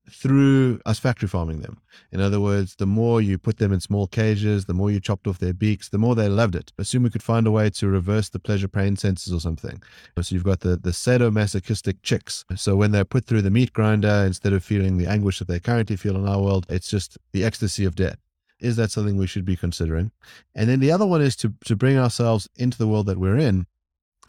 through 0.10 0.82
us 0.86 1.00
factory 1.00 1.28
farming 1.28 1.62
them. 1.62 1.80
In 2.12 2.20
other 2.20 2.40
words, 2.40 2.76
the 2.76 2.86
more 2.86 3.22
you 3.22 3.38
put 3.38 3.58
them 3.58 3.72
in 3.72 3.80
small 3.80 4.08
cages, 4.08 4.66
the 4.66 4.74
more 4.74 4.92
you 4.92 5.00
chopped 5.00 5.28
off 5.28 5.40
their 5.40 5.54
beaks, 5.54 5.90
the 5.90 5.98
more 5.98 6.16
they 6.16 6.28
loved 6.28 6.56
it. 6.56 6.72
Assume 6.78 7.04
we 7.04 7.10
could 7.10 7.24
find 7.24 7.46
a 7.46 7.52
way 7.52 7.70
to 7.70 7.88
reverse 7.88 8.30
the 8.30 8.40
pleasure 8.40 8.68
pain 8.68 8.96
senses 8.96 9.32
or 9.32 9.40
something. 9.40 9.82
So 10.20 10.34
you've 10.34 10.44
got 10.44 10.62
the, 10.62 10.76
the 10.76 10.90
sadomasochistic 10.90 11.98
chicks. 12.04 12.44
So 12.56 12.76
when 12.76 12.92
they're 12.92 13.06
put 13.06 13.26
through 13.26 13.44
the 13.44 13.52
meat 13.52 13.74
grinder, 13.74 14.24
instead 14.26 14.54
of 14.54 14.64
feeling 14.64 14.98
the 14.98 15.08
anguish 15.08 15.40
that 15.40 15.48
they 15.48 15.60
currently 15.60 15.96
feel 15.96 16.16
in 16.16 16.28
our 16.28 16.42
world, 16.42 16.66
it's 16.70 16.90
just 16.90 17.18
the 17.32 17.44
ecstasy 17.44 17.86
of 17.86 17.96
death. 17.96 18.18
Is 18.60 18.76
that 18.76 18.92
something 18.92 19.18
we 19.18 19.28
should 19.28 19.46
be 19.46 19.56
considering? 19.56 20.12
And 20.54 20.70
then 20.70 20.80
the 20.80 20.92
other 20.92 21.06
one 21.06 21.22
is 21.22 21.36
to, 21.38 21.54
to 21.66 21.76
bring 21.76 21.98
ourselves 21.98 22.48
into 22.56 22.78
the 22.78 22.88
world 22.88 23.08
that 23.08 23.18
we're 23.18 23.38
in 23.38 23.66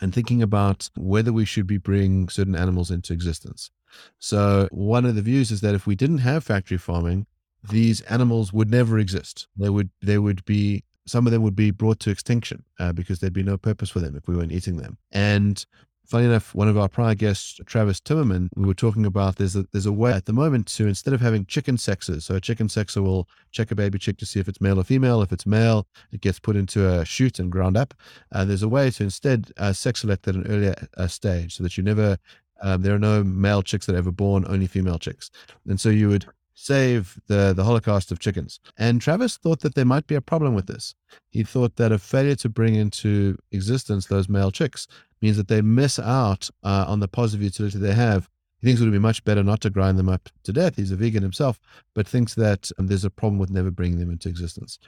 and 0.01 0.14
thinking 0.14 0.43
about 0.43 0.89
whether 0.97 1.33
we 1.33 1.45
should 1.45 1.66
be 1.66 1.79
bringing 1.79 2.29
certain 2.29 2.57
animals 2.57 2.91
into 2.91 3.12
existence. 3.12 3.70
So 4.18 4.68
one 4.70 5.05
of 5.05 5.14
the 5.14 5.22
views 5.22 5.51
is 5.51 5.61
that 5.61 5.74
if 5.74 5.86
we 5.86 5.95
didn't 5.95 6.18
have 6.18 6.45
factory 6.45 6.78
farming, 6.78 7.26
these 7.70 8.01
animals 8.03 8.53
would 8.53 8.70
never 8.70 8.99
exist. 8.99 9.47
They 9.57 9.70
would 9.70 9.90
they 10.01 10.18
would 10.18 10.45
be 10.45 10.84
some 11.07 11.26
of 11.26 11.32
them 11.32 11.43
would 11.43 11.57
be 11.57 11.70
brought 11.70 12.01
to 12.01 12.11
extinction 12.11 12.64
uh, 12.78 12.93
because 12.93 13.18
there'd 13.18 13.32
be 13.32 13.43
no 13.43 13.59
purpose 13.59 13.90
for 13.90 14.01
them 14.01 14.16
if 14.16 14.28
we 14.28 14.36
weren't 14.36 14.53
eating 14.53 14.76
them. 14.76 14.99
And 15.11 15.64
funny 16.07 16.26
enough, 16.26 16.55
one 16.55 16.68
of 16.68 16.76
our 16.76 16.88
prior 16.88 17.14
guests, 17.14 17.59
Travis 17.66 18.01
Timmerman, 18.01 18.49
we 18.55 18.66
were 18.66 18.74
talking 18.74 19.07
about 19.07 19.36
there's 19.36 19.57
a, 19.57 19.64
there's 19.72 19.86
a 19.86 19.93
way 19.93 20.12
at 20.12 20.26
the 20.26 20.32
moment 20.32 20.66
to 20.68 20.86
instead 20.86 21.14
of 21.14 21.20
having 21.20 21.47
chicken 21.47 21.78
sexes, 21.78 22.24
so 22.24 22.34
a 22.34 22.40
chicken 22.40 22.68
sexer 22.68 23.03
will 23.03 23.28
check 23.51 23.70
a 23.70 23.74
baby 23.74 23.99
chick 23.99 24.18
to 24.18 24.26
see 24.26 24.40
if 24.40 24.49
it's 24.49 24.61
male 24.61 24.78
or 24.78 24.84
female. 24.84 25.22
If 25.22 25.32
it's 25.32 25.47
male, 25.47 25.86
it 26.12 26.20
gets 26.20 26.38
put 26.38 26.57
into 26.57 26.88
a 26.88 27.05
chute 27.05 27.38
and 27.38 27.51
ground 27.51 27.76
up. 27.76 27.95
Uh, 28.30 28.45
there's 28.45 28.62
a 28.62 28.68
way 28.68 28.90
to 28.90 29.03
instead 29.03 29.53
uh, 29.57 29.72
sex 29.72 30.01
select 30.01 30.28
at 30.28 30.34
an 30.34 30.47
earlier 30.47 30.74
uh, 30.97 31.07
stage 31.07 31.57
so 31.57 31.62
that 31.62 31.76
you 31.76 31.82
never 31.82 32.18
um, 32.63 32.83
there 32.83 32.95
are 32.95 32.99
no 32.99 33.23
male 33.23 33.63
chicks 33.63 33.87
that 33.87 33.97
ever 33.97 34.13
born, 34.13 34.45
only 34.49 34.67
female 34.67 34.99
chicks. 34.99 35.31
And 35.69 35.81
so 35.81 35.89
you 35.89 36.09
would 36.09 36.27
save 36.55 37.19
the, 37.27 37.53
the 37.53 37.65
holocaust 37.65 38.13
of 38.13 38.19
chickens. 38.19 38.61
And 38.77 39.01
Travis 39.01 39.37
thought 39.37 39.61
that 39.61 39.75
there 39.75 39.85
might 39.85 40.07
be 40.07 40.15
a 40.15 40.21
problem 40.21 40.55
with 40.55 40.67
this. 40.67 40.95
He 41.31 41.43
thought 41.43 41.77
that 41.77 41.93
a 41.93 41.99
failure 41.99 42.37
to 42.37 42.49
bring 42.49 42.75
into 42.75 43.37
existence 43.51 44.07
those 44.07 44.29
male 44.29 44.51
chicks 44.51 44.87
means 45.21 45.37
that 45.37 45.49
they 45.49 45.63
miss 45.63 45.99
out 45.99 46.51
uh, 46.63 46.85
on 46.87 47.01
the 47.01 47.09
positive 47.09 47.43
utility 47.43 47.79
they 47.79 47.95
have. 47.95 48.29
He 48.61 48.67
thinks 48.67 48.81
it 48.81 48.85
would 48.85 48.93
be 48.93 48.99
much 48.99 49.25
better 49.25 49.43
not 49.43 49.61
to 49.63 49.71
grind 49.71 49.99
them 49.99 50.09
up 50.09 50.29
to 50.45 50.53
death. 50.53 50.77
He's 50.77 50.93
a 50.93 50.97
vegan 50.97 51.23
himself, 51.23 51.59
but 51.95 52.07
thinks 52.07 52.35
that 52.35 52.71
um, 52.79 52.87
there's 52.87 53.05
a 53.05 53.11
problem 53.11 53.39
with 53.39 53.51
never 53.51 53.71
bringing 53.71 53.99
them 53.99 54.11
into 54.11 54.29
existence. 54.29 54.79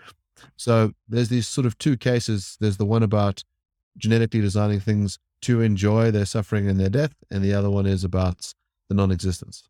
So 0.57 0.93
there's 1.09 1.29
these 1.29 1.49
sort 1.49 1.67
of 1.67 1.77
two 1.79 1.97
cases. 1.97 2.57
There's 2.61 2.77
the 2.77 2.85
one 2.85 3.03
about 3.03 3.43
genetically 3.97 4.41
designing 4.41 4.81
things 4.81 5.19
to 5.45 5.61
enjoy 5.61 6.11
their 6.11 6.27
suffering 6.27 6.69
and 6.69 6.79
their 6.79 6.89
death, 6.89 7.15
and 7.31 7.43
the 7.43 7.55
other 7.55 7.71
one 7.71 7.87
is 7.87 8.05
about 8.05 8.53
the 8.89 8.95
non-existence. 8.95 9.69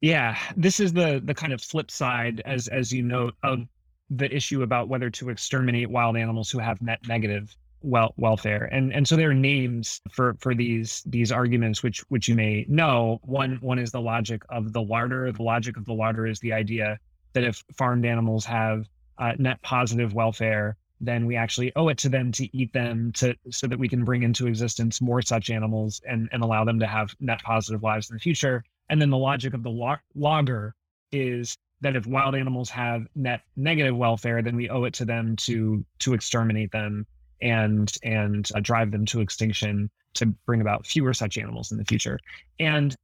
Yeah, 0.00 0.36
this 0.56 0.80
is 0.80 0.92
the 0.92 1.20
the 1.24 1.34
kind 1.34 1.52
of 1.52 1.60
flip 1.60 1.90
side, 1.90 2.42
as 2.44 2.68
as 2.68 2.92
you 2.92 3.02
note, 3.02 3.34
of 3.42 3.60
the 4.08 4.34
issue 4.34 4.62
about 4.62 4.88
whether 4.88 5.10
to 5.10 5.28
exterminate 5.28 5.90
wild 5.90 6.16
animals 6.16 6.50
who 6.50 6.58
have 6.58 6.80
net 6.80 7.00
negative 7.06 7.54
well 7.82 8.14
welfare, 8.16 8.64
and 8.72 8.92
and 8.92 9.06
so 9.06 9.16
there 9.16 9.30
are 9.30 9.34
names 9.34 10.00
for 10.10 10.36
for 10.40 10.54
these 10.54 11.02
these 11.06 11.30
arguments, 11.30 11.82
which 11.82 12.00
which 12.08 12.28
you 12.28 12.34
may 12.34 12.64
know. 12.68 13.20
One 13.24 13.58
one 13.60 13.78
is 13.78 13.90
the 13.90 14.00
logic 14.00 14.42
of 14.48 14.72
the 14.72 14.82
larder. 14.82 15.30
The 15.32 15.42
logic 15.42 15.76
of 15.76 15.84
the 15.84 15.94
larder 15.94 16.26
is 16.26 16.40
the 16.40 16.52
idea 16.52 16.98
that 17.34 17.44
if 17.44 17.62
farmed 17.76 18.06
animals 18.06 18.44
have 18.46 18.86
uh, 19.18 19.32
net 19.38 19.60
positive 19.62 20.14
welfare, 20.14 20.76
then 21.00 21.26
we 21.26 21.36
actually 21.36 21.72
owe 21.76 21.88
it 21.88 21.98
to 21.98 22.08
them 22.08 22.30
to 22.32 22.56
eat 22.56 22.72
them 22.72 23.12
to 23.12 23.34
so 23.50 23.66
that 23.66 23.78
we 23.78 23.88
can 23.88 24.04
bring 24.04 24.22
into 24.22 24.46
existence 24.46 25.00
more 25.00 25.22
such 25.22 25.50
animals 25.50 26.00
and, 26.06 26.28
and 26.32 26.42
allow 26.42 26.64
them 26.64 26.78
to 26.78 26.86
have 26.86 27.14
net 27.20 27.40
positive 27.42 27.82
lives 27.82 28.10
in 28.10 28.16
the 28.16 28.20
future. 28.20 28.62
And 28.88 29.00
then 29.00 29.10
the 29.10 29.16
logic 29.16 29.54
of 29.54 29.62
the 29.62 29.70
log- 29.70 30.00
logger 30.14 30.74
is 31.12 31.56
that 31.80 31.96
if 31.96 32.06
wild 32.06 32.34
animals 32.34 32.68
have 32.70 33.06
net 33.14 33.40
negative 33.56 33.96
welfare, 33.96 34.42
then 34.42 34.56
we 34.56 34.68
owe 34.68 34.84
it 34.84 34.94
to 34.94 35.04
them 35.04 35.36
to 35.36 35.84
to 36.00 36.12
exterminate 36.12 36.70
them 36.72 37.06
and 37.40 37.92
and 38.02 38.50
uh, 38.54 38.60
drive 38.60 38.90
them 38.90 39.06
to 39.06 39.20
extinction 39.20 39.90
to 40.14 40.26
bring 40.44 40.60
about 40.60 40.86
fewer 40.86 41.14
such 41.14 41.38
animals 41.38 41.72
in 41.72 41.78
the 41.78 41.84
future. 41.84 42.18
And 42.58 42.94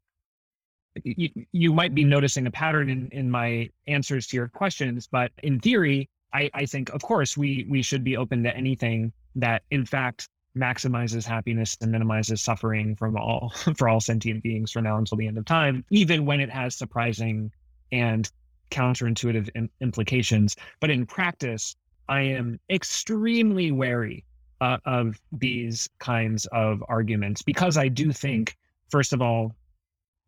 you, 1.05 1.31
you 1.53 1.73
might 1.73 1.95
be 1.95 2.05
noticing 2.05 2.47
a 2.47 2.51
pattern 2.51 2.91
in, 2.91 3.09
in 3.13 3.31
my 3.31 3.71
answers 3.87 4.27
to 4.29 4.37
your 4.37 4.49
questions, 4.49 5.07
but 5.07 5.31
in 5.43 5.61
theory, 5.61 6.09
I, 6.33 6.51
I 6.55 6.67
think, 6.67 6.91
of 6.91 7.03
course, 7.03 7.37
we 7.37 7.67
we 7.69 7.83
should 7.83 8.05
be 8.05 8.17
open 8.17 8.43
to 8.45 8.57
anything 8.57 9.13
that, 9.37 9.63
in 9.71 9.85
fact, 9.85 10.29
maximizes 10.57 11.25
happiness 11.25 11.77
and 11.81 11.93
minimizes 11.93 12.43
suffering 12.43 12.97
from 12.97 13.17
all 13.17 13.51
for 13.77 13.89
all 13.89 14.01
sentient 14.01 14.43
beings 14.43 14.73
from 14.73 14.85
now 14.85 14.97
until 14.97 15.19
the 15.19 15.27
end 15.27 15.39
of 15.39 15.45
time, 15.45 15.85
even 15.91 16.25
when 16.25 16.41
it 16.41 16.51
has 16.51 16.75
surprising 16.75 17.51
and 17.93 18.31
counterintuitive 18.71 19.49
in, 19.55 19.69
implications. 19.81 20.57
But 20.81 20.91
in 20.91 21.07
practice, 21.07 21.77
I 22.09 22.23
am 22.23 22.59
extremely 22.71 23.71
wary 23.73 24.25
uh, 24.61 24.79
of 24.85 25.21
these 25.33 25.89
kinds 25.99 26.47
of 26.47 26.83
arguments 26.89 27.43
because 27.43 27.77
I 27.77 27.89
do 27.89 28.13
think, 28.13 28.57
first 28.89 29.13
of 29.13 29.21
all, 29.21 29.55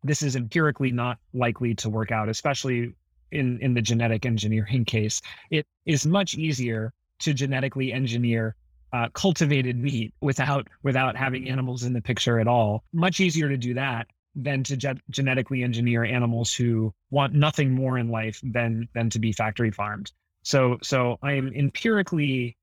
this 0.03 0.21
is 0.21 0.35
empirically 0.35 0.91
not 0.91 1.17
likely 1.33 1.75
to 1.75 1.89
work 1.89 2.11
out, 2.11 2.29
especially 2.29 2.93
in 3.31 3.59
in 3.61 3.73
the 3.73 3.81
genetic 3.81 4.25
engineering 4.25 4.85
case, 4.85 5.21
it 5.51 5.65
is 5.85 6.05
much 6.05 6.35
easier 6.35 6.93
to 7.19 7.33
genetically 7.33 7.91
engineer 7.91 8.55
uh, 8.93 9.07
cultivated 9.13 9.77
meat 9.77 10.13
without 10.21 10.67
without 10.83 11.15
having 11.15 11.49
animals 11.49 11.83
in 11.83 11.93
the 11.93 12.01
picture 12.01 12.39
at 12.39 12.47
all. 12.47 12.83
Much 12.93 13.19
easier 13.19 13.49
to 13.49 13.57
do 13.57 13.73
that 13.73 14.07
than 14.35 14.63
to 14.63 14.77
ge- 14.77 15.01
genetically 15.09 15.63
engineer 15.63 16.03
animals 16.03 16.53
who 16.53 16.93
want 17.09 17.33
nothing 17.33 17.71
more 17.71 17.97
in 17.97 18.09
life 18.09 18.39
than 18.43 18.87
than 18.93 19.09
to 19.09 19.19
be 19.19 19.31
factory 19.31 19.71
farmed. 19.71 20.11
So 20.43 20.77
so 20.81 21.17
I 21.21 21.33
am 21.33 21.53
empirically 21.53 22.55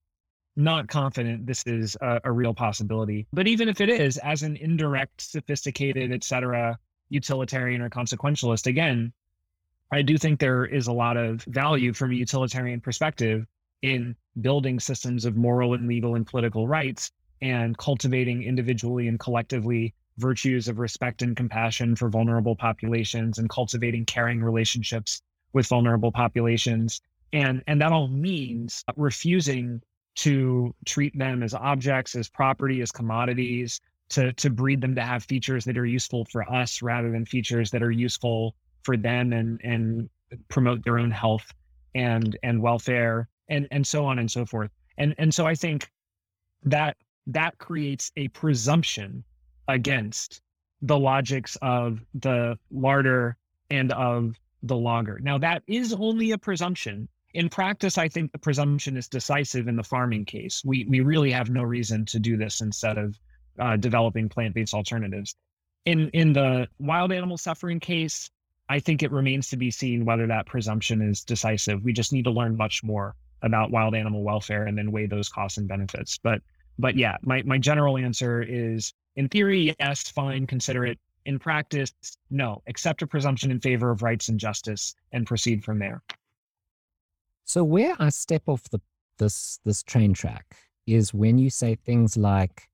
not 0.56 0.88
confident 0.88 1.46
this 1.46 1.62
is 1.66 1.96
a, 2.00 2.20
a 2.24 2.32
real 2.32 2.54
possibility. 2.54 3.26
But 3.32 3.46
even 3.46 3.68
if 3.68 3.80
it 3.80 3.90
is, 3.90 4.16
as 4.18 4.42
an 4.42 4.56
indirect, 4.56 5.20
sophisticated, 5.20 6.12
etc., 6.12 6.78
utilitarian 7.10 7.82
or 7.82 7.90
consequentialist, 7.90 8.66
again, 8.66 9.12
I 9.93 10.03
do 10.03 10.18
think 10.18 10.41
there 10.41 10.64
is 10.64 10.89
a 10.89 10.93
lot 10.93 11.16
of 11.16 11.43
value 11.45 11.93
from 11.93 12.11
a 12.11 12.14
utilitarian 12.14 12.80
perspective 12.80 13.47
in 13.82 14.16
building 14.41 14.80
systems 14.80 15.24
of 15.24 15.37
moral 15.37 15.74
and 15.74 15.87
legal 15.87 16.16
and 16.16 16.26
political 16.26 16.66
rights 16.66 17.12
and 17.41 17.76
cultivating 17.78 18.43
individually 18.43 19.07
and 19.07 19.20
collectively 19.20 19.95
virtues 20.18 20.66
of 20.66 20.78
respect 20.78 21.22
and 21.22 21.37
compassion 21.37 21.95
for 21.95 22.09
vulnerable 22.09 22.57
populations 22.57 23.39
and 23.39 23.49
cultivating 23.49 24.05
caring 24.05 24.43
relationships 24.43 25.22
with 25.53 25.66
vulnerable 25.66 26.11
populations. 26.11 27.01
And 27.32 27.62
and 27.66 27.80
that 27.80 27.93
all 27.93 28.09
means 28.09 28.82
refusing 28.97 29.82
to 30.16 30.74
treat 30.84 31.16
them 31.18 31.43
as 31.43 31.55
objects 31.55 32.16
as 32.16 32.28
property 32.28 32.80
as 32.80 32.91
commodities 32.91 33.80
to 34.09 34.32
to 34.34 34.51
breed 34.51 34.80
them 34.80 34.95
to 34.95 35.03
have 35.03 35.24
features 35.24 35.64
that 35.66 35.76
are 35.76 35.87
useful 35.87 36.24
for 36.24 36.51
us 36.51 36.82
rather 36.82 37.11
than 37.11 37.26
features 37.26 37.70
that 37.72 37.82
are 37.82 37.91
useful 37.91 38.55
for 38.87 38.97
them 38.97 39.32
and 39.32 39.61
and 39.64 40.09
promote 40.49 40.82
their 40.84 40.99
own 40.99 41.11
health 41.11 41.53
and 41.97 42.39
and 42.45 42.62
welfare 42.62 43.28
and 43.49 43.66
and 43.72 43.84
so 43.84 44.07
on 44.07 44.20
and 44.20 44.30
so 44.30 44.47
forth. 44.47 44.70
And 44.97 45.14
and 45.18 45.34
so 45.34 45.45
i 45.47 45.55
think 45.55 45.91
that 46.62 46.97
that 47.26 47.59
creates 47.59 48.12
a 48.16 48.28
presumption 48.28 49.24
against 49.68 50.41
the 50.82 50.99
logics 50.99 51.57
of 51.62 52.01
the 52.14 52.57
larder 52.70 53.37
and 53.70 53.91
of 53.93 54.39
the 54.62 54.76
logger 54.76 55.18
now 55.20 55.37
that 55.37 55.62
is 55.66 55.93
only 55.93 56.30
a 56.30 56.39
presumption. 56.39 57.09
In 57.34 57.49
practice 57.49 57.99
i 57.99 58.09
think 58.09 58.32
the 58.32 58.39
presumption 58.39 58.97
is 58.97 59.09
decisive 59.09 59.66
in 59.68 59.76
the 59.76 59.89
farming 59.95 60.24
case. 60.24 60.62
We 60.64 60.87
we 60.89 61.01
really 61.01 61.32
have 61.32 61.51
no 61.51 61.64
reason 61.64 62.07
to 62.07 62.18
do 62.18 62.37
this 62.37 62.61
instead 62.61 62.97
of 62.97 63.18
uh, 63.59 63.76
developing 63.76 64.28
plant-based 64.28 64.74
alternatives. 64.74 65.34
In 65.84 66.09
in 66.11 66.32
the 66.32 66.68
wild 66.78 67.11
animal 67.12 67.37
suffering 67.37 67.80
case 67.80 68.30
I 68.68 68.80
think 68.80 69.02
it 69.02 69.12
remains 69.12 69.48
to 69.50 69.56
be 69.56 69.70
seen 69.70 70.04
whether 70.04 70.26
that 70.26 70.46
presumption 70.46 71.00
is 71.02 71.22
decisive. 71.22 71.84
We 71.84 71.92
just 71.92 72.12
need 72.12 72.24
to 72.24 72.30
learn 72.30 72.56
much 72.56 72.82
more 72.82 73.14
about 73.42 73.70
wild 73.70 73.94
animal 73.94 74.22
welfare 74.22 74.64
and 74.64 74.76
then 74.76 74.90
weigh 74.90 75.06
those 75.06 75.28
costs 75.28 75.58
and 75.58 75.68
benefits. 75.68 76.18
But 76.18 76.40
but 76.78 76.96
yeah, 76.96 77.16
my, 77.22 77.42
my 77.42 77.58
general 77.58 77.96
answer 77.96 78.42
is 78.42 78.92
in 79.14 79.28
theory, 79.28 79.74
yes, 79.80 80.08
fine, 80.10 80.46
consider 80.46 80.84
it. 80.84 80.98
In 81.24 81.38
practice, 81.38 81.92
no. 82.30 82.62
Accept 82.68 83.02
a 83.02 83.06
presumption 83.06 83.50
in 83.50 83.60
favor 83.60 83.90
of 83.90 84.02
rights 84.02 84.28
and 84.28 84.38
justice 84.38 84.94
and 85.12 85.26
proceed 85.26 85.64
from 85.64 85.78
there. 85.78 86.02
So 87.44 87.64
where 87.64 87.96
I 87.98 88.10
step 88.10 88.42
off 88.46 88.64
the 88.70 88.80
this 89.18 89.58
this 89.64 89.82
train 89.82 90.12
track 90.12 90.56
is 90.86 91.14
when 91.14 91.38
you 91.38 91.50
say 91.50 91.74
things 91.74 92.16
like, 92.16 92.68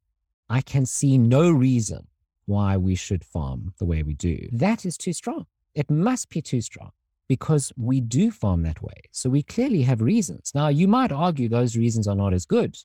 I 0.51 0.61
can 0.61 0.84
see 0.84 1.16
no 1.16 1.51
reason 1.51 2.09
why 2.47 2.76
we 2.76 2.95
should 2.95 3.24
farm 3.24 3.72
the 3.78 3.84
way 3.84 4.03
we 4.03 4.14
do. 4.14 4.49
That 4.53 4.84
is 4.84 4.97
too 4.97 5.12
strong. 5.12 5.47
It 5.75 5.91
must 5.91 6.29
be 6.29 6.43
too 6.43 6.61
strong 6.61 6.91
because 7.29 7.73
we 7.77 8.01
do 8.01 8.31
farm 8.31 8.62
that 8.62 8.83
way. 8.83 9.03
So 9.11 9.31
we 9.31 9.43
clearly 9.43 9.83
have 9.83 10.03
reasons. 10.03 10.53
Now, 10.55 10.68
you 10.68 10.87
might 10.87 11.12
argue 11.12 11.49
those 11.49 11.77
reasons 11.77 12.07
are 12.07 12.14
not 12.14 12.35
as 12.35 12.45
good 12.45 12.77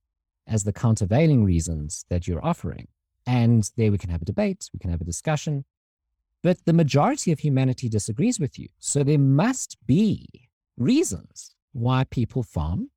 as 0.47 0.63
the 0.63 0.73
countervailing 0.73 1.43
reasons 1.43 2.05
that 2.09 2.27
you're 2.27 2.45
offering. 2.45 2.87
And 3.25 3.69
there 3.75 3.91
we 3.91 3.97
can 3.97 4.09
have 4.09 4.21
a 4.21 4.25
debate, 4.25 4.69
we 4.73 4.79
can 4.79 4.89
have 4.89 5.01
a 5.01 5.05
discussion. 5.05 5.65
But 6.43 6.63
the 6.65 6.73
majority 6.73 7.31
of 7.31 7.39
humanity 7.39 7.89
disagrees 7.89 8.39
with 8.39 8.57
you. 8.57 8.69
So 8.79 9.03
there 9.03 9.19
must 9.19 9.77
be 9.85 10.27
reasons 10.77 11.55
why 11.73 12.05
people 12.05 12.43
farm. 12.43 12.89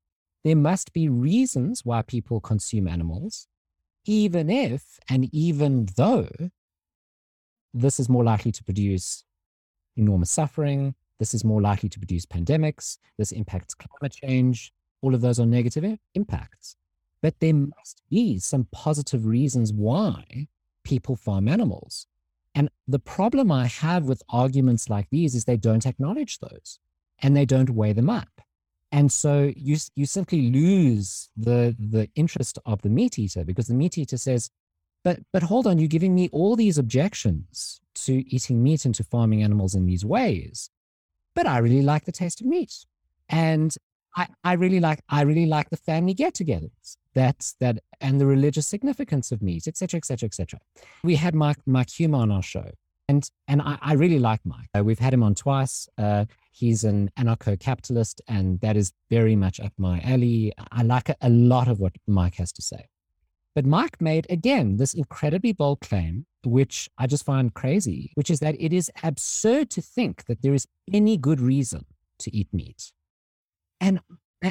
There 0.43 0.55
must 0.55 0.93
be 0.93 1.09
reasons 1.09 1.83
why 1.83 2.01
people 2.01 2.39
consume 2.39 2.87
animals, 2.87 3.47
even 4.05 4.49
if 4.49 4.99
and 5.09 5.27
even 5.33 5.87
though 5.97 6.29
this 7.73 7.99
is 7.99 8.09
more 8.09 8.23
likely 8.23 8.51
to 8.53 8.63
produce 8.63 9.23
enormous 9.97 10.31
suffering. 10.31 10.95
This 11.19 11.33
is 11.33 11.43
more 11.43 11.61
likely 11.61 11.89
to 11.89 11.99
produce 11.99 12.25
pandemics. 12.25 12.97
This 13.17 13.31
impacts 13.31 13.73
climate 13.75 14.13
change. 14.13 14.73
All 15.01 15.13
of 15.13 15.21
those 15.21 15.39
are 15.39 15.45
negative 15.45 15.97
impacts. 16.15 16.75
But 17.21 17.39
there 17.39 17.53
must 17.53 18.01
be 18.09 18.39
some 18.39 18.67
positive 18.71 19.25
reasons 19.25 19.71
why 19.71 20.47
people 20.83 21.15
farm 21.15 21.47
animals. 21.47 22.07
And 22.55 22.69
the 22.87 22.99
problem 22.99 23.51
I 23.51 23.67
have 23.67 24.05
with 24.05 24.23
arguments 24.29 24.89
like 24.89 25.07
these 25.11 25.35
is 25.35 25.45
they 25.45 25.57
don't 25.57 25.85
acknowledge 25.85 26.39
those 26.39 26.79
and 27.19 27.35
they 27.35 27.45
don't 27.45 27.69
weigh 27.69 27.93
them 27.93 28.09
up. 28.09 28.41
And 28.91 29.11
so 29.11 29.53
you 29.55 29.77
you 29.95 30.05
simply 30.05 30.49
lose 30.49 31.29
the 31.37 31.75
the 31.79 32.09
interest 32.15 32.59
of 32.65 32.81
the 32.81 32.89
meat 32.89 33.17
eater 33.17 33.45
because 33.45 33.67
the 33.67 33.73
meat 33.73 33.97
eater 33.97 34.17
says, 34.17 34.49
but 35.03 35.19
but 35.31 35.43
hold 35.43 35.65
on, 35.65 35.77
you're 35.77 35.87
giving 35.87 36.13
me 36.13 36.29
all 36.33 36.55
these 36.55 36.77
objections 36.77 37.80
to 38.05 38.23
eating 38.33 38.61
meat 38.63 38.85
and 38.85 38.95
to 38.95 39.03
farming 39.03 39.43
animals 39.43 39.75
in 39.75 39.85
these 39.85 40.05
ways. 40.05 40.69
But 41.33 41.47
I 41.47 41.59
really 41.59 41.81
like 41.81 42.05
the 42.05 42.11
taste 42.11 42.41
of 42.41 42.47
meat. 42.47 42.85
And 43.29 43.75
I, 44.15 44.27
I 44.43 44.53
really 44.53 44.79
like 44.79 45.01
I 45.09 45.21
really 45.21 45.45
like 45.45 45.69
the 45.69 45.77
family 45.77 46.13
get-togethers. 46.13 46.97
That's 47.13 47.55
that 47.59 47.79
and 47.99 48.19
the 48.19 48.25
religious 48.25 48.67
significance 48.67 49.31
of 49.31 49.41
meat, 49.41 49.67
etc., 49.67 49.97
etc., 49.97 50.27
etc. 50.27 50.59
We 51.03 51.15
had 51.15 51.35
Mike 51.35 51.57
Mike 51.65 51.87
Huemer 51.87 52.17
on 52.17 52.31
our 52.31 52.41
show, 52.41 52.71
and 53.07 53.29
and 53.47 53.61
I, 53.61 53.77
I 53.81 53.93
really 53.93 54.19
like 54.19 54.41
Mike. 54.45 54.69
Uh, 54.77 54.83
we've 54.83 54.99
had 54.99 55.13
him 55.13 55.23
on 55.23 55.35
twice. 55.35 55.87
Uh, 55.97 56.25
he's 56.51 56.83
an 56.83 57.09
anarcho-capitalist, 57.17 58.21
and 58.27 58.59
that 58.61 58.77
is 58.77 58.93
very 59.09 59.35
much 59.35 59.59
up 59.59 59.73
my 59.77 59.99
alley. 60.01 60.53
I 60.71 60.83
like 60.83 61.09
a, 61.09 61.15
a 61.21 61.29
lot 61.29 61.67
of 61.67 61.79
what 61.79 61.93
Mike 62.07 62.35
has 62.35 62.51
to 62.53 62.61
say. 62.61 62.87
But 63.53 63.65
Mike 63.65 64.01
made 64.01 64.27
again 64.29 64.77
this 64.77 64.93
incredibly 64.93 65.51
bold 65.51 65.81
claim, 65.81 66.25
which 66.43 66.89
I 66.97 67.07
just 67.07 67.25
find 67.25 67.53
crazy, 67.53 68.11
which 68.15 68.29
is 68.29 68.39
that 68.39 68.55
it 68.59 68.71
is 68.71 68.89
absurd 69.03 69.69
to 69.71 69.81
think 69.81 70.25
that 70.25 70.41
there 70.41 70.53
is 70.53 70.67
any 70.91 71.17
good 71.17 71.41
reason 71.41 71.85
to 72.19 72.35
eat 72.35 72.47
meat. 72.53 72.91
And 73.79 73.99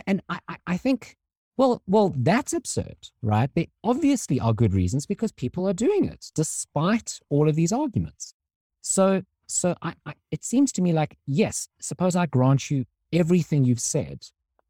and 0.07 0.22
I, 0.28 0.38
I 0.66 0.76
think 0.76 1.16
well, 1.61 1.82
well, 1.86 2.14
that's 2.16 2.55
absurd, 2.55 2.96
right? 3.20 3.51
There 3.55 3.66
obviously 3.84 4.40
are 4.40 4.55
good 4.55 4.72
reasons 4.72 5.05
because 5.05 5.30
people 5.30 5.68
are 5.68 5.74
doing 5.74 6.07
it 6.07 6.30
despite 6.34 7.20
all 7.28 7.51
of 7.51 7.55
these 7.55 7.70
arguments. 7.70 8.32
So, 8.80 9.24
so 9.46 9.74
I, 9.82 9.92
I, 10.07 10.14
it 10.30 10.42
seems 10.42 10.72
to 10.72 10.80
me 10.80 10.94
like, 10.94 11.18
yes, 11.26 11.68
suppose 11.78 12.16
I 12.16 12.24
grant 12.24 12.70
you 12.70 12.86
everything 13.12 13.64
you've 13.64 13.78
said. 13.78 14.24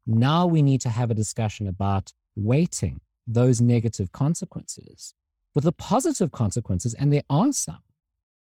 Now 0.05 0.45
we 0.45 0.61
need 0.61 0.81
to 0.81 0.89
have 0.89 1.09
a 1.09 1.13
discussion 1.13 1.65
about 1.65 2.11
weighting 2.35 2.99
those 3.27 3.61
negative 3.61 4.11
consequences 4.11 5.13
with 5.53 5.63
the 5.63 5.71
positive 5.71 6.31
consequences, 6.31 6.93
and 6.93 7.11
there 7.11 7.23
are 7.29 7.51
some 7.51 7.83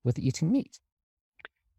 with 0.04 0.20
eating 0.20 0.52
meat. 0.52 0.80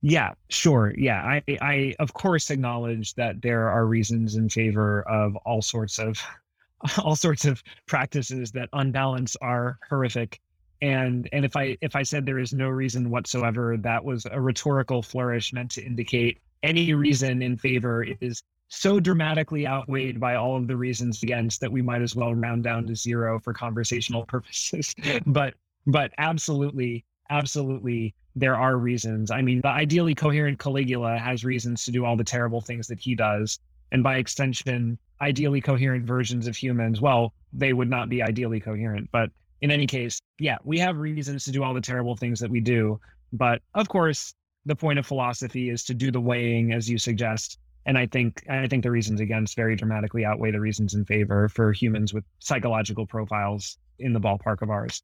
Yeah, 0.01 0.33
sure. 0.49 0.93
Yeah, 0.97 1.22
I, 1.22 1.43
I 1.61 1.95
of 2.01 2.12
course 2.12 2.51
acknowledge 2.51 3.14
that 3.14 3.41
there 3.41 3.68
are 3.68 3.87
reasons 3.87 4.35
in 4.35 4.49
favor 4.49 5.03
of 5.03 5.37
all 5.37 5.62
sorts 5.62 5.99
of, 5.99 6.20
all 6.99 7.14
sorts 7.14 7.45
of 7.45 7.62
practices 7.87 8.51
that 8.53 8.68
unbalance 8.72 9.37
are 9.41 9.78
horrific, 9.89 10.41
and 10.80 11.28
and 11.33 11.45
if 11.45 11.55
I 11.55 11.76
if 11.80 11.95
I 11.95 12.03
said 12.03 12.26
there 12.26 12.41
is 12.41 12.53
no 12.53 12.68
reason 12.68 13.11
whatsoever, 13.11 13.76
that 13.78 14.05
was 14.05 14.26
a 14.30 14.41
rhetorical 14.41 15.03
flourish 15.03 15.53
meant 15.53 15.70
to 15.72 15.85
indicate 15.85 16.41
any 16.64 16.95
reason 16.95 17.43
in 17.43 17.57
favor 17.57 18.05
is 18.20 18.43
so 18.75 18.99
dramatically 18.99 19.66
outweighed 19.66 20.18
by 20.18 20.35
all 20.35 20.57
of 20.57 20.66
the 20.66 20.75
reasons 20.75 21.23
against 21.23 21.61
that 21.61 21.70
we 21.70 21.83
might 21.83 22.01
as 22.01 22.16
well 22.16 22.35
round 22.35 22.64
down 22.64 22.87
to 22.87 22.97
zero 22.97 23.39
for 23.39 23.53
conversational 23.53 24.25
purposes. 24.35 24.95
but 25.27 25.55
but 25.87 26.11
absolutely, 26.16 27.05
absolutely 27.29 28.14
there 28.35 28.57
are 28.57 28.79
reasons. 28.79 29.31
I 29.31 29.43
mean, 29.43 29.61
the 29.61 29.68
ideally 29.68 30.14
coherent 30.14 30.59
Caligula 30.59 31.18
has 31.18 31.45
reasons 31.45 31.85
to 31.85 31.91
do 31.91 32.07
all 32.07 32.16
the 32.16 32.25
terrible 32.25 32.62
things 32.62 32.87
that 32.87 32.99
he 32.99 33.14
does. 33.14 33.59
And 33.91 34.03
by 34.03 34.16
extension, 34.16 34.99
ideally 35.20 35.61
coherent 35.61 36.07
versions 36.07 36.47
of 36.47 36.57
humans, 36.57 36.99
well, 36.99 37.35
they 37.53 37.75
would 37.75 37.91
not 37.91 38.09
be 38.09 38.23
ideally 38.23 38.59
coherent. 38.59 39.11
But 39.12 39.29
in 39.61 39.70
any 39.70 39.87
case, 39.87 40.18
yeah, 40.39 40.57
we 40.64 40.79
have 40.79 40.97
reasons 40.97 41.45
to 41.45 41.51
do 41.51 41.62
all 41.62 41.75
the 41.75 41.81
terrible 41.83 42.16
things 42.16 42.41
that 42.41 42.51
we 42.51 42.61
do. 42.61 42.99
But 43.35 43.61
of 43.75 43.91
course, 43.91 44.33
the 44.64 44.77
point 44.77 44.99
of 44.99 45.05
philosophy 45.05 45.68
is 45.68 45.85
to 45.85 45.95
do 45.95 46.11
the 46.11 46.23
weighing 46.23 46.73
as 46.73 46.89
you 46.89 46.97
suggest. 46.97 47.59
And 47.85 47.99
I 47.99 48.07
think 48.07 48.45
I 48.49 48.68
think 48.68 48.85
the 48.85 48.91
reasons 48.91 49.20
against 49.20 49.57
very 49.57 49.76
dramatically 49.76 50.24
outweigh 50.24 50.53
the 50.53 50.61
reasons 50.61 50.95
in 50.95 51.05
favor 51.05 51.49
for 51.49 51.72
humans 51.72 52.14
with 52.14 52.24
psychological 52.39 53.07
profiles 53.07 53.78
in 53.99 54.12
the 54.12 54.20
ballpark 54.20 54.62
of 54.62 54.70
ours 54.70 55.03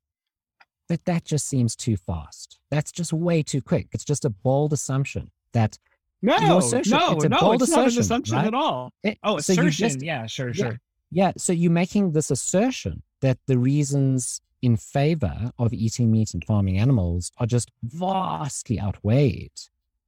that 0.89 1.05
that 1.05 1.25
just 1.25 1.47
seems 1.47 1.77
too 1.77 1.97
fast. 1.97 2.59
That's 2.71 2.91
just 2.91 3.13
way 3.13 3.43
too 3.43 3.63
quick. 3.63 3.89
It's 3.93 4.05
just 4.05 4.25
a 4.25 4.31
bold 4.31 4.73
assumption 4.73 5.31
that 5.53 5.79
no, 6.21 6.37
no, 6.39 6.59
it's 6.59 6.73
a 6.73 6.91
no, 6.91 7.41
bold 7.41 7.63
it's 7.63 7.71
assumption, 7.71 7.71
not 7.71 7.93
an 7.93 7.99
assumption 7.99 8.37
right? 8.37 8.47
at 8.47 8.55
all. 8.55 8.93
It, 9.05 9.19
oh, 9.23 9.37
assertion. 9.39 9.71
Just, 9.71 10.03
yeah, 10.03 10.27
sure, 10.27 10.49
yeah, 10.49 10.53
sure. 10.53 10.81
Yeah. 11.11 11.33
So 11.37 11.53
you're 11.53 11.71
making 11.71 12.13
this 12.13 12.31
assertion 12.31 13.03
that 13.21 13.39
the 13.47 13.59
reasons 13.59 14.41
in 14.61 14.77
favor 14.77 15.53
of 15.59 15.73
eating 15.73 16.11
meat 16.11 16.35
and 16.35 16.45
farming 16.45 16.79
animals 16.79 17.31
are 17.39 17.47
just 17.47 17.71
vastly 17.85 18.81
outweighed 18.81 19.53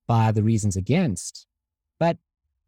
by 0.08 0.32
the 0.32 0.42
reasons 0.42 0.74
against. 0.74 1.46
But 2.00 2.16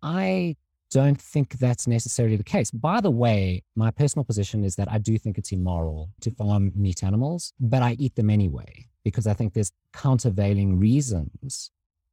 I 0.03 0.57
don't 0.91 1.21
think 1.21 1.59
that's 1.59 1.87
necessarily 1.87 2.37
the 2.37 2.45
case. 2.45 2.71
By 2.71 3.01
the 3.01 3.11
way, 3.11 3.63
my 3.75 3.91
personal 3.91 4.25
position 4.25 4.63
is 4.63 4.77
that 4.77 4.91
I 4.91 4.99
do 4.99 5.17
think 5.17 5.39
it's 5.39 5.53
immoral 5.53 6.11
to 6.21 6.31
farm 6.31 6.73
meat 6.75 7.03
animals, 7.03 7.55
but 7.59 7.83
I 7.83 7.93
eat 7.99 8.15
them 8.15 8.29
anyway 8.29 8.89
because 9.05 9.27
I 9.27 9.33
think 9.33 9.55
there's 9.55 9.73
countervailing 9.93 10.79
reasons 10.79 11.71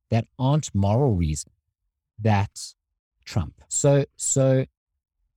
that 0.10 0.26
aren't 0.38 0.74
moral 0.74 1.14
reasons 1.14 1.54
that 2.22 2.74
trump. 3.26 3.62
So, 3.68 4.06
so 4.16 4.66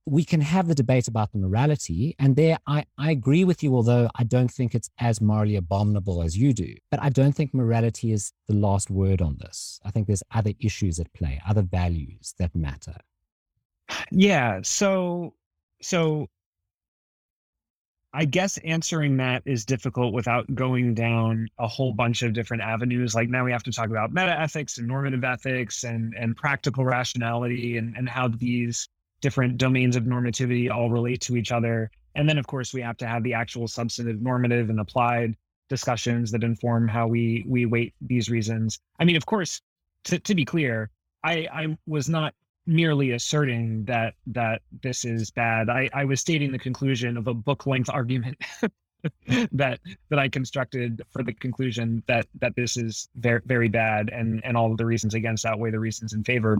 we 0.05 0.25
can 0.25 0.41
have 0.41 0.67
the 0.67 0.75
debate 0.75 1.07
about 1.07 1.31
the 1.31 1.37
morality, 1.37 2.15
and 2.19 2.35
there 2.35 2.57
I, 2.67 2.85
I 2.97 3.11
agree 3.11 3.45
with 3.45 3.63
you, 3.63 3.75
although 3.75 4.09
I 4.15 4.23
don't 4.23 4.51
think 4.51 4.75
it's 4.75 4.89
as 4.99 5.21
morally 5.21 5.55
abominable 5.55 6.21
as 6.21 6.37
you 6.37 6.53
do. 6.53 6.75
But 6.91 7.01
I 7.01 7.09
don't 7.09 7.31
think 7.31 7.53
morality 7.53 8.11
is 8.11 8.33
the 8.47 8.55
last 8.55 8.89
word 8.89 9.21
on 9.21 9.37
this. 9.39 9.79
I 9.85 9.91
think 9.91 10.07
there's 10.07 10.23
other 10.31 10.51
issues 10.59 10.99
at 10.99 11.11
play, 11.13 11.41
other 11.47 11.61
values 11.61 12.33
that 12.37 12.53
matter. 12.53 12.95
Yeah. 14.11 14.59
So, 14.63 15.35
so 15.81 16.27
I 18.13 18.25
guess 18.25 18.57
answering 18.59 19.17
that 19.17 19.43
is 19.45 19.65
difficult 19.65 20.13
without 20.13 20.53
going 20.53 20.93
down 20.93 21.47
a 21.57 21.67
whole 21.67 21.93
bunch 21.93 22.23
of 22.23 22.33
different 22.33 22.61
avenues. 22.61 23.15
Like 23.15 23.29
now 23.29 23.45
we 23.45 23.51
have 23.51 23.63
to 23.63 23.71
talk 23.71 23.89
about 23.89 24.13
meta 24.13 24.37
ethics 24.39 24.77
and 24.77 24.87
normative 24.87 25.23
ethics 25.23 25.83
and, 25.83 26.13
and 26.13 26.35
practical 26.35 26.83
rationality 26.83 27.77
and, 27.77 27.95
and 27.95 28.07
how 28.07 28.27
these 28.27 28.89
different 29.23 29.57
domains 29.57 29.95
of 29.95 30.03
normativity 30.03 30.69
all 30.69 30.89
relate 30.89 31.21
to 31.21 31.37
each 31.37 31.53
other. 31.53 31.89
And 32.13 32.27
then, 32.27 32.37
of 32.37 32.45
course, 32.45 32.73
we 32.73 32.81
have 32.81 32.97
to 32.97 33.07
have 33.07 33.23
the 33.23 33.33
actual 33.33 33.67
substantive 33.69 34.21
normative 34.21 34.69
and 34.69 34.81
applied 34.81 35.35
discussions 35.69 36.29
that 36.31 36.43
inform 36.43 36.87
how 36.89 37.07
we 37.07 37.43
we 37.47 37.65
weight 37.65 37.95
these 38.01 38.29
reasons. 38.29 38.79
I 38.99 39.05
mean, 39.05 39.15
of 39.15 39.25
course, 39.25 39.61
to, 40.03 40.19
to 40.19 40.35
be 40.35 40.43
clear, 40.43 40.91
I, 41.23 41.47
I 41.51 41.77
was 41.87 42.09
not 42.09 42.35
merely 42.67 43.11
asserting 43.11 43.85
that 43.85 44.13
that 44.27 44.61
this 44.83 45.05
is 45.05 45.31
bad. 45.31 45.69
I, 45.69 45.89
I 45.93 46.03
was 46.03 46.19
stating 46.19 46.51
the 46.51 46.59
conclusion 46.59 47.15
of 47.15 47.27
a 47.27 47.33
book 47.33 47.65
length 47.65 47.89
argument 47.89 48.37
that 49.53 49.79
that 50.09 50.19
I 50.19 50.27
constructed 50.27 51.01
for 51.11 51.23
the 51.23 51.33
conclusion 51.33 52.03
that 52.07 52.27
that 52.41 52.55
this 52.57 52.75
is 52.75 53.07
very 53.15 53.41
very 53.45 53.69
bad 53.69 54.09
and 54.09 54.43
and 54.43 54.57
all 54.57 54.69
of 54.69 54.77
the 54.77 54.85
reasons 54.85 55.13
against 55.13 55.45
outweigh 55.45 55.71
the 55.71 55.79
reasons 55.79 56.11
in 56.11 56.25
favor. 56.25 56.57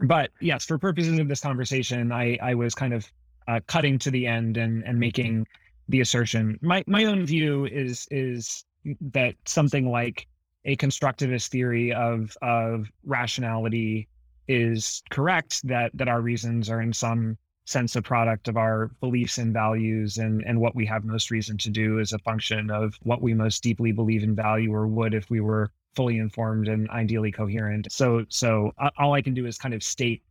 But 0.00 0.30
yes, 0.40 0.64
for 0.64 0.78
purposes 0.78 1.18
of 1.18 1.28
this 1.28 1.40
conversation, 1.40 2.12
I 2.12 2.38
I 2.40 2.54
was 2.54 2.74
kind 2.74 2.94
of 2.94 3.10
uh, 3.48 3.60
cutting 3.66 3.98
to 4.00 4.10
the 4.10 4.26
end 4.26 4.56
and 4.56 4.82
and 4.84 4.98
making 4.98 5.46
the 5.88 6.00
assertion. 6.00 6.58
My 6.62 6.82
my 6.86 7.04
own 7.04 7.26
view 7.26 7.66
is 7.66 8.06
is 8.10 8.64
that 9.00 9.34
something 9.44 9.90
like 9.90 10.26
a 10.64 10.76
constructivist 10.76 11.48
theory 11.48 11.92
of 11.92 12.36
of 12.42 12.86
rationality 13.04 14.08
is 14.48 15.02
correct 15.10 15.66
that 15.66 15.90
that 15.94 16.08
our 16.08 16.20
reasons 16.20 16.70
are 16.70 16.80
in 16.80 16.92
some 16.92 17.36
sense 17.66 17.94
a 17.94 18.02
product 18.02 18.48
of 18.48 18.56
our 18.56 18.90
beliefs 19.00 19.38
and 19.38 19.52
values 19.52 20.18
and 20.18 20.42
and 20.46 20.60
what 20.60 20.74
we 20.74 20.84
have 20.84 21.04
most 21.04 21.30
reason 21.30 21.56
to 21.56 21.70
do 21.70 21.98
is 21.98 22.12
a 22.12 22.18
function 22.20 22.70
of 22.70 22.94
what 23.02 23.22
we 23.22 23.32
most 23.32 23.62
deeply 23.62 23.92
believe 23.92 24.24
in 24.24 24.34
value 24.34 24.72
or 24.74 24.88
would 24.88 25.14
if 25.14 25.30
we 25.30 25.40
were 25.40 25.70
fully 25.94 26.18
informed 26.18 26.68
and 26.68 26.88
ideally 26.90 27.32
coherent 27.32 27.90
so 27.90 28.24
so 28.28 28.72
all 28.98 29.12
i 29.12 29.22
can 29.22 29.34
do 29.34 29.46
is 29.46 29.58
kind 29.58 29.74
of 29.74 29.82
state 29.82 30.22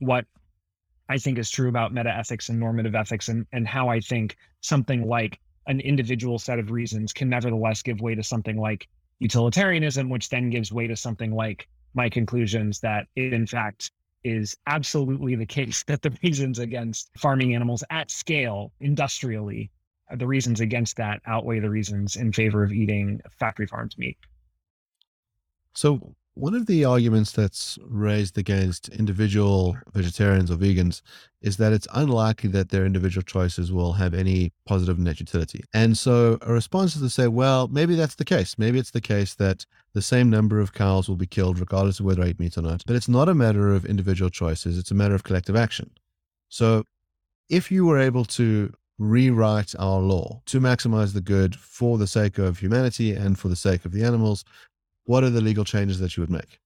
what 0.00 0.24
i 1.08 1.16
think 1.16 1.38
is 1.38 1.50
true 1.50 1.68
about 1.68 1.92
meta 1.92 2.10
ethics 2.10 2.48
and 2.48 2.58
normative 2.58 2.94
ethics 2.94 3.28
and 3.28 3.46
and 3.52 3.66
how 3.66 3.88
i 3.88 4.00
think 4.00 4.36
something 4.60 5.06
like 5.06 5.38
an 5.66 5.80
individual 5.80 6.38
set 6.38 6.58
of 6.58 6.70
reasons 6.70 7.12
can 7.12 7.28
nevertheless 7.28 7.82
give 7.82 8.00
way 8.00 8.14
to 8.14 8.22
something 8.22 8.56
like 8.56 8.88
utilitarianism 9.20 10.08
which 10.08 10.28
then 10.28 10.50
gives 10.50 10.72
way 10.72 10.86
to 10.86 10.96
something 10.96 11.34
like 11.34 11.68
my 11.94 12.08
conclusions 12.08 12.80
that 12.80 13.06
it, 13.16 13.32
in 13.32 13.46
fact, 13.46 13.90
is 14.24 14.56
absolutely 14.66 15.36
the 15.36 15.46
case 15.46 15.84
that 15.84 16.02
the 16.02 16.16
reasons 16.22 16.58
against 16.58 17.10
farming 17.16 17.54
animals 17.54 17.84
at 17.90 18.10
scale 18.10 18.72
industrially, 18.80 19.70
the 20.16 20.26
reasons 20.26 20.60
against 20.60 20.96
that 20.96 21.20
outweigh 21.26 21.60
the 21.60 21.70
reasons 21.70 22.16
in 22.16 22.32
favor 22.32 22.62
of 22.62 22.72
eating 22.72 23.20
factory 23.38 23.66
farmed 23.66 23.94
meat. 23.98 24.18
So, 25.74 26.14
One 26.36 26.54
of 26.56 26.66
the 26.66 26.84
arguments 26.84 27.30
that's 27.30 27.78
raised 27.86 28.36
against 28.38 28.88
individual 28.88 29.76
vegetarians 29.92 30.50
or 30.50 30.56
vegans 30.56 31.00
is 31.42 31.58
that 31.58 31.72
it's 31.72 31.86
unlikely 31.94 32.50
that 32.50 32.70
their 32.70 32.84
individual 32.84 33.22
choices 33.22 33.70
will 33.70 33.92
have 33.92 34.14
any 34.14 34.52
positive 34.66 34.98
net 34.98 35.20
utility. 35.20 35.62
And 35.72 35.96
so 35.96 36.38
a 36.42 36.52
response 36.52 36.96
is 36.96 37.02
to 37.02 37.08
say, 37.08 37.28
well, 37.28 37.68
maybe 37.68 37.94
that's 37.94 38.16
the 38.16 38.24
case. 38.24 38.58
Maybe 38.58 38.80
it's 38.80 38.90
the 38.90 39.00
case 39.00 39.36
that 39.36 39.64
the 39.92 40.02
same 40.02 40.28
number 40.28 40.58
of 40.58 40.72
cows 40.72 41.08
will 41.08 41.14
be 41.14 41.26
killed 41.28 41.60
regardless 41.60 42.00
of 42.00 42.06
whether 42.06 42.24
I 42.24 42.30
eat 42.30 42.40
meat 42.40 42.58
or 42.58 42.62
not. 42.62 42.82
But 42.84 42.96
it's 42.96 43.08
not 43.08 43.28
a 43.28 43.34
matter 43.34 43.72
of 43.72 43.86
individual 43.86 44.28
choices, 44.30 44.76
it's 44.76 44.90
a 44.90 44.94
matter 44.94 45.14
of 45.14 45.22
collective 45.22 45.54
action. 45.54 45.88
So 46.48 46.82
if 47.48 47.70
you 47.70 47.86
were 47.86 47.98
able 48.00 48.24
to 48.24 48.72
rewrite 48.98 49.74
our 49.78 50.00
law 50.00 50.40
to 50.46 50.60
maximize 50.60 51.14
the 51.14 51.20
good 51.20 51.54
for 51.54 51.96
the 51.96 52.06
sake 52.08 52.38
of 52.38 52.58
humanity 52.58 53.12
and 53.12 53.38
for 53.38 53.48
the 53.48 53.56
sake 53.56 53.84
of 53.84 53.92
the 53.92 54.02
animals, 54.02 54.44
what 55.04 55.24
are 55.24 55.30
the 55.30 55.40
legal 55.40 55.64
changes 55.64 55.98
that 56.00 56.16
you 56.16 56.22
would 56.22 56.30
make? 56.30 56.60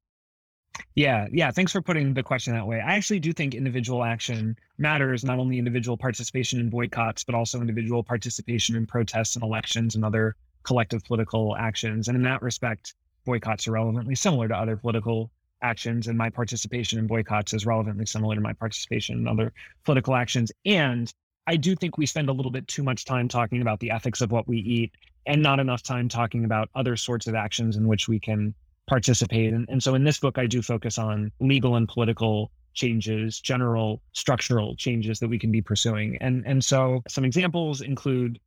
Yeah, 0.95 1.27
yeah. 1.33 1.51
Thanks 1.51 1.73
for 1.73 1.83
putting 1.83 2.15
the 2.15 2.23
question 2.23 2.55
that 2.55 2.67
way. 2.67 2.81
I 2.81 2.95
actually 2.95 3.21
do 3.21 3.33
think 3.33 3.55
individual 3.55 4.05
action 4.05 4.57
matters, 4.79 5.25
not 5.25 5.39
only 5.39 5.59
individual 5.59 5.97
participation 5.97 6.61
in 6.61 6.71
boycotts, 6.71 7.25
but 7.25 7.35
also 7.35 7.61
individual 7.61 8.03
participation 8.03 8.77
in 8.77 8.87
protests 8.87 9.35
and 9.35 9.43
elections 9.43 9.97
and 9.97 10.05
other 10.05 10.37
collective 10.63 11.05
political 11.05 11.57
actions. 11.57 12.09
And 12.09 12.17
in 12.17 12.23
that 12.25 12.43
respect, 12.43 12.95
boycotts 13.25 13.67
are 13.67 13.73
relevantly 13.73 14.15
similar 14.15 14.49
to 14.49 14.57
other 14.57 14.77
political 14.77 15.31
actions, 15.63 16.07
and 16.07 16.17
my 16.17 16.31
participation 16.31 16.99
in 16.99 17.07
boycotts 17.07 17.53
is 17.53 17.67
relevantly 17.67 18.07
similar 18.07 18.35
to 18.37 18.41
my 18.41 18.53
participation 18.53 19.19
in 19.19 19.27
other 19.27 19.53
political 19.85 20.15
actions. 20.15 20.53
And 20.65 21.13
I 21.47 21.57
do 21.57 21.75
think 21.75 21.99
we 21.99 22.07
spend 22.07 22.29
a 22.29 22.33
little 22.33 22.53
bit 22.53 22.69
too 22.69 22.83
much 22.83 23.05
time 23.05 23.27
talking 23.27 23.63
about 23.63 23.81
the 23.81 23.91
ethics 23.91 24.21
of 24.21 24.31
what 24.31 24.47
we 24.47 24.59
eat 24.59 24.93
and 25.29 25.43
not 25.43 25.61
enough 25.61 25.83
time 25.83 26.09
talking 26.09 26.45
about 26.45 26.71
other 26.75 26.97
sorts 26.97 27.27
of 27.27 27.35
actions 27.35 27.77
in 27.77 27.87
which 27.87 28.09
we 28.09 28.19
can 28.19 28.55
participate. 28.89 29.53
And, 29.53 29.69
and 29.69 29.81
so 29.81 29.95
in 29.95 30.03
this 30.03 30.19
book, 30.19 30.39
I 30.39 30.47
do 30.47 30.63
focus 30.63 30.99
on 30.99 31.31
legal 31.39 31.77
and 31.77 31.87
political 31.87 32.51
changes, 32.73 33.39
general 33.39 34.01
structural 34.15 34.75
changes 34.75 35.21
that 35.21 35.29
we 35.29 35.39
can 35.39 35.53
be 35.53 35.61
pursuing. 35.61 36.17
And 36.21 36.45
and 36.47 36.65
so 36.65 37.03
some 37.07 37.25
examples 37.25 37.83
include 37.83 38.41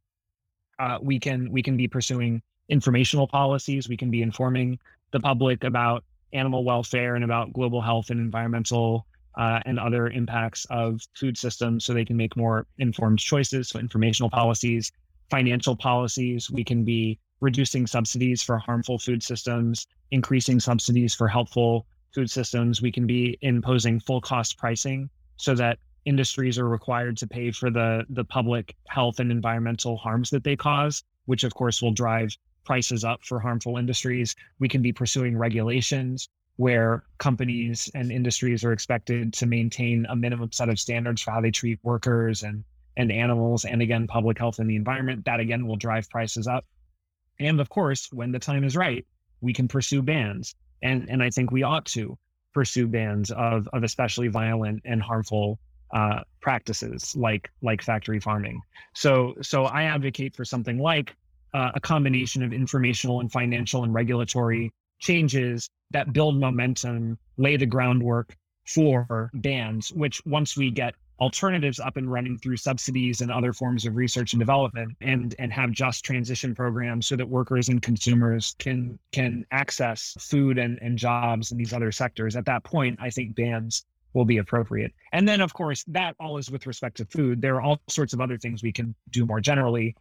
uh, 0.79 0.97
we 1.01 1.19
can 1.19 1.51
we 1.51 1.61
can 1.61 1.77
be 1.77 1.87
pursuing 1.87 2.41
informational 2.67 3.27
policies. 3.27 3.87
We 3.87 3.97
can 3.97 4.09
be 4.09 4.23
informing 4.23 4.79
the 5.11 5.19
public 5.19 5.63
about 5.63 6.03
animal 6.33 6.63
welfare 6.63 7.15
and 7.15 7.23
about 7.23 7.53
global 7.53 7.81
health 7.81 8.09
and 8.09 8.19
environmental 8.19 9.05
uh, 9.37 9.59
and 9.65 9.79
other 9.79 10.07
impacts 10.07 10.65
of 10.69 10.99
food 11.15 11.37
systems 11.37 11.85
so 11.85 11.93
they 11.93 12.05
can 12.05 12.17
make 12.17 12.35
more 12.35 12.65
informed 12.79 13.19
choices. 13.19 13.69
So, 13.69 13.79
informational 13.79 14.29
policies, 14.29 14.91
financial 15.31 15.75
policies, 15.75 16.51
we 16.51 16.63
can 16.63 16.83
be 16.83 17.17
reducing 17.39 17.87
subsidies 17.87 18.43
for 18.43 18.57
harmful 18.57 18.99
food 18.99 19.23
systems, 19.23 19.87
increasing 20.11 20.59
subsidies 20.59 21.15
for 21.15 21.27
helpful 21.27 21.87
food 22.13 22.29
systems. 22.29 22.81
We 22.81 22.91
can 22.91 23.07
be 23.07 23.37
imposing 23.41 24.01
full 24.01 24.21
cost 24.21 24.57
pricing 24.57 25.09
so 25.37 25.55
that 25.55 25.79
industries 26.05 26.59
are 26.59 26.67
required 26.67 27.17
to 27.17 27.27
pay 27.27 27.51
for 27.51 27.71
the, 27.71 28.05
the 28.09 28.25
public 28.25 28.75
health 28.87 29.19
and 29.19 29.31
environmental 29.31 29.97
harms 29.97 30.29
that 30.31 30.43
they 30.43 30.55
cause, 30.55 31.03
which 31.25 31.43
of 31.43 31.53
course 31.55 31.81
will 31.81 31.93
drive 31.93 32.29
prices 32.65 33.03
up 33.03 33.23
for 33.23 33.39
harmful 33.39 33.77
industries. 33.77 34.35
We 34.59 34.67
can 34.67 34.81
be 34.81 34.91
pursuing 34.91 35.37
regulations 35.37 36.29
where 36.57 37.03
companies 37.17 37.89
and 37.95 38.11
industries 38.11 38.63
are 38.63 38.73
expected 38.73 39.33
to 39.33 39.45
maintain 39.45 40.05
a 40.09 40.15
minimum 40.15 40.51
set 40.51 40.69
of 40.69 40.79
standards 40.79 41.21
for 41.21 41.31
how 41.31 41.41
they 41.41 41.49
treat 41.49 41.79
workers 41.81 42.43
and 42.43 42.63
and 43.01 43.11
animals 43.11 43.65
and 43.65 43.81
again 43.81 44.07
public 44.07 44.37
health 44.37 44.59
and 44.59 44.69
the 44.69 44.75
environment 44.75 45.25
that 45.25 45.39
again 45.39 45.65
will 45.67 45.75
drive 45.75 46.09
prices 46.09 46.47
up. 46.47 46.65
And 47.39 47.59
of 47.59 47.69
course 47.69 48.07
when 48.11 48.31
the 48.31 48.39
time 48.39 48.63
is 48.63 48.75
right 48.75 49.05
we 49.41 49.53
can 49.53 49.67
pursue 49.67 50.01
bans. 50.01 50.55
And 50.83 51.09
and 51.09 51.21
i 51.21 51.29
think 51.29 51.51
we 51.51 51.63
ought 51.63 51.85
to 51.97 52.17
pursue 52.53 52.87
bans 52.87 53.31
of 53.31 53.67
of 53.73 53.83
especially 53.83 54.27
violent 54.27 54.81
and 54.85 55.01
harmful 55.01 55.59
uh, 55.93 56.21
practices 56.41 57.13
like 57.15 57.49
like 57.61 57.81
factory 57.81 58.19
farming. 58.19 58.61
So 58.95 59.35
so 59.41 59.65
i 59.65 59.83
advocate 59.83 60.35
for 60.35 60.45
something 60.45 60.77
like 60.79 61.15
uh, 61.53 61.71
a 61.75 61.79
combination 61.79 62.43
of 62.43 62.53
informational 62.53 63.19
and 63.19 63.31
financial 63.31 63.83
and 63.83 63.93
regulatory 63.93 64.71
changes 64.99 65.69
that 65.91 66.13
build 66.13 66.39
momentum, 66.39 67.17
lay 67.37 67.57
the 67.57 67.65
groundwork 67.65 68.35
for 68.67 69.29
bans, 69.33 69.91
which 69.91 70.21
once 70.25 70.55
we 70.55 70.71
get 70.71 70.93
alternatives 71.21 71.79
up 71.79 71.97
and 71.97 72.11
running 72.11 72.37
through 72.39 72.57
subsidies 72.57 73.21
and 73.21 73.31
other 73.31 73.53
forms 73.53 73.85
of 73.85 73.95
research 73.95 74.33
and 74.33 74.39
development 74.39 74.97
and 75.01 75.35
and 75.37 75.53
have 75.53 75.71
just 75.71 76.03
transition 76.03 76.55
programs 76.55 77.07
so 77.07 77.15
that 77.15 77.29
workers 77.29 77.69
and 77.69 77.83
consumers 77.83 78.55
can 78.57 78.97
can 79.11 79.45
access 79.51 80.17
food 80.19 80.57
and, 80.57 80.79
and 80.81 80.97
jobs 80.97 81.51
in 81.51 81.57
these 81.59 81.73
other 81.73 81.91
sectors. 81.91 82.35
At 82.35 82.45
that 82.45 82.63
point 82.63 82.97
i 82.99 83.09
think 83.09 83.35
bans 83.35 83.85
will 84.13 84.25
be 84.25 84.39
appropriate. 84.39 84.91
And 85.13 85.29
then 85.29 85.41
of 85.41 85.53
course 85.53 85.85
that 85.89 86.15
all 86.19 86.37
is 86.39 86.49
with 86.49 86.65
respect 86.65 86.97
to 86.97 87.05
food. 87.05 87.39
There 87.39 87.55
are 87.55 87.61
all 87.61 87.79
sorts 87.87 88.13
of 88.13 88.19
other 88.19 88.39
things 88.39 88.63
we 88.63 88.73
can 88.73 88.95
do 89.11 89.25
more 89.25 89.39
generally 89.39 89.95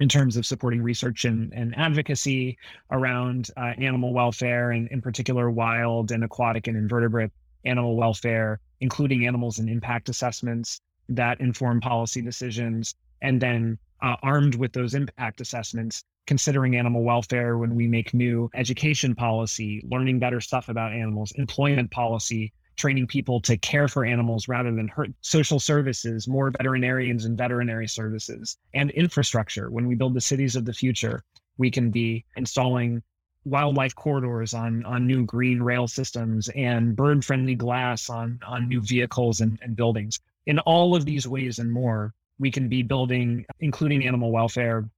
in 0.00 0.08
terms 0.08 0.36
of 0.36 0.44
supporting 0.44 0.82
research 0.82 1.24
and, 1.24 1.52
and 1.54 1.74
advocacy 1.78 2.58
around 2.90 3.50
uh, 3.56 3.72
animal 3.78 4.12
welfare 4.12 4.72
and 4.72 4.88
in 4.88 5.00
particular 5.00 5.50
wild 5.50 6.12
and 6.12 6.24
aquatic 6.24 6.66
and 6.66 6.76
invertebrate 6.76 7.30
animal 7.64 7.96
welfare, 7.96 8.60
including 8.82 9.26
animals 9.26 9.58
and 9.60 9.70
impact 9.70 10.08
assessments 10.08 10.80
that 11.08 11.40
inform 11.40 11.80
policy 11.80 12.20
decisions. 12.20 12.94
And 13.22 13.40
then 13.40 13.78
uh, 14.02 14.16
armed 14.22 14.56
with 14.56 14.72
those 14.72 14.94
impact 14.94 15.40
assessments, 15.40 16.02
considering 16.26 16.76
animal 16.76 17.04
welfare 17.04 17.56
when 17.56 17.74
we 17.76 17.86
make 17.86 18.12
new 18.12 18.50
education 18.54 19.14
policy, 19.14 19.80
learning 19.88 20.18
better 20.18 20.40
stuff 20.40 20.68
about 20.68 20.92
animals, 20.92 21.32
employment 21.36 21.90
policy, 21.92 22.52
training 22.76 23.06
people 23.06 23.40
to 23.42 23.56
care 23.58 23.86
for 23.86 24.04
animals 24.04 24.48
rather 24.48 24.74
than 24.74 24.88
hurt 24.88 25.10
social 25.20 25.60
services, 25.60 26.26
more 26.26 26.50
veterinarians 26.50 27.24
and 27.24 27.38
veterinary 27.38 27.86
services, 27.86 28.56
and 28.74 28.90
infrastructure. 28.90 29.70
When 29.70 29.86
we 29.86 29.94
build 29.94 30.14
the 30.14 30.20
cities 30.20 30.56
of 30.56 30.64
the 30.64 30.72
future, 30.72 31.22
we 31.58 31.70
can 31.70 31.90
be 31.90 32.24
installing 32.36 33.02
wildlife 33.44 33.94
corridors 33.94 34.54
on 34.54 34.84
on 34.84 35.06
new 35.06 35.24
green 35.24 35.62
rail 35.62 35.88
systems 35.88 36.48
and 36.54 36.94
bird 36.94 37.24
friendly 37.24 37.54
glass 37.54 38.08
on 38.08 38.38
on 38.46 38.68
new 38.68 38.80
vehicles 38.80 39.40
and, 39.40 39.58
and 39.62 39.76
buildings. 39.76 40.20
In 40.46 40.58
all 40.60 40.94
of 40.94 41.04
these 41.04 41.26
ways 41.26 41.58
and 41.58 41.70
more, 41.70 42.14
we 42.38 42.50
can 42.50 42.68
be 42.68 42.82
building, 42.82 43.44
including 43.60 44.06
animal 44.06 44.30
welfare, 44.32 44.88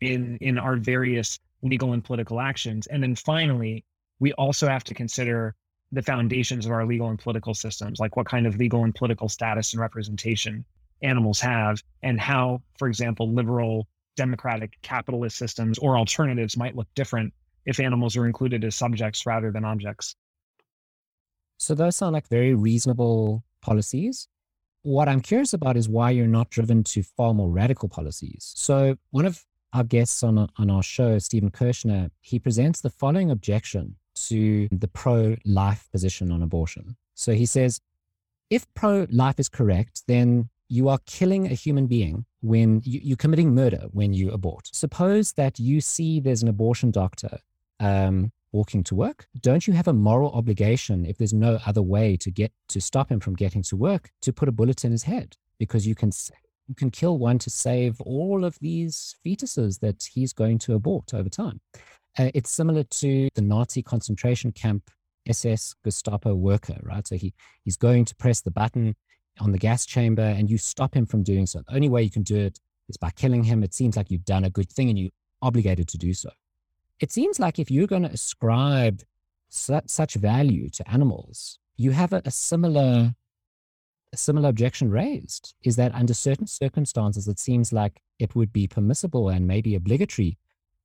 in 0.00 0.38
in 0.40 0.58
our 0.58 0.76
various 0.76 1.38
legal 1.62 1.92
and 1.92 2.04
political 2.04 2.40
actions. 2.40 2.86
And 2.86 3.02
then 3.02 3.16
finally, 3.16 3.84
we 4.20 4.32
also 4.34 4.68
have 4.68 4.84
to 4.84 4.94
consider 4.94 5.54
the 5.92 6.02
foundations 6.02 6.66
of 6.66 6.72
our 6.72 6.84
legal 6.84 7.08
and 7.08 7.18
political 7.18 7.54
systems, 7.54 8.00
like 8.00 8.16
what 8.16 8.26
kind 8.26 8.46
of 8.46 8.56
legal 8.56 8.84
and 8.84 8.94
political 8.94 9.28
status 9.28 9.72
and 9.72 9.80
representation 9.80 10.64
animals 11.02 11.40
have, 11.40 11.82
and 12.02 12.20
how, 12.20 12.62
for 12.78 12.88
example, 12.88 13.32
liberal, 13.32 13.86
democratic, 14.16 14.76
capitalist 14.82 15.36
systems 15.36 15.78
or 15.78 15.96
alternatives 15.96 16.56
might 16.56 16.74
look 16.74 16.88
different 16.94 17.32
if 17.66 17.80
animals 17.80 18.16
are 18.16 18.26
included 18.26 18.64
as 18.64 18.74
subjects 18.74 19.26
rather 19.26 19.50
than 19.50 19.64
objects. 19.64 20.16
So 21.58 21.74
those 21.74 21.96
sound 21.96 22.12
like 22.12 22.28
very 22.28 22.54
reasonable 22.54 23.44
policies. 23.60 24.28
What 24.82 25.08
I'm 25.08 25.20
curious 25.20 25.52
about 25.52 25.76
is 25.76 25.88
why 25.88 26.10
you're 26.10 26.26
not 26.26 26.50
driven 26.50 26.84
to 26.84 27.02
far 27.02 27.34
more 27.34 27.50
radical 27.50 27.88
policies. 27.88 28.52
So 28.54 28.96
one 29.10 29.26
of 29.26 29.44
our 29.72 29.82
guests 29.84 30.22
on, 30.22 30.48
on 30.56 30.70
our 30.70 30.82
show, 30.82 31.18
Stephen 31.18 31.50
Kershnar, 31.50 32.10
he 32.20 32.38
presents 32.38 32.80
the 32.80 32.90
following 32.90 33.30
objection 33.30 33.96
to 34.28 34.68
the 34.70 34.88
pro 34.88 35.36
life 35.44 35.88
position 35.90 36.30
on 36.30 36.42
abortion. 36.42 36.96
So 37.14 37.32
he 37.32 37.46
says, 37.46 37.80
if 38.48 38.66
pro 38.74 39.06
life 39.10 39.40
is 39.40 39.48
correct, 39.48 40.02
then 40.06 40.48
you 40.68 40.88
are 40.88 40.98
killing 41.06 41.46
a 41.46 41.54
human 41.54 41.86
being 41.86 42.24
when 42.40 42.80
you, 42.84 43.14
are 43.14 43.16
committing 43.16 43.54
murder 43.54 43.86
when 43.90 44.12
you 44.12 44.30
abort. 44.30 44.68
Suppose 44.72 45.32
that 45.32 45.58
you 45.58 45.80
see 45.80 46.20
there's 46.20 46.42
an 46.42 46.48
abortion 46.48 46.90
doctor 46.90 47.38
um, 47.80 48.32
walking 48.52 48.82
to 48.84 48.94
work. 48.94 49.26
Don't 49.40 49.66
you 49.66 49.74
have 49.74 49.88
a 49.88 49.92
moral 49.92 50.32
obligation, 50.32 51.04
if 51.04 51.18
there's 51.18 51.32
no 51.32 51.58
other 51.66 51.82
way 51.82 52.16
to 52.18 52.30
get 52.30 52.52
to 52.68 52.80
stop 52.80 53.10
him 53.10 53.20
from 53.20 53.34
getting 53.34 53.62
to 53.64 53.76
work, 53.76 54.10
to 54.22 54.32
put 54.32 54.48
a 54.48 54.52
bullet 54.52 54.84
in 54.84 54.92
his 54.92 55.04
head? 55.04 55.36
Because 55.58 55.86
you 55.86 55.94
can 55.94 56.10
you 56.68 56.74
can 56.74 56.90
kill 56.90 57.18
one 57.18 57.38
to 57.38 57.50
save 57.50 58.00
all 58.00 58.44
of 58.44 58.58
these 58.60 59.14
fetuses 59.24 59.80
that 59.80 60.08
he's 60.12 60.32
going 60.32 60.58
to 60.58 60.74
abort 60.74 61.14
over 61.14 61.28
time. 61.28 61.60
Uh, 62.18 62.30
it's 62.34 62.50
similar 62.50 62.82
to 62.82 63.28
the 63.34 63.42
Nazi 63.42 63.82
concentration 63.82 64.50
camp 64.50 64.90
SS 65.28 65.74
Gestapo 65.84 66.34
worker, 66.34 66.78
right? 66.82 67.06
So 67.06 67.16
he, 67.16 67.34
he's 67.62 67.76
going 67.76 68.04
to 68.06 68.16
press 68.16 68.40
the 68.40 68.50
button 68.50 68.96
on 69.38 69.52
the 69.52 69.58
gas 69.58 69.84
chamber 69.86 70.22
and 70.22 70.50
you 70.50 70.58
stop 70.58 70.94
him 70.94 71.06
from 71.06 71.22
doing 71.22 71.46
so. 71.46 71.62
The 71.68 71.74
only 71.74 71.88
way 71.88 72.02
you 72.02 72.10
can 72.10 72.22
do 72.22 72.36
it 72.36 72.58
is 72.88 72.96
by 72.96 73.10
killing 73.10 73.44
him. 73.44 73.62
It 73.62 73.74
seems 73.74 73.96
like 73.96 74.10
you've 74.10 74.24
done 74.24 74.44
a 74.44 74.50
good 74.50 74.70
thing 74.70 74.88
and 74.88 74.98
you're 74.98 75.10
obligated 75.42 75.88
to 75.88 75.98
do 75.98 76.14
so. 76.14 76.30
It 76.98 77.12
seems 77.12 77.38
like 77.38 77.58
if 77.58 77.70
you're 77.70 77.86
going 77.86 78.02
to 78.04 78.10
ascribe 78.10 79.02
su- 79.48 79.80
such 79.86 80.14
value 80.14 80.68
to 80.70 80.90
animals, 80.90 81.58
you 81.76 81.90
have 81.90 82.12
a, 82.12 82.22
a 82.24 82.30
similar 82.30 83.14
a 84.12 84.16
similar 84.16 84.48
objection 84.48 84.90
raised 84.90 85.54
is 85.64 85.76
that 85.76 85.94
under 85.94 86.14
certain 86.14 86.46
circumstances, 86.46 87.26
it 87.26 87.40
seems 87.40 87.72
like 87.72 88.00
it 88.18 88.34
would 88.36 88.52
be 88.52 88.68
permissible 88.68 89.28
and 89.28 89.46
maybe 89.46 89.74
obligatory 89.74 90.38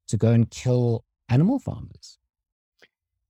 to 0.07 0.17
go 0.17 0.31
and 0.31 0.49
kill 0.49 1.05
animal 1.29 1.59
farmers. 1.59 2.17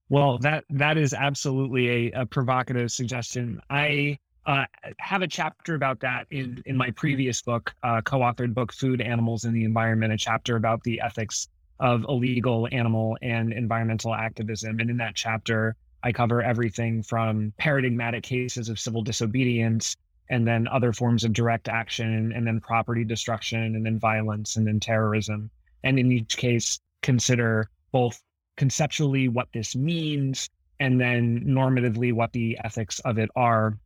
Well, 0.09 0.39
that 0.39 0.63
that 0.69 0.97
is 0.97 1.13
absolutely 1.13 1.89
a, 2.07 2.21
a 2.21 2.25
provocative 2.25 2.91
suggestion. 2.91 3.61
I 3.69 4.17
uh, 4.45 4.65
have 4.97 5.21
a 5.21 5.27
chapter 5.27 5.75
about 5.75 5.99
that 5.99 6.25
in 6.31 6.63
in 6.65 6.75
my 6.75 6.91
previous 6.91 7.41
book, 7.41 7.73
uh, 7.83 8.01
co-authored 8.01 8.53
book, 8.53 8.73
"Food, 8.73 9.01
Animals, 9.01 9.45
and 9.45 9.55
the 9.55 9.63
Environment," 9.63 10.11
a 10.11 10.17
chapter 10.17 10.55
about 10.55 10.83
the 10.83 10.99
ethics 10.99 11.47
of 11.81 12.05
illegal 12.07 12.67
animal 12.71 13.17
and 13.21 13.51
environmental 13.51 14.13
activism. 14.13 14.79
And 14.79 14.89
in 14.89 14.97
that 14.97 15.15
chapter, 15.15 15.75
I 16.03 16.11
cover 16.11 16.41
everything 16.41 17.03
from 17.03 17.53
paradigmatic 17.57 18.23
cases 18.23 18.69
of 18.69 18.79
civil 18.79 19.01
disobedience, 19.01 19.97
and 20.29 20.47
then 20.47 20.67
other 20.67 20.93
forms 20.93 21.23
of 21.23 21.33
direct 21.33 21.67
action, 21.67 22.31
and 22.33 22.47
then 22.47 22.61
property 22.61 23.03
destruction, 23.03 23.75
and 23.75 23.85
then 23.85 23.99
violence, 23.99 24.55
and 24.55 24.65
then 24.65 24.79
terrorism. 24.79 25.49
And 25.83 25.99
in 25.99 26.11
each 26.11 26.37
case, 26.37 26.79
consider 27.01 27.69
both 27.91 28.21
conceptually 28.57 29.27
what 29.27 29.47
this 29.53 29.75
means 29.75 30.49
and 30.79 31.01
then 31.01 31.43
normatively 31.45 32.13
what 32.13 32.31
the 32.31 32.57
ethics 32.63 32.99
of 32.99 33.17
it 33.17 33.29
are 33.35 33.77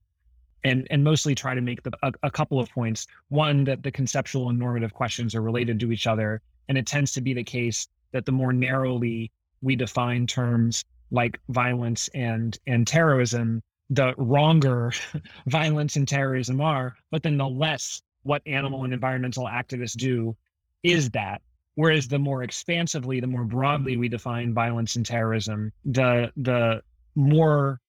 and 0.63 0.87
and 0.89 1.03
mostly 1.03 1.35
try 1.35 1.53
to 1.53 1.61
make 1.61 1.83
the, 1.83 1.91
a, 2.01 2.11
a, 2.23 2.31
couple 2.31 2.59
of 2.59 2.69
points 2.71 3.05
one 3.29 3.63
that 3.63 3.83
the 3.83 3.91
conceptual 3.91 4.49
and 4.49 4.57
normative 4.57 4.93
questions 4.93 5.35
are 5.35 5.41
related 5.41 5.79
to 5.79 5.91
each 5.91 6.07
other 6.07 6.41
and 6.69 6.77
it 6.77 6.85
tends 6.85 7.11
to 7.13 7.21
be 7.21 7.33
the 7.33 7.43
case 7.43 7.87
that 8.11 8.25
the 8.25 8.31
more 8.31 8.53
narrowly 8.53 9.31
we 9.61 9.75
define 9.75 10.27
terms 10.27 10.83
like 11.11 11.39
violence 11.49 12.09
and 12.13 12.57
and 12.67 12.87
terrorism 12.87 13.61
the 13.91 14.13
wronger 14.17 14.91
violence 15.47 15.95
and 15.95 16.07
terrorism 16.07 16.59
are 16.59 16.95
but 17.11 17.21
then 17.23 17.37
the 17.37 17.47
less 17.47 18.01
what 18.25 18.41
animal 18.47 18.83
and 18.83 18.93
environmental 18.93 19.45
activists 19.45 19.95
do 19.95 20.35
is 20.83 21.11
that. 21.11 21.41
Whereas 21.75 22.07
the 22.07 22.19
more 22.19 22.43
expansively, 22.43 23.19
the 23.19 23.27
more 23.27 23.43
broadly 23.43 23.97
we 23.97 24.09
define 24.09 24.53
violence 24.53 24.95
and 24.95 25.05
terrorism, 25.05 25.71
the 25.83 26.31
the 26.37 26.81
more 27.15 27.79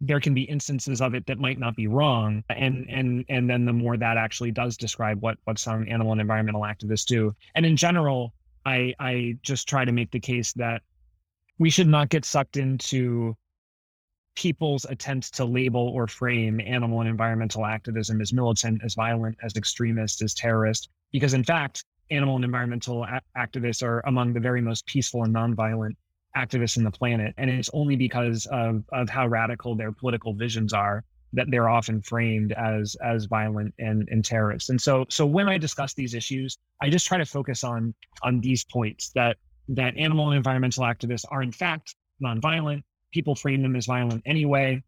there 0.00 0.20
can 0.20 0.34
be 0.34 0.42
instances 0.42 1.00
of 1.00 1.14
it 1.14 1.26
that 1.26 1.38
might 1.38 1.58
not 1.58 1.76
be 1.76 1.86
wrong 1.86 2.42
and 2.50 2.86
mm-hmm. 2.86 2.98
and 2.98 3.24
and 3.28 3.48
then 3.48 3.64
the 3.64 3.72
more 3.72 3.96
that 3.96 4.16
actually 4.16 4.50
does 4.50 4.76
describe 4.76 5.20
what 5.22 5.38
what 5.44 5.58
some 5.58 5.86
animal 5.88 6.12
and 6.12 6.20
environmental 6.20 6.62
activists 6.62 7.04
do. 7.04 7.34
And 7.54 7.64
in 7.64 7.76
general 7.76 8.32
i 8.66 8.94
i 8.98 9.36
just 9.42 9.68
try 9.68 9.84
to 9.84 9.92
make 9.92 10.10
the 10.10 10.20
case 10.20 10.52
that 10.54 10.82
we 11.58 11.70
should 11.70 11.86
not 11.86 12.08
get 12.08 12.24
sucked 12.24 12.56
into 12.56 13.36
people's 14.34 14.84
attempts 14.86 15.30
to 15.30 15.44
label 15.44 15.88
or 15.88 16.08
frame 16.08 16.60
animal 16.60 17.00
and 17.00 17.08
environmental 17.08 17.64
activism 17.64 18.20
as 18.20 18.32
militant 18.32 18.82
as 18.84 18.94
violent 18.94 19.36
as 19.42 19.54
extremist 19.54 20.22
as 20.22 20.34
terrorist 20.34 20.88
because 21.12 21.34
in 21.34 21.44
fact 21.44 21.84
animal 22.10 22.34
and 22.36 22.44
environmental 22.44 23.04
a- 23.04 23.20
activists 23.38 23.82
are 23.82 24.00
among 24.06 24.32
the 24.32 24.40
very 24.40 24.60
most 24.60 24.84
peaceful 24.86 25.22
and 25.22 25.34
nonviolent 25.34 25.94
activists 26.36 26.76
in 26.76 26.84
the 26.84 26.90
planet. 26.90 27.34
And 27.38 27.50
it's 27.50 27.70
only 27.72 27.96
because 27.96 28.46
of, 28.46 28.84
of 28.92 29.08
how 29.08 29.26
radical 29.26 29.74
their 29.76 29.92
political 29.92 30.34
visions 30.34 30.72
are 30.72 31.04
that 31.34 31.50
they're 31.50 31.68
often 31.68 32.00
framed 32.00 32.52
as 32.52 32.96
as 33.02 33.24
violent 33.24 33.74
and, 33.78 34.08
and 34.08 34.24
terrorists. 34.24 34.70
And 34.70 34.80
so 34.80 35.04
so 35.10 35.26
when 35.26 35.48
I 35.48 35.58
discuss 35.58 35.92
these 35.94 36.14
issues, 36.14 36.58
I 36.80 36.88
just 36.88 37.06
try 37.06 37.18
to 37.18 37.24
focus 37.24 37.64
on 37.64 37.94
on 38.22 38.40
these 38.40 38.64
points 38.64 39.10
that 39.14 39.36
that 39.68 39.96
animal 39.96 40.28
and 40.28 40.36
environmental 40.36 40.84
activists 40.84 41.24
are 41.30 41.42
in 41.42 41.52
fact 41.52 41.96
nonviolent. 42.22 42.82
People 43.12 43.34
frame 43.34 43.62
them 43.62 43.76
as 43.76 43.86
violent 43.86 44.22
anyway. 44.26 44.82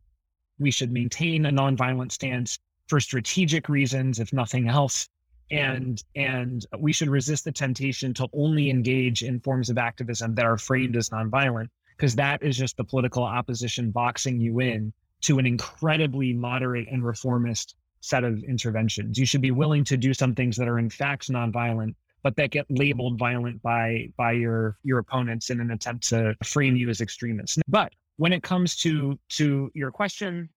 We 0.59 0.71
should 0.71 0.93
maintain 0.93 1.47
a 1.47 1.51
nonviolent 1.51 2.13
stance 2.13 2.59
for 2.89 3.01
strategic 3.01 3.69
reasons, 3.69 4.21
if 4.21 4.33
nothing 4.33 4.69
else 4.69 5.09
Mm-hmm. 5.53 5.77
and 5.77 6.05
and 6.17 6.67
we 6.81 6.93
should 6.93 7.09
resist 7.09 7.45
the 7.45 7.53
temptation 7.53 8.13
to 8.15 8.27
only 8.33 8.69
engage 8.69 9.23
in 9.23 9.39
forms 9.39 9.71
of 9.71 9.79
activism 9.79 10.35
that 10.35 10.45
are 10.45 10.59
framed 10.59 10.97
as 10.97 11.11
nonviolent 11.11 11.69
because 11.97 12.17
that 12.17 12.43
is 12.43 12.57
just 12.57 12.77
the 12.77 12.85
political 12.85 13.23
opposition 13.23 13.93
boxing 13.93 14.41
you 14.41 14.59
in 14.59 14.93
to 15.23 15.39
an 15.39 15.47
incredibly 15.47 16.33
moderate 16.33 16.89
and 16.91 17.05
reformist 17.05 17.77
set 18.01 18.25
of 18.25 18.43
interventions. 18.45 19.19
You 19.19 19.27
should 19.27 19.41
be 19.41 19.53
willing 19.53 19.85
to 19.85 19.97
do 19.97 20.13
some 20.13 20.35
things 20.35 20.57
that 20.57 20.69
are 20.69 20.79
in 20.79 20.91
fact 20.91 21.29
nonviolent, 21.31 21.95
but 22.23 22.35
that 22.37 22.51
get 22.51 22.67
labeled 22.69 23.17
violent 23.17 23.63
by 23.63 24.09
by 24.17 24.33
your 24.33 24.77
your 24.83 24.99
opponents 24.99 25.51
in 25.51 25.61
an 25.61 25.71
attempt 25.71 26.09
to 26.09 26.35
frame 26.43 26.75
you 26.75 26.89
as 26.89 27.01
extremists. 27.01 27.59
But 27.69 27.93
when 28.17 28.33
it 28.33 28.43
comes 28.43 28.75
to 28.79 29.17
to 29.31 29.71
your 29.75 29.93
question, 29.93 30.49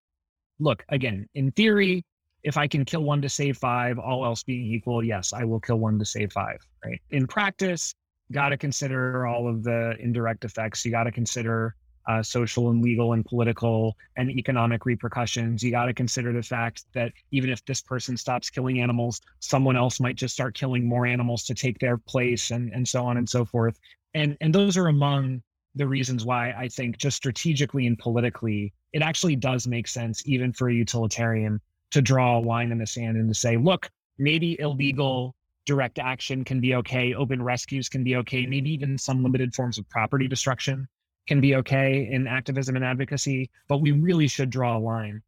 look 0.60 0.84
again 0.90 1.28
in 1.36 1.52
theory 1.52 2.06
if 2.44 2.58
I 2.58 2.68
can 2.68 2.86
kill 2.86 3.04
one 3.04 3.22
to 3.22 3.30
save 3.30 3.58
five, 3.58 4.00
all 4.00 4.26
else 4.26 4.44
being 4.44 4.66
equal, 4.66 5.04
yes, 5.04 5.34
I 5.34 5.44
will 5.44 5.60
kill 5.60 5.78
one 5.78 6.00
to 6.00 6.06
save 6.06 6.32
five. 6.32 6.60
Right. 6.86 7.02
In 7.12 7.28
practice, 7.28 7.94
got 8.32 8.50
to 8.50 8.58
consider 8.58 9.26
all 9.28 9.48
of 9.48 9.64
the 9.64 9.96
indirect 10.00 10.46
effects. 10.46 10.86
You 10.86 10.92
got 10.92 11.04
to 11.04 11.12
consider 11.12 11.76
uh, 12.08 12.24
social 12.24 12.72
and 12.72 12.82
legal 12.82 13.14
and 13.14 13.26
political 13.26 13.96
and 14.18 14.32
economic 14.32 14.86
repercussions. 14.86 15.62
You 15.62 15.72
got 15.72 15.86
to 15.86 15.94
consider 15.94 16.34
the 16.34 16.42
fact 16.42 16.86
that 16.94 17.12
even 17.32 17.50
if 17.50 17.64
this 17.66 17.82
person 17.82 18.18
stops 18.18 18.50
killing 18.50 18.82
animals, 18.82 19.22
someone 19.40 19.76
else 19.76 20.00
might 20.00 20.16
just 20.16 20.34
start 20.34 20.56
killing 20.56 20.88
more 20.88 21.06
animals 21.06 21.44
to 21.46 21.54
take 21.54 21.78
their 21.80 21.98
place, 21.98 22.52
and 22.52 22.72
and 22.74 22.88
so 22.88 23.06
on 23.06 23.18
and 23.18 23.30
so 23.30 23.46
forth. 23.46 23.80
And 24.14 24.38
and 24.42 24.54
those 24.54 24.78
are 24.78 24.88
among 24.88 25.44
the 25.76 25.88
reasons 25.88 26.26
why 26.26 26.52
I 26.52 26.68
think 26.68 26.98
just 26.98 27.18
strategically 27.18 27.86
and 27.86 27.98
politically, 27.98 28.74
it 28.92 29.04
actually 29.04 29.36
does 29.36 29.68
make 29.68 29.88
sense, 29.88 30.24
even 30.26 30.52
for 30.52 30.70
a 30.70 30.74
utilitarian, 30.74 31.62
to 31.92 32.02
draw 32.02 32.38
a 32.38 32.42
line 32.42 32.72
in 32.72 32.78
the 32.78 32.88
sand 32.88 33.18
and 33.18 33.28
to 33.30 33.34
say, 33.34 33.58
look, 33.58 33.90
maybe 34.18 34.60
illegal 34.60 35.36
direct 35.66 36.00
action 36.00 36.44
can 36.44 36.60
be 36.60 36.76
okay, 36.76 37.14
open 37.14 37.42
rescues 37.42 37.90
can 37.90 38.04
be 38.04 38.16
okay, 38.16 38.46
maybe 38.46 38.72
even 38.72 38.98
some 38.98 39.24
limited 39.24 39.54
forms 39.54 39.78
of 39.78 39.88
property 39.90 40.28
destruction 40.28 40.88
can 41.28 41.40
be 41.40 41.56
okay 41.56 42.10
in 42.12 42.28
activism 42.28 42.76
and 42.76 42.84
advocacy, 42.84 43.50
but 43.68 43.78
we 43.78 43.92
really 43.92 44.28
should 44.28 44.50
draw 44.50 44.78
a 44.78 44.80
line 44.80 45.22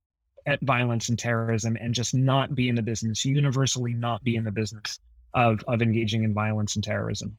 at 0.47 0.59
violence 0.62 1.09
and 1.09 1.20
terrorism 1.20 1.78
and 1.80 1.93
just 1.93 2.16
not 2.16 2.55
be 2.55 2.70
in 2.70 2.76
the 2.76 2.82
business, 2.82 3.24
universally 3.24 3.93
not 3.93 4.24
be 4.24 4.36
in 4.36 4.43
the 4.43 4.51
business 4.51 4.99
of, 5.36 5.64
of 5.68 5.82
engaging 5.82 6.24
in 6.24 6.34
violence 6.34 6.76
and 6.76 6.84
terrorism. 6.84 7.38